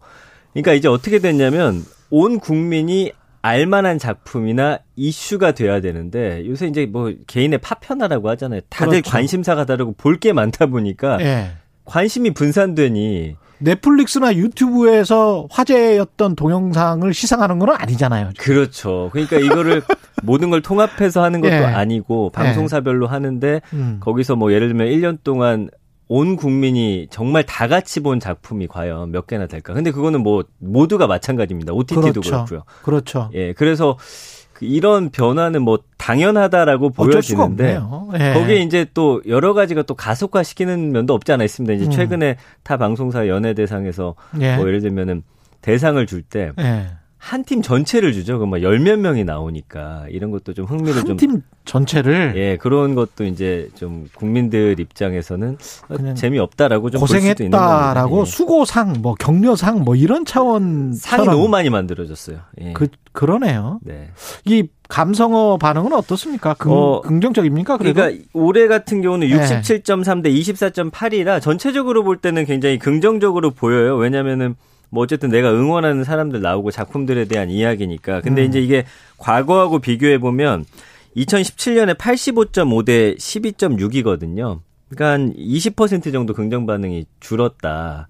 [0.53, 3.11] 그러니까 이제 어떻게 됐냐면 온 국민이
[3.41, 8.61] 알만한 작품이나 이슈가 돼야 되는데 요새 이제 뭐 개인의 파편화라고 하잖아요.
[8.69, 9.11] 다들 그렇죠.
[9.11, 11.51] 관심사가 다르고 볼 게 많다 보니까 예.
[11.85, 18.31] 관심이 분산되니 넷플릭스나 유튜브에서 화제였던 동영상을 시상하는 건 아니잖아요.
[18.37, 19.09] 그렇죠.
[19.11, 19.83] 그러니까 이거를
[20.23, 21.57] 모든 걸 통합해서 하는 것도 예.
[21.57, 23.97] 아니고 방송사별로 하는데 음.
[23.99, 25.69] 거기서 뭐 예를 들면 1년 동안
[26.07, 29.73] 온 국민이 정말 다 같이 본 작품이 과연 몇 개나 될까?
[29.73, 31.71] 근데 그거는 뭐 모두가 마찬가지입니다.
[31.71, 32.31] OTT도 그렇죠.
[32.31, 33.29] 그렇고요 그렇죠.
[33.33, 34.03] 예, 그래서 그
[34.61, 37.79] 이런 변화는 뭐 당연하다라고 보여지는데.
[38.19, 38.33] 예.
[38.33, 41.73] 거기에 이제 또 여러 가지가 또 가속화시키는 면도 없지 않아 있습니다.
[41.73, 41.91] 이제 음.
[41.91, 44.55] 최근에 타 방송사 연예 대상에서 예.
[44.57, 45.23] 뭐 예를 들면은
[45.61, 46.87] 대상을 줄때 예.
[47.17, 48.39] 한팀 전체를 주죠.
[48.39, 53.25] 그럼 막 열 몇 명이 나오니까 이런 것도 좀 흥미를 좀한팀 전체를 예, 그런 것도
[53.25, 55.57] 이제 좀 국민들 입장에서는
[56.15, 58.21] 재미없다라고 좀 고생했다라고.
[58.21, 58.25] 예.
[58.25, 62.39] 수고상 뭐 격려상 뭐 이런 차원 상이 너무 많이 만들어졌어요.
[62.61, 62.73] 예.
[62.73, 63.79] 그 그러네요.
[63.83, 64.09] 네.
[64.45, 66.53] 이 감성어 반응은 어떻습니까?
[66.53, 67.77] 긍, 어, 긍정적입니까?
[67.77, 69.35] 그래도 그러니까 올해 같은 경우는 네.
[69.35, 73.95] 67.3 대 24.8이라 전체적으로 볼 때는 굉장히 긍정적으로 보여요.
[73.95, 74.55] 왜냐면은
[74.89, 78.21] 뭐 어쨌든 내가 응원하는 사람들 나오고 작품들에 대한 이야기니까.
[78.21, 78.49] 근데 음.
[78.49, 78.85] 이제 이게
[79.17, 80.65] 과거하고 비교해 보면
[81.15, 84.59] 2017년에 85.5 대 12.6이거든요.
[84.89, 88.09] 그러니까 한 20% 정도 긍정 반응이 줄었다.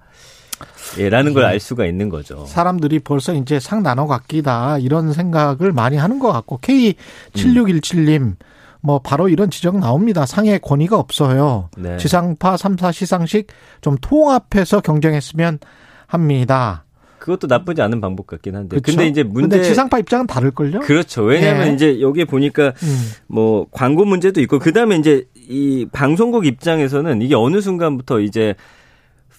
[0.98, 2.46] 예, 라는 걸 알 수가 있는 거죠.
[2.46, 8.36] 사람들이 벌써 이제 상 나눠 갖기다 이런 생각을 많이 하는 것 같고 K7617님
[8.82, 10.26] 뭐 바로 이런 지적 나옵니다.
[10.26, 11.70] 상의 권위가 없어요.
[11.78, 11.98] 네.
[11.98, 13.48] 지상파 3사 시상식
[13.82, 15.60] 좀 통합해서 경쟁했으면
[16.08, 16.84] 합니다.
[17.20, 18.70] 그것도 나쁘지 않은 방법 같긴 한데.
[18.80, 18.98] 그렇죠?
[18.98, 20.80] 근데 이제 문제 근데 지상파 입장은 다를걸요?
[20.80, 21.22] 그렇죠.
[21.24, 21.74] 왜냐하면 예.
[21.74, 23.12] 이제 여기에 보니까 음.
[23.28, 28.56] 뭐 광고 문제도 있고 그다음에 이제 이 방송국 입장에서는 이게 어느 순간부터 이제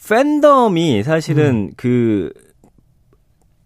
[0.09, 1.71] 팬덤이 사실은 음.
[1.77, 2.33] 그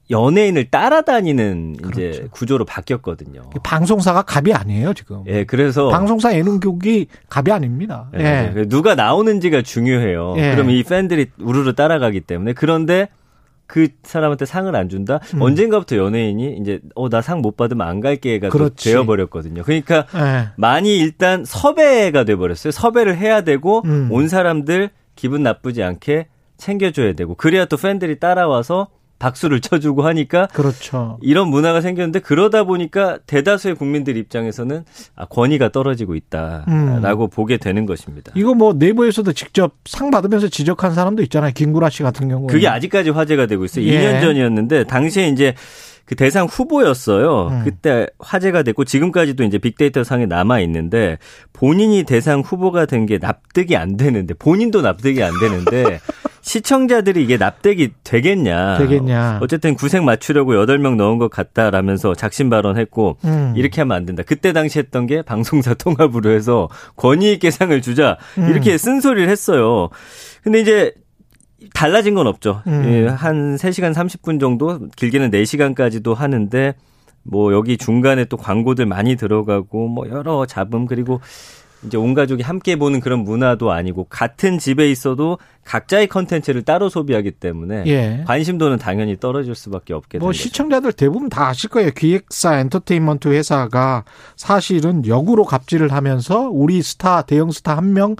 [0.08, 2.28] 연예인을 따라다니는 이제 그렇죠.
[2.30, 3.50] 구조로 바뀌었거든요.
[3.64, 5.24] 방송사가 갑이 아니에요 지금.
[5.26, 8.08] 예, 그래서 방송사 예능국이 갑이 아닙니다.
[8.16, 8.52] 예, 예.
[8.56, 8.64] 예.
[8.66, 10.34] 누가 나오는지가 중요해요.
[10.36, 10.52] 예.
[10.52, 13.08] 그러면 이 팬들이 우르르 따라가기 때문에 그런데
[13.66, 15.18] 그 사람한테 상을 안 준다?
[15.34, 15.42] 음.
[15.42, 18.92] 언젠가부터 연예인이 이제 어 나 상 못 받으면 안 갈게가 또 그렇지.
[18.92, 19.64] 되어 버렸거든요.
[19.64, 20.50] 그러니까 예.
[20.56, 22.70] 많이 일단 섭외가 돼 버렸어요.
[22.70, 24.06] 섭외를 해야 되고 음.
[24.12, 28.88] 온 사람들 기분 나쁘지 않게 챙겨줘야 되고 그래야 또 팬들이 따라와서
[29.18, 31.18] 박수를 쳐주고 하니까 그렇죠.
[31.22, 37.30] 이런 문화가 생겼는데 그러다 보니까 대다수의 국민들 입장에서는 아, 권위가 떨어지고 있다라고 음.
[37.30, 38.32] 보게 되는 것입니다.
[38.34, 41.52] 이거 뭐 내부에서도 직접 상 받으면서 지적한 사람도 있잖아요.
[41.54, 42.48] 김구라 씨 같은 경우에.
[42.48, 43.86] 그게 아직까지 화제가 되고 있어요.
[43.86, 43.98] 예.
[43.98, 45.54] 2년 전이었는데 당시에 이제
[46.06, 47.48] 그 대상 후보였어요.
[47.48, 47.62] 음.
[47.64, 51.18] 그때 화제가 됐고 지금까지도 이제 빅데이터 상에 남아 있는데
[51.52, 56.00] 본인이 대상 후보가 된 게 납득이 안 되는데 본인도 납득이 안 되는데
[56.42, 58.78] 시청자들이 이게 납득이 되겠냐.
[58.78, 59.38] 되겠냐.
[59.42, 63.52] 어쨌든 구색 맞추려고 8명 넣은 것 같다라면서 작심 발언했고 음.
[63.56, 64.22] 이렇게 하면 안 된다.
[64.24, 68.16] 그때 당시 했던 게 방송사 통합으로 해서 권위 있게 상을 주자.
[68.38, 68.48] 음.
[68.48, 69.88] 이렇게 쓴소리를 했어요.
[70.42, 70.92] 근데 이제
[71.74, 72.62] 달라진 건 없죠.
[72.66, 72.84] 음.
[72.86, 76.74] 예, 한 3시간 30분 정도, 길게는 4시간까지도 하는데
[77.22, 81.20] 뭐 여기 중간에 또 광고들 많이 들어가고 뭐 여러 잡음 그리고
[81.84, 87.32] 이제 온 가족이 함께 보는 그런 문화도 아니고 같은 집에 있어도 각자의 컨텐츠를 따로 소비하기
[87.32, 88.24] 때문에 예.
[88.26, 90.32] 관심도는 당연히 떨어질 수밖에 없게 뭐.
[90.32, 91.90] 시청자들 대부분 다 아실 거예요.
[91.90, 94.04] 기획사 엔터테인먼트 회사가
[94.36, 98.16] 사실은 역으로 갑질을 하면서 우리 스타 대형 스타 한 명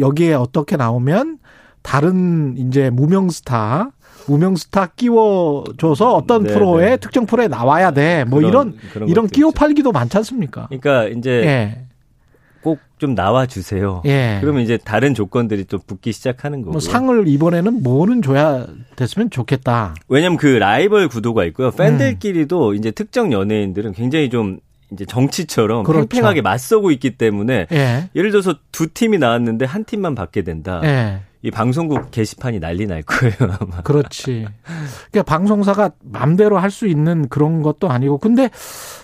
[0.00, 1.38] 여기에 어떻게 나오면
[1.84, 3.90] 다른 이제 무명 스타
[4.26, 6.54] 무명 스타 끼워줘서 어떤 네네.
[6.54, 8.24] 프로에 특정 프로에 나와야 돼.
[8.24, 9.58] 뭐 그런- 이런 이런 끼워 있죠.
[9.58, 10.66] 팔기도 많지 않습니까?
[10.68, 11.78] 그러니까 이제 예.
[12.62, 14.00] 꼭좀 나와 주세요.
[14.06, 14.38] 예.
[14.40, 16.72] 그러면 이제 다른 조건들이 또 붙기 시작하는 거고.
[16.72, 18.66] 뭐 상을 이번에는 뭐는 줘야
[18.96, 19.94] 됐으면 좋겠다.
[20.08, 21.68] 왜냐면 그 라이벌 구도가 있고요.
[21.68, 21.72] 음.
[21.76, 24.58] 팬들끼리도 이제 특정 연예인들은 굉장히 좀
[24.90, 26.06] 이제 정치처럼 그렇죠.
[26.08, 28.08] 팽팽하게 맞서고 있기 때문에 예.
[28.16, 30.80] 예를 들어서 두 팀이 나왔는데 한 팀만 받게 된다.
[30.84, 31.20] 예.
[31.44, 33.82] 이 방송국 게시판이 난리 날 거예요, 아마.
[33.82, 34.46] 그렇지.
[35.12, 38.50] 그러니까 방송사가 맘대로 할 수 있는 그런 것도 아니고 근데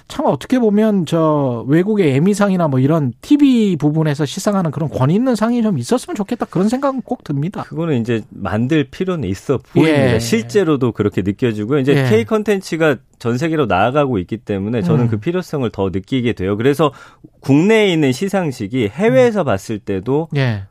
[0.09, 5.63] 참 어떻게 보면 저 외국의 에미상이나 뭐 이런 TV 부분에서 시상하는 그런 권위 있는 상이
[5.63, 7.63] 좀 있었으면 좋겠다 그런 생각은 꼭 듭니다.
[7.63, 10.15] 그거는 이제 만들 필요는 있어 보입니다.
[10.15, 10.19] 예.
[10.19, 11.79] 실제로도 그렇게 느껴지고요.
[11.79, 12.09] 이제 예.
[12.09, 15.09] K 컨텐츠가 전 세계로 나아가고 있기 때문에 저는 음.
[15.11, 16.57] 그 필요성을 더 느끼게 돼요.
[16.57, 16.93] 그래서
[17.41, 20.65] 국내에 있는 시상식이 해외에서 봤을 때도 예.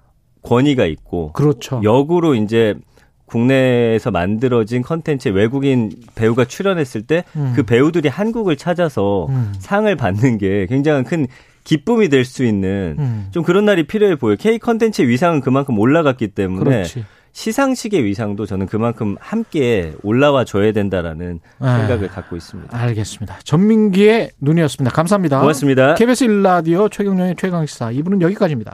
[0.44, 1.82] 권위가 있고 그렇죠.
[1.84, 2.76] 역으로 이제
[3.26, 7.56] 국내에서 만들어진 컨텐츠에 외국인 배우가 출연했을 때그 음.
[7.66, 9.54] 배우들이 한국을 찾아서 음.
[9.60, 11.28] 상을 받는 게 굉장히 큰
[11.64, 13.28] 기쁨이 될 수 있는 음.
[13.32, 14.38] 좀 그런 날이 필요해 보여요.
[14.40, 17.06] K 컨텐츠의 위상은 그만큼 올라갔기 때문에 그렇지.
[17.32, 21.78] 시상식의 위상도 저는 그만큼 함께 올라와 줘야 된다라는 아.
[21.78, 22.76] 생각을 갖고 있습니다.
[22.76, 23.40] 알겠습니다.
[23.44, 24.92] 전민기의 눈이었습니다.
[24.96, 25.40] 감사합니다.
[25.40, 25.94] 고맙습니다.
[25.94, 28.74] KBS 1라디오 최경영의 최강시사 2부는 여기까지입니다.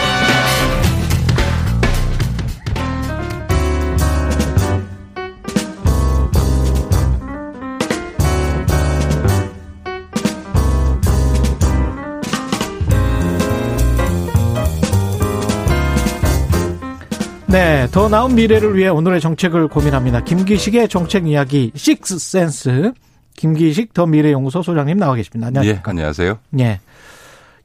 [17.51, 20.23] 네, 더 나은 미래를 위해 오늘의 정책을 고민합니다.
[20.23, 22.93] 김기식의 정책 이야기 식스 센스
[23.35, 25.47] 김기식 더 미래연구소 소장님 나와 계십니다.
[25.47, 25.73] 안녕하세요.
[25.75, 26.39] 예, 안녕하세요.
[26.59, 26.79] 예.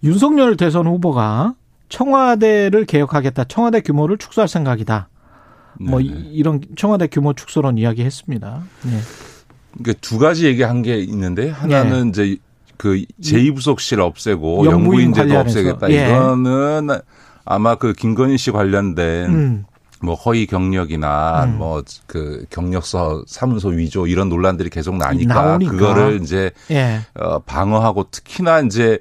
[0.03, 1.55] 윤석열 대선 후보가
[1.89, 3.45] 청와대를 개혁하겠다.
[3.45, 5.09] 청와대 규모를 축소할 생각이다.
[5.81, 6.11] 뭐 네네.
[6.13, 8.63] 이- 이런 청와대 규모 축소론 이야기했습니다.
[8.87, 8.91] 예.
[9.79, 12.37] 그러니까 두 가지 얘기한 게 있는데 하나는 이제
[12.77, 14.71] 그 제2부속실 없애고 예.
[14.71, 15.41] 영부인 관련해서.
[15.41, 15.91] 없애겠다.
[15.91, 16.07] 예.
[16.11, 16.89] 이거는
[17.45, 19.65] 아마 그 김건희 씨 관련된 음.
[20.07, 21.59] 뭐 허위 경력이나 음.
[21.59, 25.73] 뭐그 경력서 사문서 위조 이런 논란들이 계속 나니까 나오니까.
[25.73, 27.01] 그거를 이제 예.
[27.15, 29.01] 어, 방어하고 특히나 이제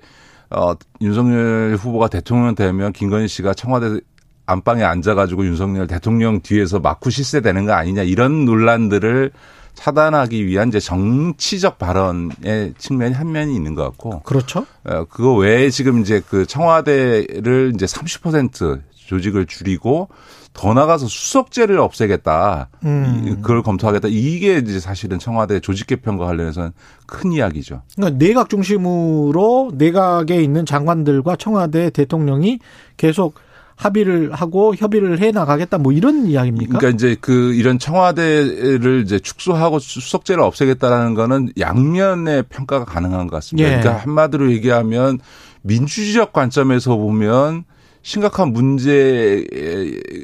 [0.49, 3.99] 어, 윤석열 후보가 대통령 되면 김건희 씨가 청와대
[4.47, 9.31] 안방에 앉아가지고 윤석열 대통령 뒤에서 마쿠 실세되는 거 아니냐 이런 논란들을
[9.75, 14.65] 차단하기 위한 이제 정치적 발언의 측면이 한 면이 있는 것 같고 그렇죠.
[14.85, 20.09] 어, 그거 외에 지금 이제 그 청와대를 이제 30% 조직을 줄이고
[20.53, 22.69] 더 나가서 수석제를 없애겠다.
[22.85, 23.23] 음.
[23.27, 24.07] 이- 그걸 검토하겠다.
[24.09, 26.71] 이게 이제 사실은 청와대 조직 개편과 관련해서는
[27.05, 27.81] 큰 이야기죠.
[27.95, 32.59] 그러니까 내각 중심으로 내각에 있는 장관들과 청와대 대통령이
[32.97, 33.35] 계속
[33.77, 36.77] 합의를 하고 협의를 해 나가겠다 뭐 이런 이야기입니까?
[36.79, 43.67] 그러니까 이제 그 이런 청와대를 이제 축소하고 수석제를 없애겠다라는 거는 양면의 평가가 가능한 것 같습니다.
[43.69, 43.79] 예.
[43.81, 45.19] 그러니까 한마디로 얘기하면
[45.63, 47.65] 민주주의적 관점에서 보면
[48.05, 49.43] 심각한 문제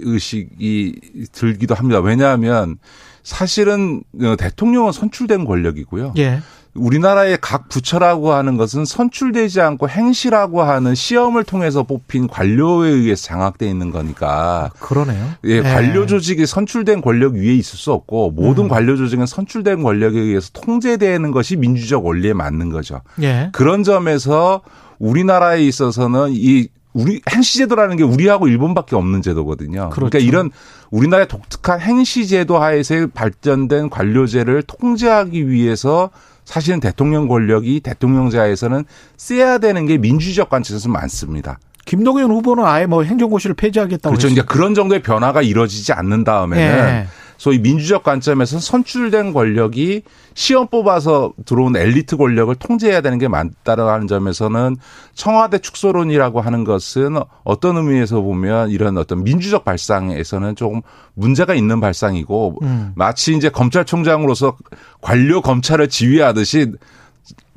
[0.04, 1.02] 의식이
[1.32, 2.00] 들기도 합니다.
[2.00, 2.78] 왜냐하면
[3.24, 6.14] 사실은 어, 대통령은 선출된 권력이고요.
[6.20, 6.42] 예.
[6.76, 13.68] 우리나라의 각 부처라고 하는 것은 선출되지 않고 행시라고 하는 시험을 통해서 뽑힌 관료에 의해서 장악돼
[13.68, 15.32] 있는 거니까 그러네요.
[15.46, 18.70] 예, 관료 조직이 선출된 권력 위에 있을 수 없고 모든 음.
[18.70, 23.02] 관료 조직은 선출된 권력에 의해서 통제되는 것이 민주적 원리에 맞는 거죠.
[23.24, 23.50] 예.
[23.54, 24.62] 그런 점에서
[25.00, 29.90] 우리나라에 있어서는 이 우리 행시제도라는 게 우리하고 일본밖에 없는 제도거든요.
[29.92, 30.18] 그러니까 그렇죠.
[30.20, 30.52] 이런
[30.90, 36.10] 우리나라의 독특한 행시제도 하에서 발전된 관료제를 통제하기 위해서
[36.44, 38.84] 사실은 대통령 권력이 대통령제하에서는
[39.16, 41.60] 세야 되는 게 민주적 관점에서 많습니다.
[41.86, 44.28] 김동연 후보는 아예 뭐 행정고시를 폐지하겠다고 그렇죠.
[44.28, 44.54] 이제 했습니다.
[44.54, 47.08] 그런 정도의 변화가 이루어지지 않는 다음에는 예.
[47.42, 50.04] 소위 민주적 관점에서 선출된 권력이
[50.36, 54.76] 시험 뽑아서 들어온 엘리트 권력을 통제해야 되는 게 맞다라는 점에서는
[55.16, 60.82] 청와대 축소론이라고 하는 것은 어떤 의미에서 보면 이런 어떤 민주적 발상에서는 조금
[61.16, 62.92] 문제가 있는 발상이고 음.
[62.94, 64.56] 마치 이제 검찰총장으로서
[65.02, 66.74] 관료 검찰을 지휘하듯이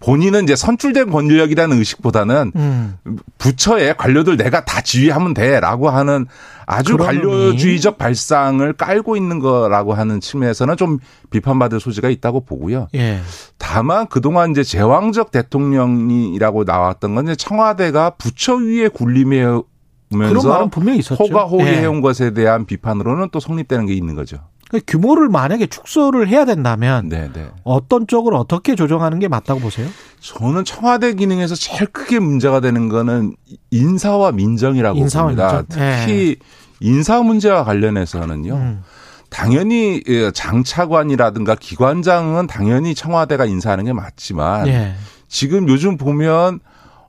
[0.04, 2.96] 본인은 이제 선출된 권력이라는 의식보다는 음.
[3.38, 6.26] 부처의 관료들 내가 다 지휘하면 돼라고 하는
[6.66, 10.98] 아주 관료주의적 발상을 깔고 있는 거라고 하는 측면에서는 좀
[11.30, 12.88] 비판받을 소지가 있다고 보고요.
[12.94, 13.20] 예.
[13.56, 19.62] 다만 그동안 이제 제왕적 대통령이라고 나왔던 건 이제 청와대가 부처 위에 그런 말은
[20.10, 21.24] 군림해오면서 분명히 있었죠.
[21.24, 22.00] 호가호위해온 예.
[22.02, 24.36] 것에 대한 비판으로는 또 성립되는 게 있는 거죠.
[24.70, 27.48] 그 규모를 만약에 축소를 해야 된다면 네, 네.
[27.64, 29.88] 어떤 쪽을 어떻게 조정하는 게 맞다고 보세요?
[30.20, 33.36] 저는 청와대 기능에서 제일 크게 문제가 되는 거는
[33.70, 35.62] 인사와 민정이라고 인사와 봅니다.
[35.68, 35.82] 민정?
[35.82, 35.96] 예.
[36.00, 36.36] 특히
[36.80, 38.54] 인사 문제와 관련해서는요.
[38.54, 38.82] 음.
[39.30, 44.94] 당연히 예, 장차관이라든가 기관장은 당연히 청와대가 인사하는 게 맞지만 예.
[45.28, 46.60] 지금 요즘 보면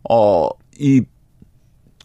[0.10, 0.50] 어
[0.80, 1.02] 이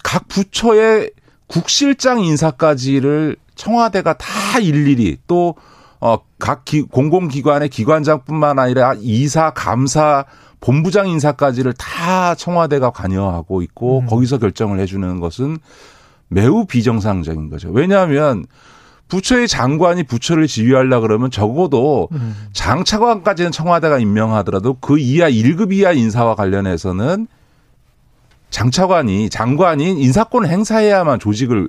[0.02, 1.10] 각 부처의
[1.46, 5.54] 국실장 인사까지를 청와대가 다 일일이 또
[6.00, 10.24] 어, 각 기, 공공기관의 기관장뿐만 아니라 이사, 감사,
[10.60, 14.06] 본부장 인사까지를 다 청와대가 관여하고 있고 음.
[14.06, 15.58] 거기서 결정을 해주는 것은
[16.28, 17.68] 매우 비정상적인 거죠.
[17.70, 18.46] 왜냐하면
[19.08, 22.34] 부처의 장관이 부처를 지휘하려 그러면 적어도 음.
[22.54, 27.26] 장차관까지는 청와대가 임명하더라도 그 이하 1급 이하 인사와 관련해서는
[28.48, 31.68] 장차관이 장관이 인사권을 행사해야만 조직을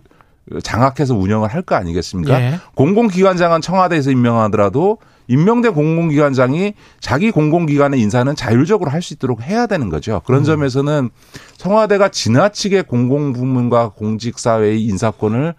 [0.64, 2.42] 장악해서 운영을 할 거 아니겠습니까?
[2.42, 2.60] 예.
[2.76, 4.98] 공공기관장은 청와대에서 임명하더라도
[5.28, 10.22] 임명된 공공기관장이 자기 공공기관의 인사는 자율적으로 할 수 있도록 해야 되는 거죠.
[10.26, 11.10] 그런 점에서는
[11.58, 15.54] 청와대가 지나치게 공공부문과 공직사회의 인사권을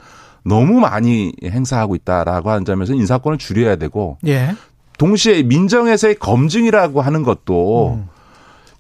[0.45, 4.55] 너무 많이 행사하고 있다라고 하는 점에서 인사권을 줄여야 되고 예.
[4.99, 8.09] 동시에 민정에서의 검증이라고 하는 것도 음.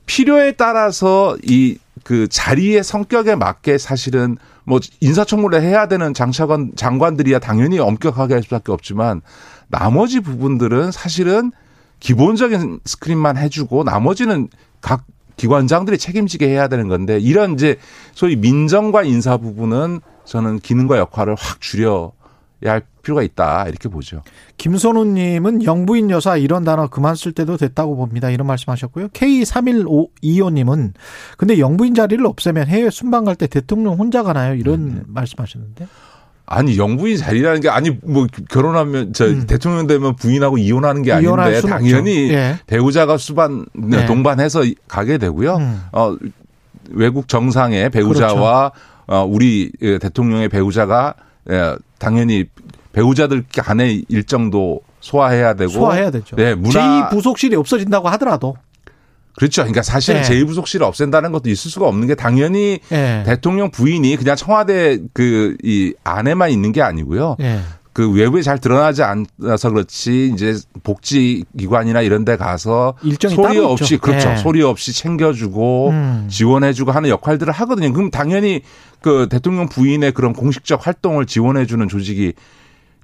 [0.06, 7.78] 필요에 따라서 이 그 자리의 성격에 맞게 사실은 뭐 인사청문회 해야 되는 장차관 장관들이야 당연히
[7.78, 9.22] 엄격하게 할 수밖에 없지만
[9.68, 11.52] 나머지 부분들은 사실은
[12.00, 14.48] 기본적인 스크린만 해주고 나머지는
[14.80, 15.04] 각
[15.36, 17.78] 기관장들이 책임지게 해야 되는 건데 이런 이제
[18.12, 22.10] 소위 민정과 인사 부분은 저는 기능과 역할을 확 줄여야
[22.64, 24.22] 할 필요가 있다 이렇게 보죠.
[24.58, 28.30] 김선우님은 영부인 여사 이런 단어 그만 쓸 때도 됐다고 봅니다.
[28.30, 29.08] 이런 말씀하셨고요.
[29.08, 30.92] K3125님은
[31.36, 34.54] 근데 영부인 자리를 없애면 해외 순방 갈 때 대통령 혼자 가나요?
[34.54, 35.86] 이런 네, 말씀하셨는데.
[36.44, 39.46] 아니 영부인 자리라는 게 아니 뭐 결혼하면 저 음.
[39.46, 42.30] 대통령 되면 부인하고 이혼하는 게 아닌데 당연히.
[42.30, 42.56] 예.
[42.66, 44.04] 배우자가 수반 네.
[44.06, 45.56] 동반해서 가게 되고요.
[45.56, 45.80] 음.
[45.92, 46.14] 어
[46.90, 48.72] 외국 정상의 배우자와
[49.06, 51.14] 어 우리 예, 대통령의 배우자가
[51.50, 52.44] 예, 당연히
[52.92, 56.36] 배우자들 간의 일정도 소화해야 되고 소화해야 되죠.
[56.36, 58.56] 네, 문화 제2부속실이 없어진다고 하더라도.
[59.36, 59.62] 그렇죠.
[59.62, 60.28] 그러니까 사실은 네.
[60.28, 63.22] 제2부속실을 없앤다는 것도 있을 수가 없는 게 당연히 예.
[63.24, 67.36] 대통령 부인이 그냥 청와대 그 이 안에만 있는 게 아니고요.
[67.40, 67.60] 예.
[67.94, 73.70] 그 외부에 잘 드러나지 않아서 그렇지 이제 복지 기관이나 이런 데 가서 일정이 소리 따로
[73.70, 74.00] 없이 있죠.
[74.02, 74.30] 그렇죠.
[74.30, 74.36] 예.
[74.36, 76.26] 소리 없이 챙겨주고 음.
[76.30, 77.92] 지원해 주고 하는 역할들을 하거든요.
[77.92, 78.62] 그럼 당연히
[79.02, 82.32] 그 대통령 부인의 그런 공식적 활동을 지원해 주는 조직이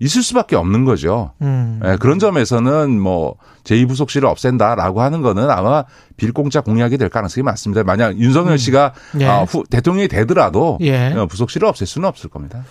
[0.01, 1.33] 있을 수밖에 없는 거죠.
[1.43, 1.81] 음.
[1.85, 5.85] 예, 그런 점에서는 뭐 제2부속실을 없앤다라고 하는 거는 아마
[6.17, 7.83] 빌공짜 공약이 될 가능성이 많습니다.
[7.85, 9.27] 만약 윤석열 씨가 예.
[9.27, 11.13] 아, 후, 대통령이 되더라도 예.
[11.13, 12.65] 어, 부속실을 없앨 수는 없을 겁니다.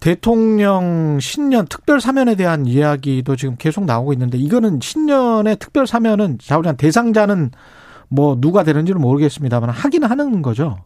[0.00, 6.76] 대통령 신년 특별 사면에 대한 이야기도 지금 계속 나오고 있는데 이거는 신년의 특별 사면은 자우리한
[6.76, 7.52] 대상자는
[8.08, 10.78] 뭐 누가 되는지는 모르겠습니다만 하긴 하는 거죠.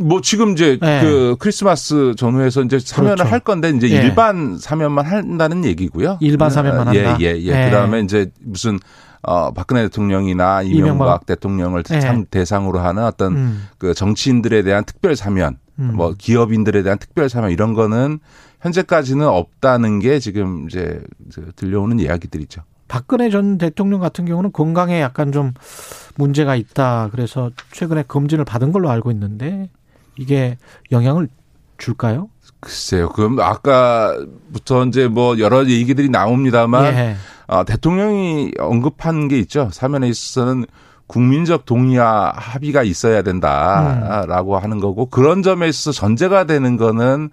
[0.00, 1.00] 뭐 지금 이제 네.
[1.02, 3.30] 그 크리스마스 전후에서 이제 사면을 그렇죠.
[3.30, 3.96] 할 건데 이제 예.
[3.96, 6.18] 일반 사면만 한다는 얘기고요.
[6.20, 7.18] 일반 사면만 예, 한다?
[7.20, 7.42] 예, 예.
[7.42, 7.64] 예.
[7.66, 8.78] 그다음에 이제 무슨
[9.22, 10.78] 어 박근혜 대통령이나 이명박.
[10.78, 12.00] 이명박 대통령을 예.
[12.00, 13.68] 참 대상으로 하는 어떤 음.
[13.78, 15.92] 그 정치인들에 대한 특별 사면, 음.
[15.94, 18.18] 뭐 기업인들에 대한 특별 사면 이런 거는
[18.62, 21.00] 현재까지는 없다는 게 지금 이제
[21.30, 22.62] 저 들려오는 이야기들이죠.
[22.92, 25.54] 박근혜 전 대통령 같은 경우는 건강에 약간 좀
[26.16, 27.08] 문제가 있다.
[27.10, 29.70] 그래서 최근에 검진을 받은 걸로 알고 있는데
[30.18, 30.58] 이게
[30.90, 31.30] 영향을
[31.78, 32.28] 줄까요?
[32.60, 33.08] 글쎄요.
[33.08, 37.16] 그럼 아까부터 이제 뭐 여러 얘기들이 나옵니다만 예.
[37.46, 39.70] 아, 대통령이 언급한 게 있죠.
[39.72, 40.66] 사면에 있어서는
[41.06, 47.30] 국민적 동의와 합의가 있어야 된다라고 하는 거고 그런 점에 있어서 전제가 되는 거는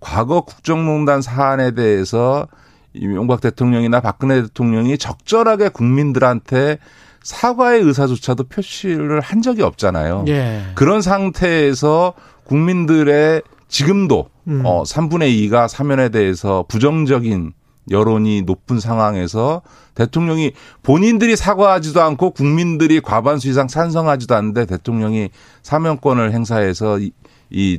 [0.00, 2.48] 과거 국정농단 사안에 대해서
[2.94, 6.78] 이명박 대통령이나 박근혜 대통령이 적절하게 국민들한테
[7.22, 10.24] 사과의 의사조차도 표시를 한 적이 없잖아요.
[10.28, 10.62] 예.
[10.74, 12.14] 그런 상태에서
[12.44, 14.62] 국민들의 지금도 음.
[14.64, 17.52] 어 3분의 2가 사면에 대해서 부정적인
[17.90, 19.62] 여론이 높은 상황에서
[19.94, 20.52] 대통령이
[20.82, 25.30] 본인들이 사과하지도 않고 국민들이 과반수 이상 찬성하지도 않는데 대통령이
[25.62, 27.12] 사면권을 행사해서 이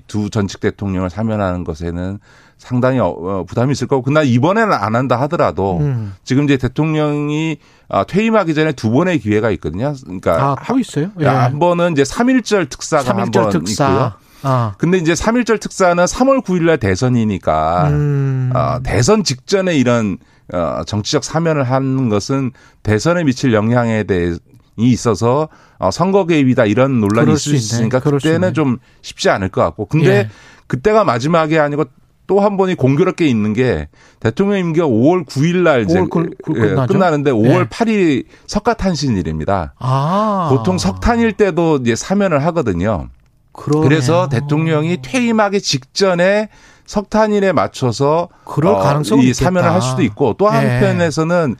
[0.07, 2.19] 두 전직 대통령을 사면하는 것에는
[2.57, 6.15] 상당히 어, 어, 부담이 있을 거고 그날 이번에는 안 한다 하더라도 음.
[6.23, 7.57] 지금 이제 대통령이
[7.89, 9.93] 아, 퇴임하기 전에 두 번의 기회가 있거든요.
[10.03, 11.09] 그러니까 아, 또 있어요?
[11.19, 11.25] 예.
[11.25, 13.88] 한 번은 이제 3.1절 특사가 한번 특사.
[13.88, 14.11] 있고요.
[14.43, 14.73] 아.
[14.77, 18.51] 근데 이제 3.1절 특사는 3월 9일 날 대선이니까 음.
[18.55, 20.17] 어, 대선 직전에 이런
[20.53, 22.51] 어, 정치적 사면을 하는 것은
[22.84, 24.34] 대선에 미칠 영향에 대해
[24.75, 27.55] 이 있어서 어, 선거 개입이다 이런 논란이 있을 수.
[27.55, 28.53] 있으니까 그때는.
[28.53, 30.30] 좀 쉽지 않을 것 같고 근데 예.
[30.67, 31.85] 그때가 마지막이 아니고
[32.27, 33.89] 또 한 번이 공교롭게 있는 게
[34.19, 36.85] 대통령 임기가 5월 9일 날 이제 5월 그- 그- 예?
[36.87, 37.63] 끝나는데 5월 예.
[37.65, 39.73] 8일이 석가탄신일입니다.
[39.79, 40.47] 아.
[40.49, 43.09] 보통 석탄일 때도 이제 사면을 하거든요.
[43.51, 43.87] 그러네요.
[43.87, 46.49] 그래서 대통령이 퇴임하기 직전에
[46.85, 49.73] 석탄일에 맞춰서 그럴 가능성은 이 사면을 있겠다.
[49.73, 50.49] 할 수도 있고 또 예.
[50.57, 51.55] 한편에서는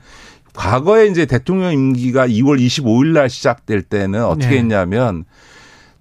[0.54, 4.58] 과거에 이제 대통령 임기가 2월 25일 날 시작될 때는 어떻게 네.
[4.58, 5.24] 했냐면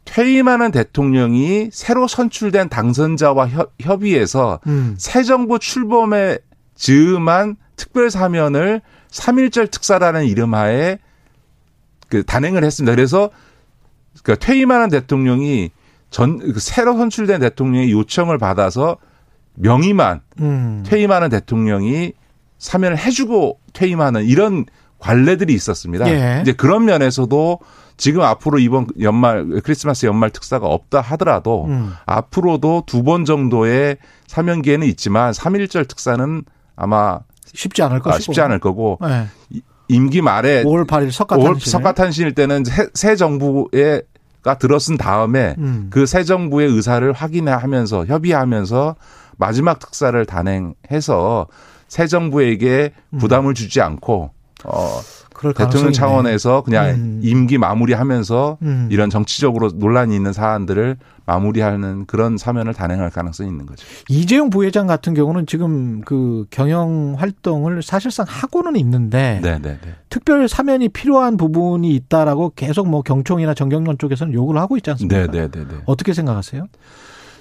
[0.06, 4.96] 퇴임하는 대통령이 새로 선출된 당선자와 협, 협의해서 음.
[4.98, 6.40] 새 정부 출범에
[6.76, 10.98] 즈음한 특별 사면을 3.1절 특사라는 이름하에
[12.10, 12.94] 그 단행을 했습니다.
[12.94, 13.30] 그래서
[14.24, 15.72] 그 퇴임하는 대통령이
[16.10, 18.98] 전, 그 새로 선출된 대통령의 요청을 받아서
[19.56, 20.84] 명의만 음.
[20.86, 22.14] 퇴임하는 대통령이
[22.60, 24.66] 사면을 해주고 퇴임하는 이런
[25.00, 26.08] 관례들이 있었습니다.
[26.10, 26.42] 예.
[26.42, 27.60] 이제 그런 면에서도
[28.04, 31.94] 지금 앞으로 이번 연말 크리스마스 연말 특사가 없다 하더라도 음.
[32.06, 33.96] 앞으로도 두 번 정도의
[34.28, 36.44] 사면 기회는 있지만 3.1절 특사는
[36.76, 37.20] 아마
[37.54, 38.14] 쉽지 않을 것이고.
[38.14, 39.28] 아, 쉽지 않을 거고 네.
[39.88, 41.54] 임기 말에 5월 8일 석가탄신.
[41.54, 45.88] 5월 석가탄신일 때는 새, 새 정부가 들어선 다음에 음.
[45.90, 48.96] 그새 정부의 의사를 확인하면서 협의하면서
[49.38, 51.48] 마지막 특사를 단행해서
[51.88, 54.32] 새 정부에게 부담을 주지 않고
[54.66, 55.02] 어
[55.56, 57.20] 대통령 차원에서 그냥 음.
[57.24, 58.88] 임기 마무리하면서 음.
[58.92, 63.86] 이런 정치적으로 논란이 있는 사안들을 마무리하는 그런 사면을 단행할 가능성이 있는 거죠.
[64.10, 69.96] 이재용 부회장 같은 경우는 지금 그 경영 활동을 사실상 하고는 있는데 네, 네, 네.
[70.10, 75.28] 특별 사면이 필요한 부분이 있다라고 계속 뭐 경총이나 정경련 쪽에서는 요구를 하고 있지 않습니까?
[75.28, 75.64] 네, 네.
[75.86, 76.68] 어떻게 생각하세요?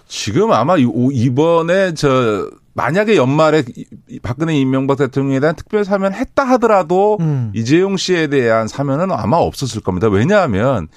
[0.06, 6.44] 지금 아마 이번에 저 만약에 연말에 이- 이 박근혜 이명박 대통령에 대한 특별 사면 했다
[6.44, 7.53] 하더라도 음.
[7.55, 10.09] 이재용 씨에 대한 사면은 아마 없었을 겁니다.
[10.09, 10.89] 왜냐하면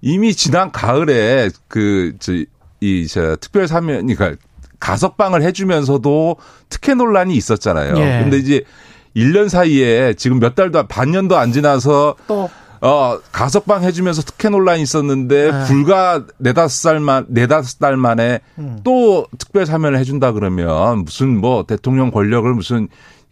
[0.00, 2.32] 이미 지난 가을에 그 저
[2.80, 4.40] 이 저 특별 사면 그러니까
[4.78, 6.36] 가석방을 해주면서도
[6.68, 7.96] 특혜 논란이 있었잖아요.
[7.98, 8.20] 예.
[8.22, 8.62] 근데 이제
[9.16, 12.48] 1년 사이에 지금 몇 달도 안- 반년도 안 지나서 또
[12.80, 15.64] 어, 가석방 해주면서 특혜 논란이 있었는데, 네.
[15.66, 18.80] 불과 네다섯 살만, 네다섯 달 만에 음.
[18.84, 22.88] 또 특별 사면을 해준다 그러면 무슨 뭐 대통령 권력을 무슨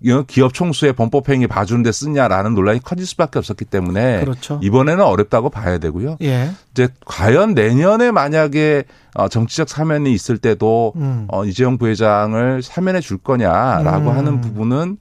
[0.08, 4.60] 어, 기업 총수의 범법행위 봐주는데 쓰냐라는 논란이 커질 수밖에 없었기 때문에 그렇죠.
[4.62, 6.18] 이번에는 어렵다고 봐야 되고요.
[6.22, 6.50] 예.
[6.72, 11.26] 이제 과연 내년에 만약에 어, 정치적 사면이 있을 때도 음.
[11.28, 14.16] 어, 이재용 부회장을 사면해 줄 거냐라고 음.
[14.16, 14.98] 하는 부분은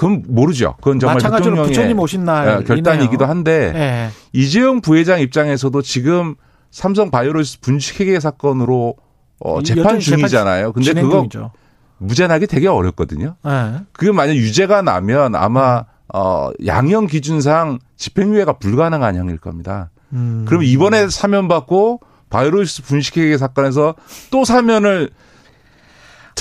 [0.00, 0.76] 그건 모르죠.
[0.78, 4.08] 그건 정말 마찬가지로 부처님 오신 날 예, 결단이기도 한데 예.
[4.32, 6.36] 이재용 부회장 입장에서도 지금
[6.70, 8.94] 삼성 바이오로스 분식회계 사건으로
[9.40, 10.72] 어, 재판 중이잖아요.
[10.72, 11.50] 근데 그거 중이죠.
[11.98, 13.36] 무죄나기 되게 어렵거든요.
[13.46, 13.80] 예.
[13.92, 19.90] 그게 만약 유죄가 나면 아마 어, 양형 기준상 집행유예가 불가능한 형일 겁니다.
[20.14, 20.46] 음.
[20.48, 22.00] 그럼 이번에 사면 받고
[22.30, 23.96] 바이오로스 분식회계 사건에서
[24.30, 25.10] 또 사면을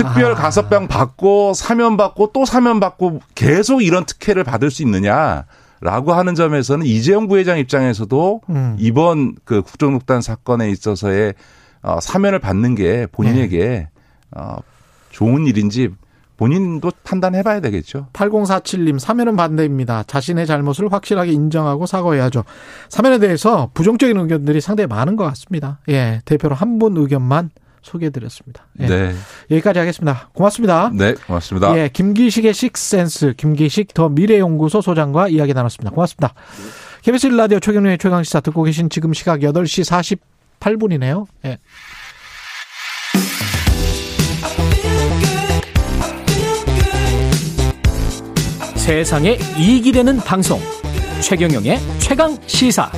[0.03, 0.35] 특별 아.
[0.35, 5.45] 가석방 받고 사면 받고 또 사면 받고 계속 이런 특혜를 받을 수 있느냐
[5.81, 8.75] 라고 하는 점에서는 이재용 부회장 입장에서도 음.
[8.79, 11.33] 이번 그 국정농단 사건에 있어서의
[11.81, 13.89] 어, 사면을 받는 게 본인에게 네.
[14.35, 14.57] 어,
[15.11, 15.89] 좋은 일인지
[16.35, 18.07] 본인도 판단해 봐야 되겠죠.
[18.13, 20.03] 8047님, 사면은 반대입니다.
[20.03, 22.45] 자신의 잘못을 확실하게 인정하고 사과해야죠.
[22.87, 25.79] 사면에 대해서 부정적인 의견들이 상당히 많은 것 같습니다.
[25.89, 27.49] 예, 대표로 한 분 의견만
[27.81, 28.67] 소개해드렸습니다.
[28.79, 29.15] 예, 네.
[29.51, 30.29] 여기까지 하겠습니다.
[30.33, 30.91] 고맙습니다.
[30.93, 31.77] 네, 고맙습니다.
[31.77, 35.91] 예, 김기식의 식센스, 김기식 더 미래연구소 소장과 이야기 나눴습니다.
[35.91, 36.33] 고맙습니다.
[37.01, 40.19] KBS 라디오 최경련의 최강시사 듣고 계신 지금 시각 8시
[40.59, 41.25] 48분이네요.
[41.45, 41.57] 예.
[48.75, 50.59] 세상에 이익이 되는 방송
[51.21, 52.91] 최경영의 최강 시사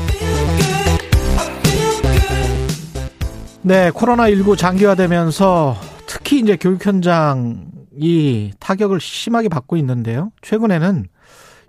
[3.63, 5.75] 네, 코로나19 장기화되면서
[6.07, 10.31] 특히 이제 교육 현장이 타격을 심하게 받고 있는데요.
[10.41, 11.05] 최근에는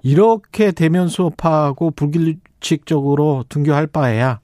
[0.02, 4.40] 이렇게 대면 수업하고 불규칙적으로 등교할 바에야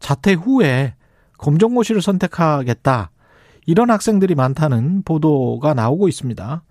[0.00, 0.94] 자퇴 후에
[1.38, 3.12] 검정고시를 선택하겠다.
[3.66, 6.62] 이런 학생들이 많다는 보도가 나오고 있습니다.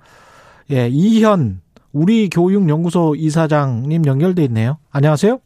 [0.71, 1.61] 예, 이현
[1.93, 4.79] 우리 교육 연구소 이사장님 연결돼 있네요.
[4.91, 5.39] 안녕하세요.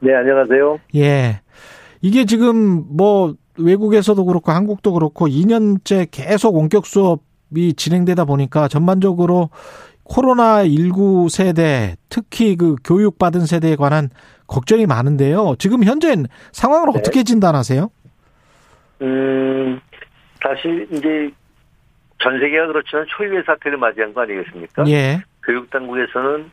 [0.00, 0.78] 네, 안녕하세요.
[0.96, 1.40] 예.
[2.02, 9.50] 이게 지금 뭐 외국에서도 그렇고 한국도 그렇고 2년째 계속 원격 수업이 진행되다 보니까 전반적으로
[10.04, 14.08] 코로나 19 세대, 특히 그 교육받은 세대에 관한
[14.46, 15.56] 걱정이 많은데요.
[15.58, 16.14] 지금 현재
[16.52, 16.98] 상황을 네.
[16.98, 17.90] 어떻게 진단하세요?
[19.02, 19.80] 음,
[20.42, 21.30] 사실 이제
[22.20, 24.88] 전 세계가 그렇지만 초유의 사태를 맞이한 거 아니겠습니까?
[24.88, 25.20] 예.
[25.44, 26.50] 교육 당국에서는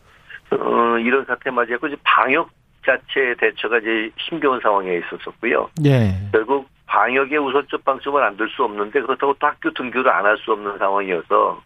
[0.51, 2.49] 어, 이런 사태 맞이했고 이제 방역
[2.85, 5.69] 자체 대처가 이제 힘겨운 상황에 있었었고요.
[5.85, 6.13] 예.
[6.31, 11.61] 결국 방역의 우선적 방점을 안들수 없는데 그렇다고 또 학교 등교를 안 할 수 없는 상황이어서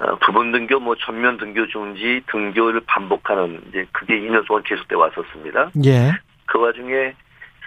[0.00, 5.70] 어, 부분 등교, 뭐 전면 등교 중지, 등교를 반복하는 이제 그게 2년 동안 계속돼 왔었습니다.
[5.84, 6.12] 예.
[6.46, 7.14] 그 와중에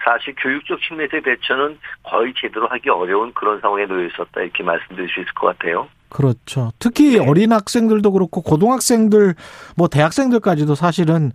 [0.04, 5.20] 사실 교육적 측면에서의 대처는 거의 제대로 하기 어려운 그런 상황에 놓여 있었다 이렇게 말씀드릴 수
[5.20, 5.88] 있을 것 같아요.
[6.08, 6.72] 그렇죠.
[6.78, 7.26] 특히 네.
[7.26, 9.34] 어린 학생들도 그렇고 고등학생들
[9.76, 11.32] 뭐 대학생들까지도 사실은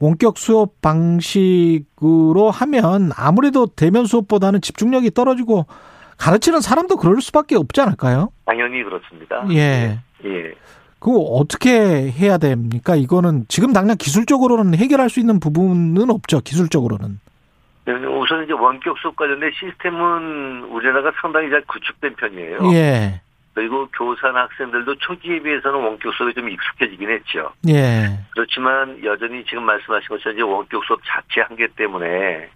[0.00, 5.66] 원격 수업 방식으로 하면 아무래도 대면 수업보다는 집중력이 떨어지고
[6.18, 8.30] 가르치는 사람도 그럴 수밖에 없지 않을까요?
[8.46, 9.44] 당연히 그렇습니다.
[9.50, 10.00] 예.
[10.24, 10.54] 예.
[10.98, 12.96] 그거 어떻게 해야 됩니까?
[12.96, 16.40] 이거는 지금 당장 기술적으로는 해결할 수 있는 부분은 없죠.
[16.40, 17.20] 기술적으로는.
[17.86, 22.72] 네, 우선 이제 원격 수업 관련된 시스템은 우리나라가 상당히 잘 구축된 편이에요.
[22.72, 23.20] 예.
[23.54, 27.52] 그리고 교사나 학생들도 초기에 비해서는 원격 수업에 좀 익숙해지긴 했죠.
[27.68, 28.18] 예.
[28.30, 32.50] 그렇지만 여전히 지금 말씀하신 것처럼 이제 원격 수업 자체 한계 때문에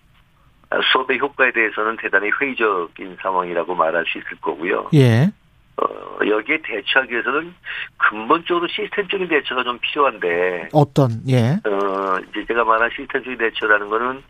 [0.92, 4.90] 수업의 효과에 대해서는 대단히 회의적인 상황이라고 말할 수 있을 거고요.
[4.94, 5.30] 예.
[5.76, 7.54] 어, 여기에 대처하기 위해서는
[7.96, 11.60] 근본적으로 시스템적인 대처가 좀 필요한데, 어떤 예.
[11.64, 14.22] 어, 이제 제가 말한 시스템적인 대처라는 거는,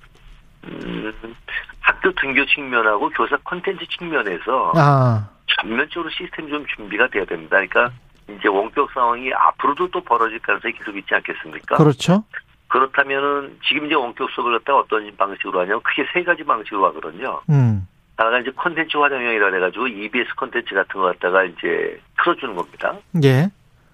[0.64, 1.34] 음,
[1.80, 5.30] 학교 등교 측면하고 교사 콘텐츠 측면에서 아.
[5.60, 7.56] 전면적으로 시스템이 좀 준비가 돼야 됩니다.
[7.56, 7.90] 그러니까
[8.28, 11.76] 이제 원격 상황이 앞으로도 또 벌어질 가능성이 계속 있지 않겠습니까?
[11.76, 12.24] 그렇죠.
[12.68, 17.40] 그렇다면은 지금 이제 원격 수업을 갖다가 어떤 방식으로 하냐면 크게 세 가지 방식으로 하거든요.
[17.48, 17.86] 음.
[18.16, 22.96] 하나가 이제 콘텐츠 활용형이라 해가지고 EBS 콘텐츠 같은 거 갖다가 이제 틀어주는 겁니다.
[23.22, 23.48] 예.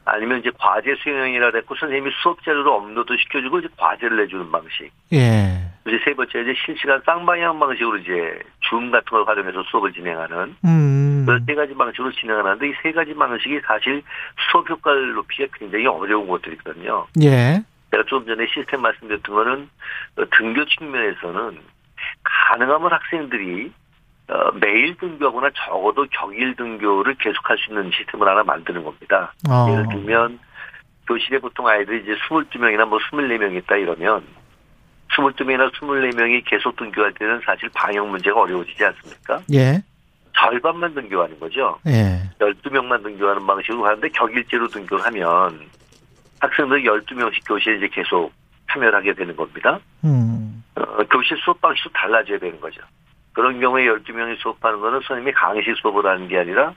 [0.06, 4.90] 아니면 이제 과제 수행형이라 해갖고 선생님이 수업 자료를 업로드 시켜주고 이제 과제를 내주는 방식.
[5.12, 5.64] 예.
[5.86, 11.27] 이제 세 번째 이제 실시간 쌍방향 방식으로 이제 줌 같은 걸 활용해서 수업을 진행하는 음.
[11.47, 14.02] 세 가지 방식으로 진행하는데 이 세 가지 방식이 사실
[14.51, 17.06] 수업 효과를 높이기가 굉장히 어려운 것들이거든요.
[17.23, 17.62] 예.
[17.90, 19.69] 제가 조금 전에 시스템 말씀드렸던 거는
[20.16, 21.59] 어, 등교 측면에서는
[22.23, 23.73] 가능하면 학생들이
[24.28, 29.32] 어, 매일 등교하거나 적어도 격일 등교를 계속할 수 있는 시스템을 하나 만드는 겁니다.
[29.48, 29.66] 어.
[29.70, 30.39] 예를 들면
[31.06, 34.24] 교실에 보통 아이들이 이제 22명이나 뭐 24명 있다 이러면
[35.16, 39.43] 22명이나 24명이 계속 등교할 때는 사실 방역 문제가 어려워지지 않습니까?
[39.53, 39.82] 예.
[40.36, 41.78] 절반만 등교하는 거죠.
[41.86, 42.20] 예.
[42.39, 45.61] 12명만 등교하는 방식으로 하는데 격일제로 등교를 하면
[46.41, 48.32] 학생들 12명씩 교실에 이제 계속
[48.70, 49.78] 참여를 하게 되는 겁니다.
[50.05, 50.65] 음.
[50.74, 52.81] 어, 교실 수업 방식도 달라져야 되는 거죠.
[53.32, 56.74] 그런 경우에 12명이 수업하는 거는 선생님이 강의식 수업을 하는 게 아니라 어,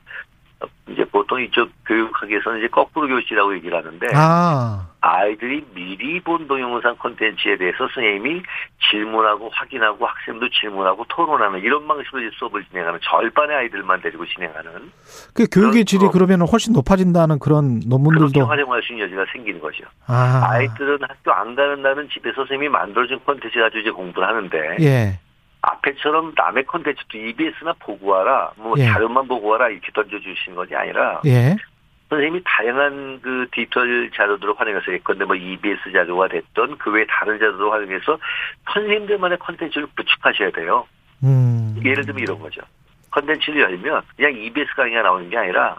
[0.89, 4.87] 이제 보통 이쪽 교육학에서는 이제 거꾸로 교실이라고 얘기를 하는데 아.
[5.01, 8.41] 아이들이 미리 본 동영상 콘텐츠에 대해서 선생님이
[8.89, 14.91] 질문하고 확인하고 학생도 질문하고 토론하는 이런 방식으로 이제 수업을 진행하는 절반의 아이들만 데리고 진행하는
[15.33, 16.07] 그 교육의 질이.
[16.11, 19.83] 그러면 훨씬 높아진다는 그런 논문들도 활용할 수 있는 여지가 생기는 거죠.
[20.07, 20.47] 아.
[20.51, 25.19] 아이들은 학교 안 가는 날은 집에서 선생님이 만들어준 콘텐츠 가지고 이제 공부를 하는데 예.
[25.61, 28.85] 앞에처럼 남의 콘텐츠도 EBS나 보고 와라, 뭐 예.
[28.85, 31.55] 자료만 보고 와라 이렇게 던져주시는 것이 아니라 예.
[32.09, 38.17] 선생님이 다양한 그 디지털 자료들을 활용해서 예컨대 뭐 EBS 자료가 됐던 그외 다른 자료를 활용해서
[38.73, 40.87] 선생님들만의 콘텐츠를 구축하셔야 돼요.
[41.23, 41.75] 음.
[41.83, 42.61] 예를 들면 이런 거죠.
[43.11, 45.77] 컨텐츠를 열면 그냥 EBS 강의가 나오는 게 아니라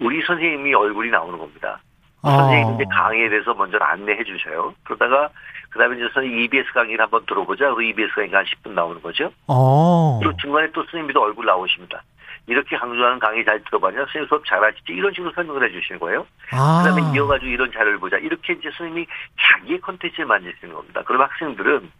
[0.00, 1.80] 우리 선생님이 얼굴이 나오는 겁니다.
[2.22, 2.30] 아.
[2.30, 4.74] 선생님이 이제 강의에 대해서 먼저 안내해 주셔요.
[4.84, 5.30] 그러다가
[5.70, 7.66] 그다음에 이제 선생님 EBS 강의를 한번 들어보자.
[7.74, 9.32] 그리고 EBS 강의가 한 10분 나오는 거죠.
[9.46, 10.18] 어.
[10.20, 12.02] 그리고 중간에 또 선생님도 얼굴 나오십니다.
[12.46, 13.98] 이렇게 강조하는 강의 잘 들어봤냐?
[14.06, 14.92] 선생님 수업 잘하시지?
[14.92, 16.26] 이런 식으로 설명을 해 주시는 거예요.
[16.52, 16.82] 아.
[16.82, 18.16] 그다음에 이어가지고 이런 자료를 보자.
[18.16, 19.06] 이렇게 이제 선생님이
[19.40, 21.02] 자기의 컨텐츠를 만드시는 겁니다.
[21.04, 21.90] 그럼 학생들은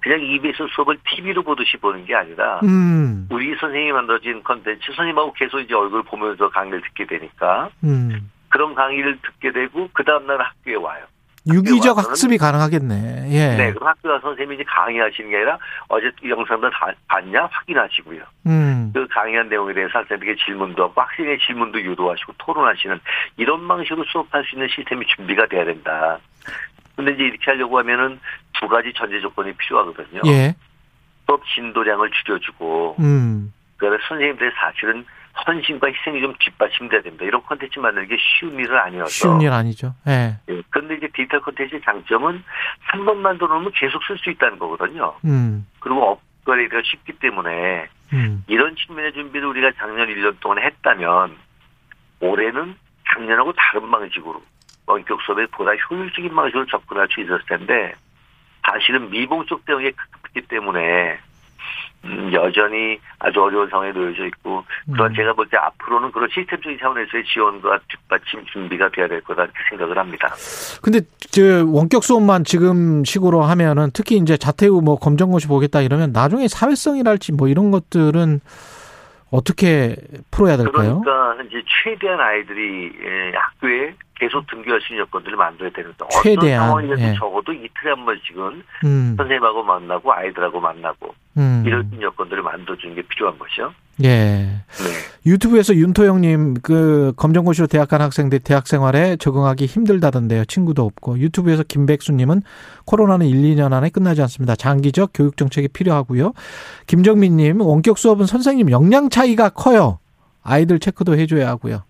[0.00, 3.26] 그냥 EBS 수업을 TV로 보듯이 보는 게 아니라 음.
[3.28, 8.30] 우리 선생님이 만들어진 컨텐츠 선생님하고 계속 이제 얼굴 보면서 강의를 듣게 되니까 음.
[8.56, 11.04] 그런 강의를 듣게 되고 그 다음날 학교에 와요.
[11.46, 13.26] 유기적 학습이 가능하겠네.
[13.28, 13.56] 예.
[13.56, 15.58] 네, 그럼 학교 가서 선생님이 이제 강의하시는 게 아니라
[15.88, 18.22] 어제 이 영상들 다 봤냐 확인하시고요.
[18.46, 18.90] 음.
[18.94, 22.98] 그 강의한 내용에 대해서 학생들에게 질문도 하고 학생의 질문도 유도하시고 토론하시는
[23.36, 26.18] 이런 방식으로 수업할 수 있는 시스템이 준비가 돼야 된다.
[26.96, 28.18] 근데 이제 이렇게 하려고 하면은
[28.58, 30.22] 두 가지 전제 조건이 필요하거든요.
[30.28, 30.54] 예.
[31.26, 33.52] 수업 진도량을 줄여주고 음.
[33.76, 35.04] 그다음에 선생님들이 사실은
[35.46, 37.24] 헌신과 희생이 좀 뒷받침돼야 됩니다.
[37.26, 39.10] 이런 콘텐츠 만드는 게 쉬운 일은 아니어서.
[39.10, 39.94] 쉬운 일 아니죠.
[40.08, 40.38] 예.
[40.48, 40.62] 예.
[40.70, 42.42] 그런데 이제 디지털 콘텐츠의 장점은
[42.80, 45.14] 한 번 만 들어오면 계속 쓸 수 있다는 거거든요.
[45.26, 45.66] 음.
[45.80, 46.10] 그리고
[46.44, 48.44] 업그레이드가 쉽기 때문에 음.
[48.46, 51.36] 이런 측면의 준비를 우리가 작년 1년 동안 했다면
[52.20, 52.74] 올해는
[53.12, 54.40] 작년하고 다른 방식으로
[54.86, 57.92] 원격 수업에 보다 효율적인 방식으로 접근할 수 있었을 텐데
[58.66, 61.18] 사실은 미봉적 대응에 급했기 때문에
[62.06, 65.14] 음, 여전히 아주 어려운 상황에 놓여져 있고 그런 음.
[65.14, 70.28] 제가 볼 때 앞으로는 그런 시스템적인 차원에서의 지원과 뒷받침 준비가 돼야 될 거다 생각을 합니다.
[70.82, 71.00] 근데
[71.30, 76.46] 저 원격 수업만 지금 식으로 하면은 특히 이제 자퇴 후 뭐 검정고시 보겠다 이러면 나중에
[76.48, 78.40] 사회성이랄지 뭐 이런 것들은
[79.30, 79.96] 어떻게
[80.30, 81.00] 풀어야 될까요?
[81.04, 86.82] 그러니까 이제 최대한 아이들이 예, 학교에 계속 등교할 수 있는 여건들을 만들어야 되는데 최대한, 어떤
[86.82, 87.14] 상황이라도 예.
[87.14, 89.14] 적어도 이틀에 한 번씩은 음.
[89.16, 91.62] 선생님하고 만나고 아이들하고 만나고 음.
[91.66, 93.72] 이럴 수 있는 여건들을 만들어주는 게 필요한 것이요.
[94.04, 94.08] 예.
[94.08, 94.62] 네.
[95.26, 100.44] 유튜브에서 윤토영님 그 검정고시로 대학 간 학생들 대학 생활에 적응하기 힘들다던데요.
[100.46, 102.42] 친구도 없고 유튜브에서 김백수님은
[102.84, 104.54] 코로나는 1, 2년 안에 끝나지 않습니다.
[104.54, 106.32] 장기적 교육 정책이 필요하고요.
[106.86, 109.98] 김정민님 원격 수업은 선생님 역량 차이가 커요.
[110.42, 111.82] 아이들 체크도 해줘야 하고요.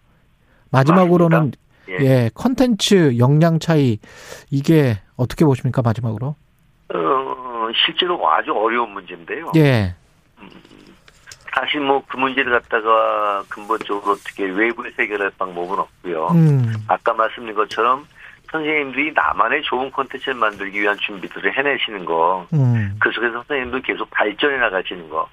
[0.71, 1.53] 마지막으로는
[1.89, 1.97] 예.
[2.01, 3.99] 예 컨텐츠 역량 차이
[4.51, 6.37] 이게 어떻게 보십니까 마지막으로?
[6.95, 9.53] 어, 실제로 아주 어려운 문제인데요.
[9.57, 9.95] 예.
[11.55, 16.29] 사실 뭐 그 문제를 갖다가 근본적으로 어떻게 외부에서 해결할 방법은 없고요.
[16.29, 16.73] 음.
[16.89, 18.07] 아까 말씀드린 것처럼
[18.51, 22.97] 선생님들이 나만의 좋은 콘텐츠를 만들기 위한 준비들을 해내시는 거, 음.
[22.99, 25.29] 그 속에서 선생님도 계속 발전해 나가시는 거,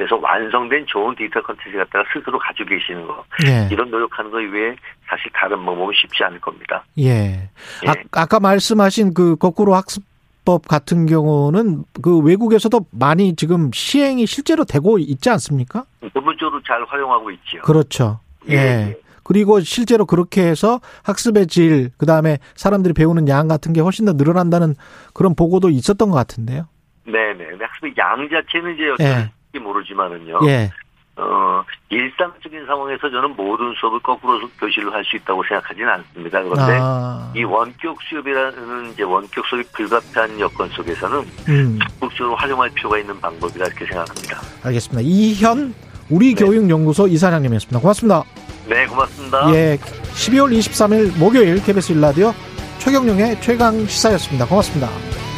[0.00, 3.68] 그래서 완성된 좋은 디지털 콘텐츠 갖다가 스스로 가지고 계시는 거, 예.
[3.70, 4.74] 이런 노력하는 거 이외에
[5.06, 6.82] 사실 다른 방법은 쉽지 않을 겁니다.
[6.96, 7.50] 예.
[7.84, 7.86] 예.
[7.86, 10.02] 아, 아까 말씀하신 그 거꾸로 학습
[10.46, 15.84] 법 같은 경우는 그 외국에서도 많이 지금 시행이 실제로 되고 있지 않습니까?
[16.14, 17.60] 근본적으로 잘 활용하고 있죠.
[17.60, 18.20] 그렇죠.
[18.48, 18.54] 예.
[18.54, 18.96] 예.
[19.22, 24.14] 그리고 실제로 그렇게 해서 학습의 질, 그 다음에 사람들이 배우는 양 같은 게 훨씬 더
[24.14, 24.76] 늘어난다는
[25.12, 26.66] 그런 보고도 있었던 것 같은데요.
[27.04, 27.44] 네네.
[27.44, 28.90] 근데 학습의 양 자체는 이제 예.
[28.92, 30.40] 어떻게 모르지만은요.
[30.46, 30.70] 예.
[31.16, 36.40] 어, 일상적인 상황에서 저는 모든 수업을 거꾸로 교실로 할 수 있다고 생각하지는 않습니다.
[36.42, 41.18] 그런데 아, 이 원격 수업이라는 이제 원격 수업이 불가피한 여건 속에서는
[41.48, 44.40] 음, 적극적으로 활용할 필요가 있는 방법이라 이렇게 생각합니다.
[44.62, 45.02] 알겠습니다.
[45.04, 45.74] 이현
[46.08, 46.44] 우리 네.
[46.44, 47.80] 교육연구소 이사장님이었습니다.
[47.80, 48.22] 고맙습니다.
[48.66, 49.52] 네, 고맙습니다.
[49.54, 49.76] 예.
[50.14, 52.32] 12월 23일 목요일 KBS 일라디오
[52.78, 54.46] 최경령의 최강 시사였습니다.
[54.46, 55.29] 고맙습니다.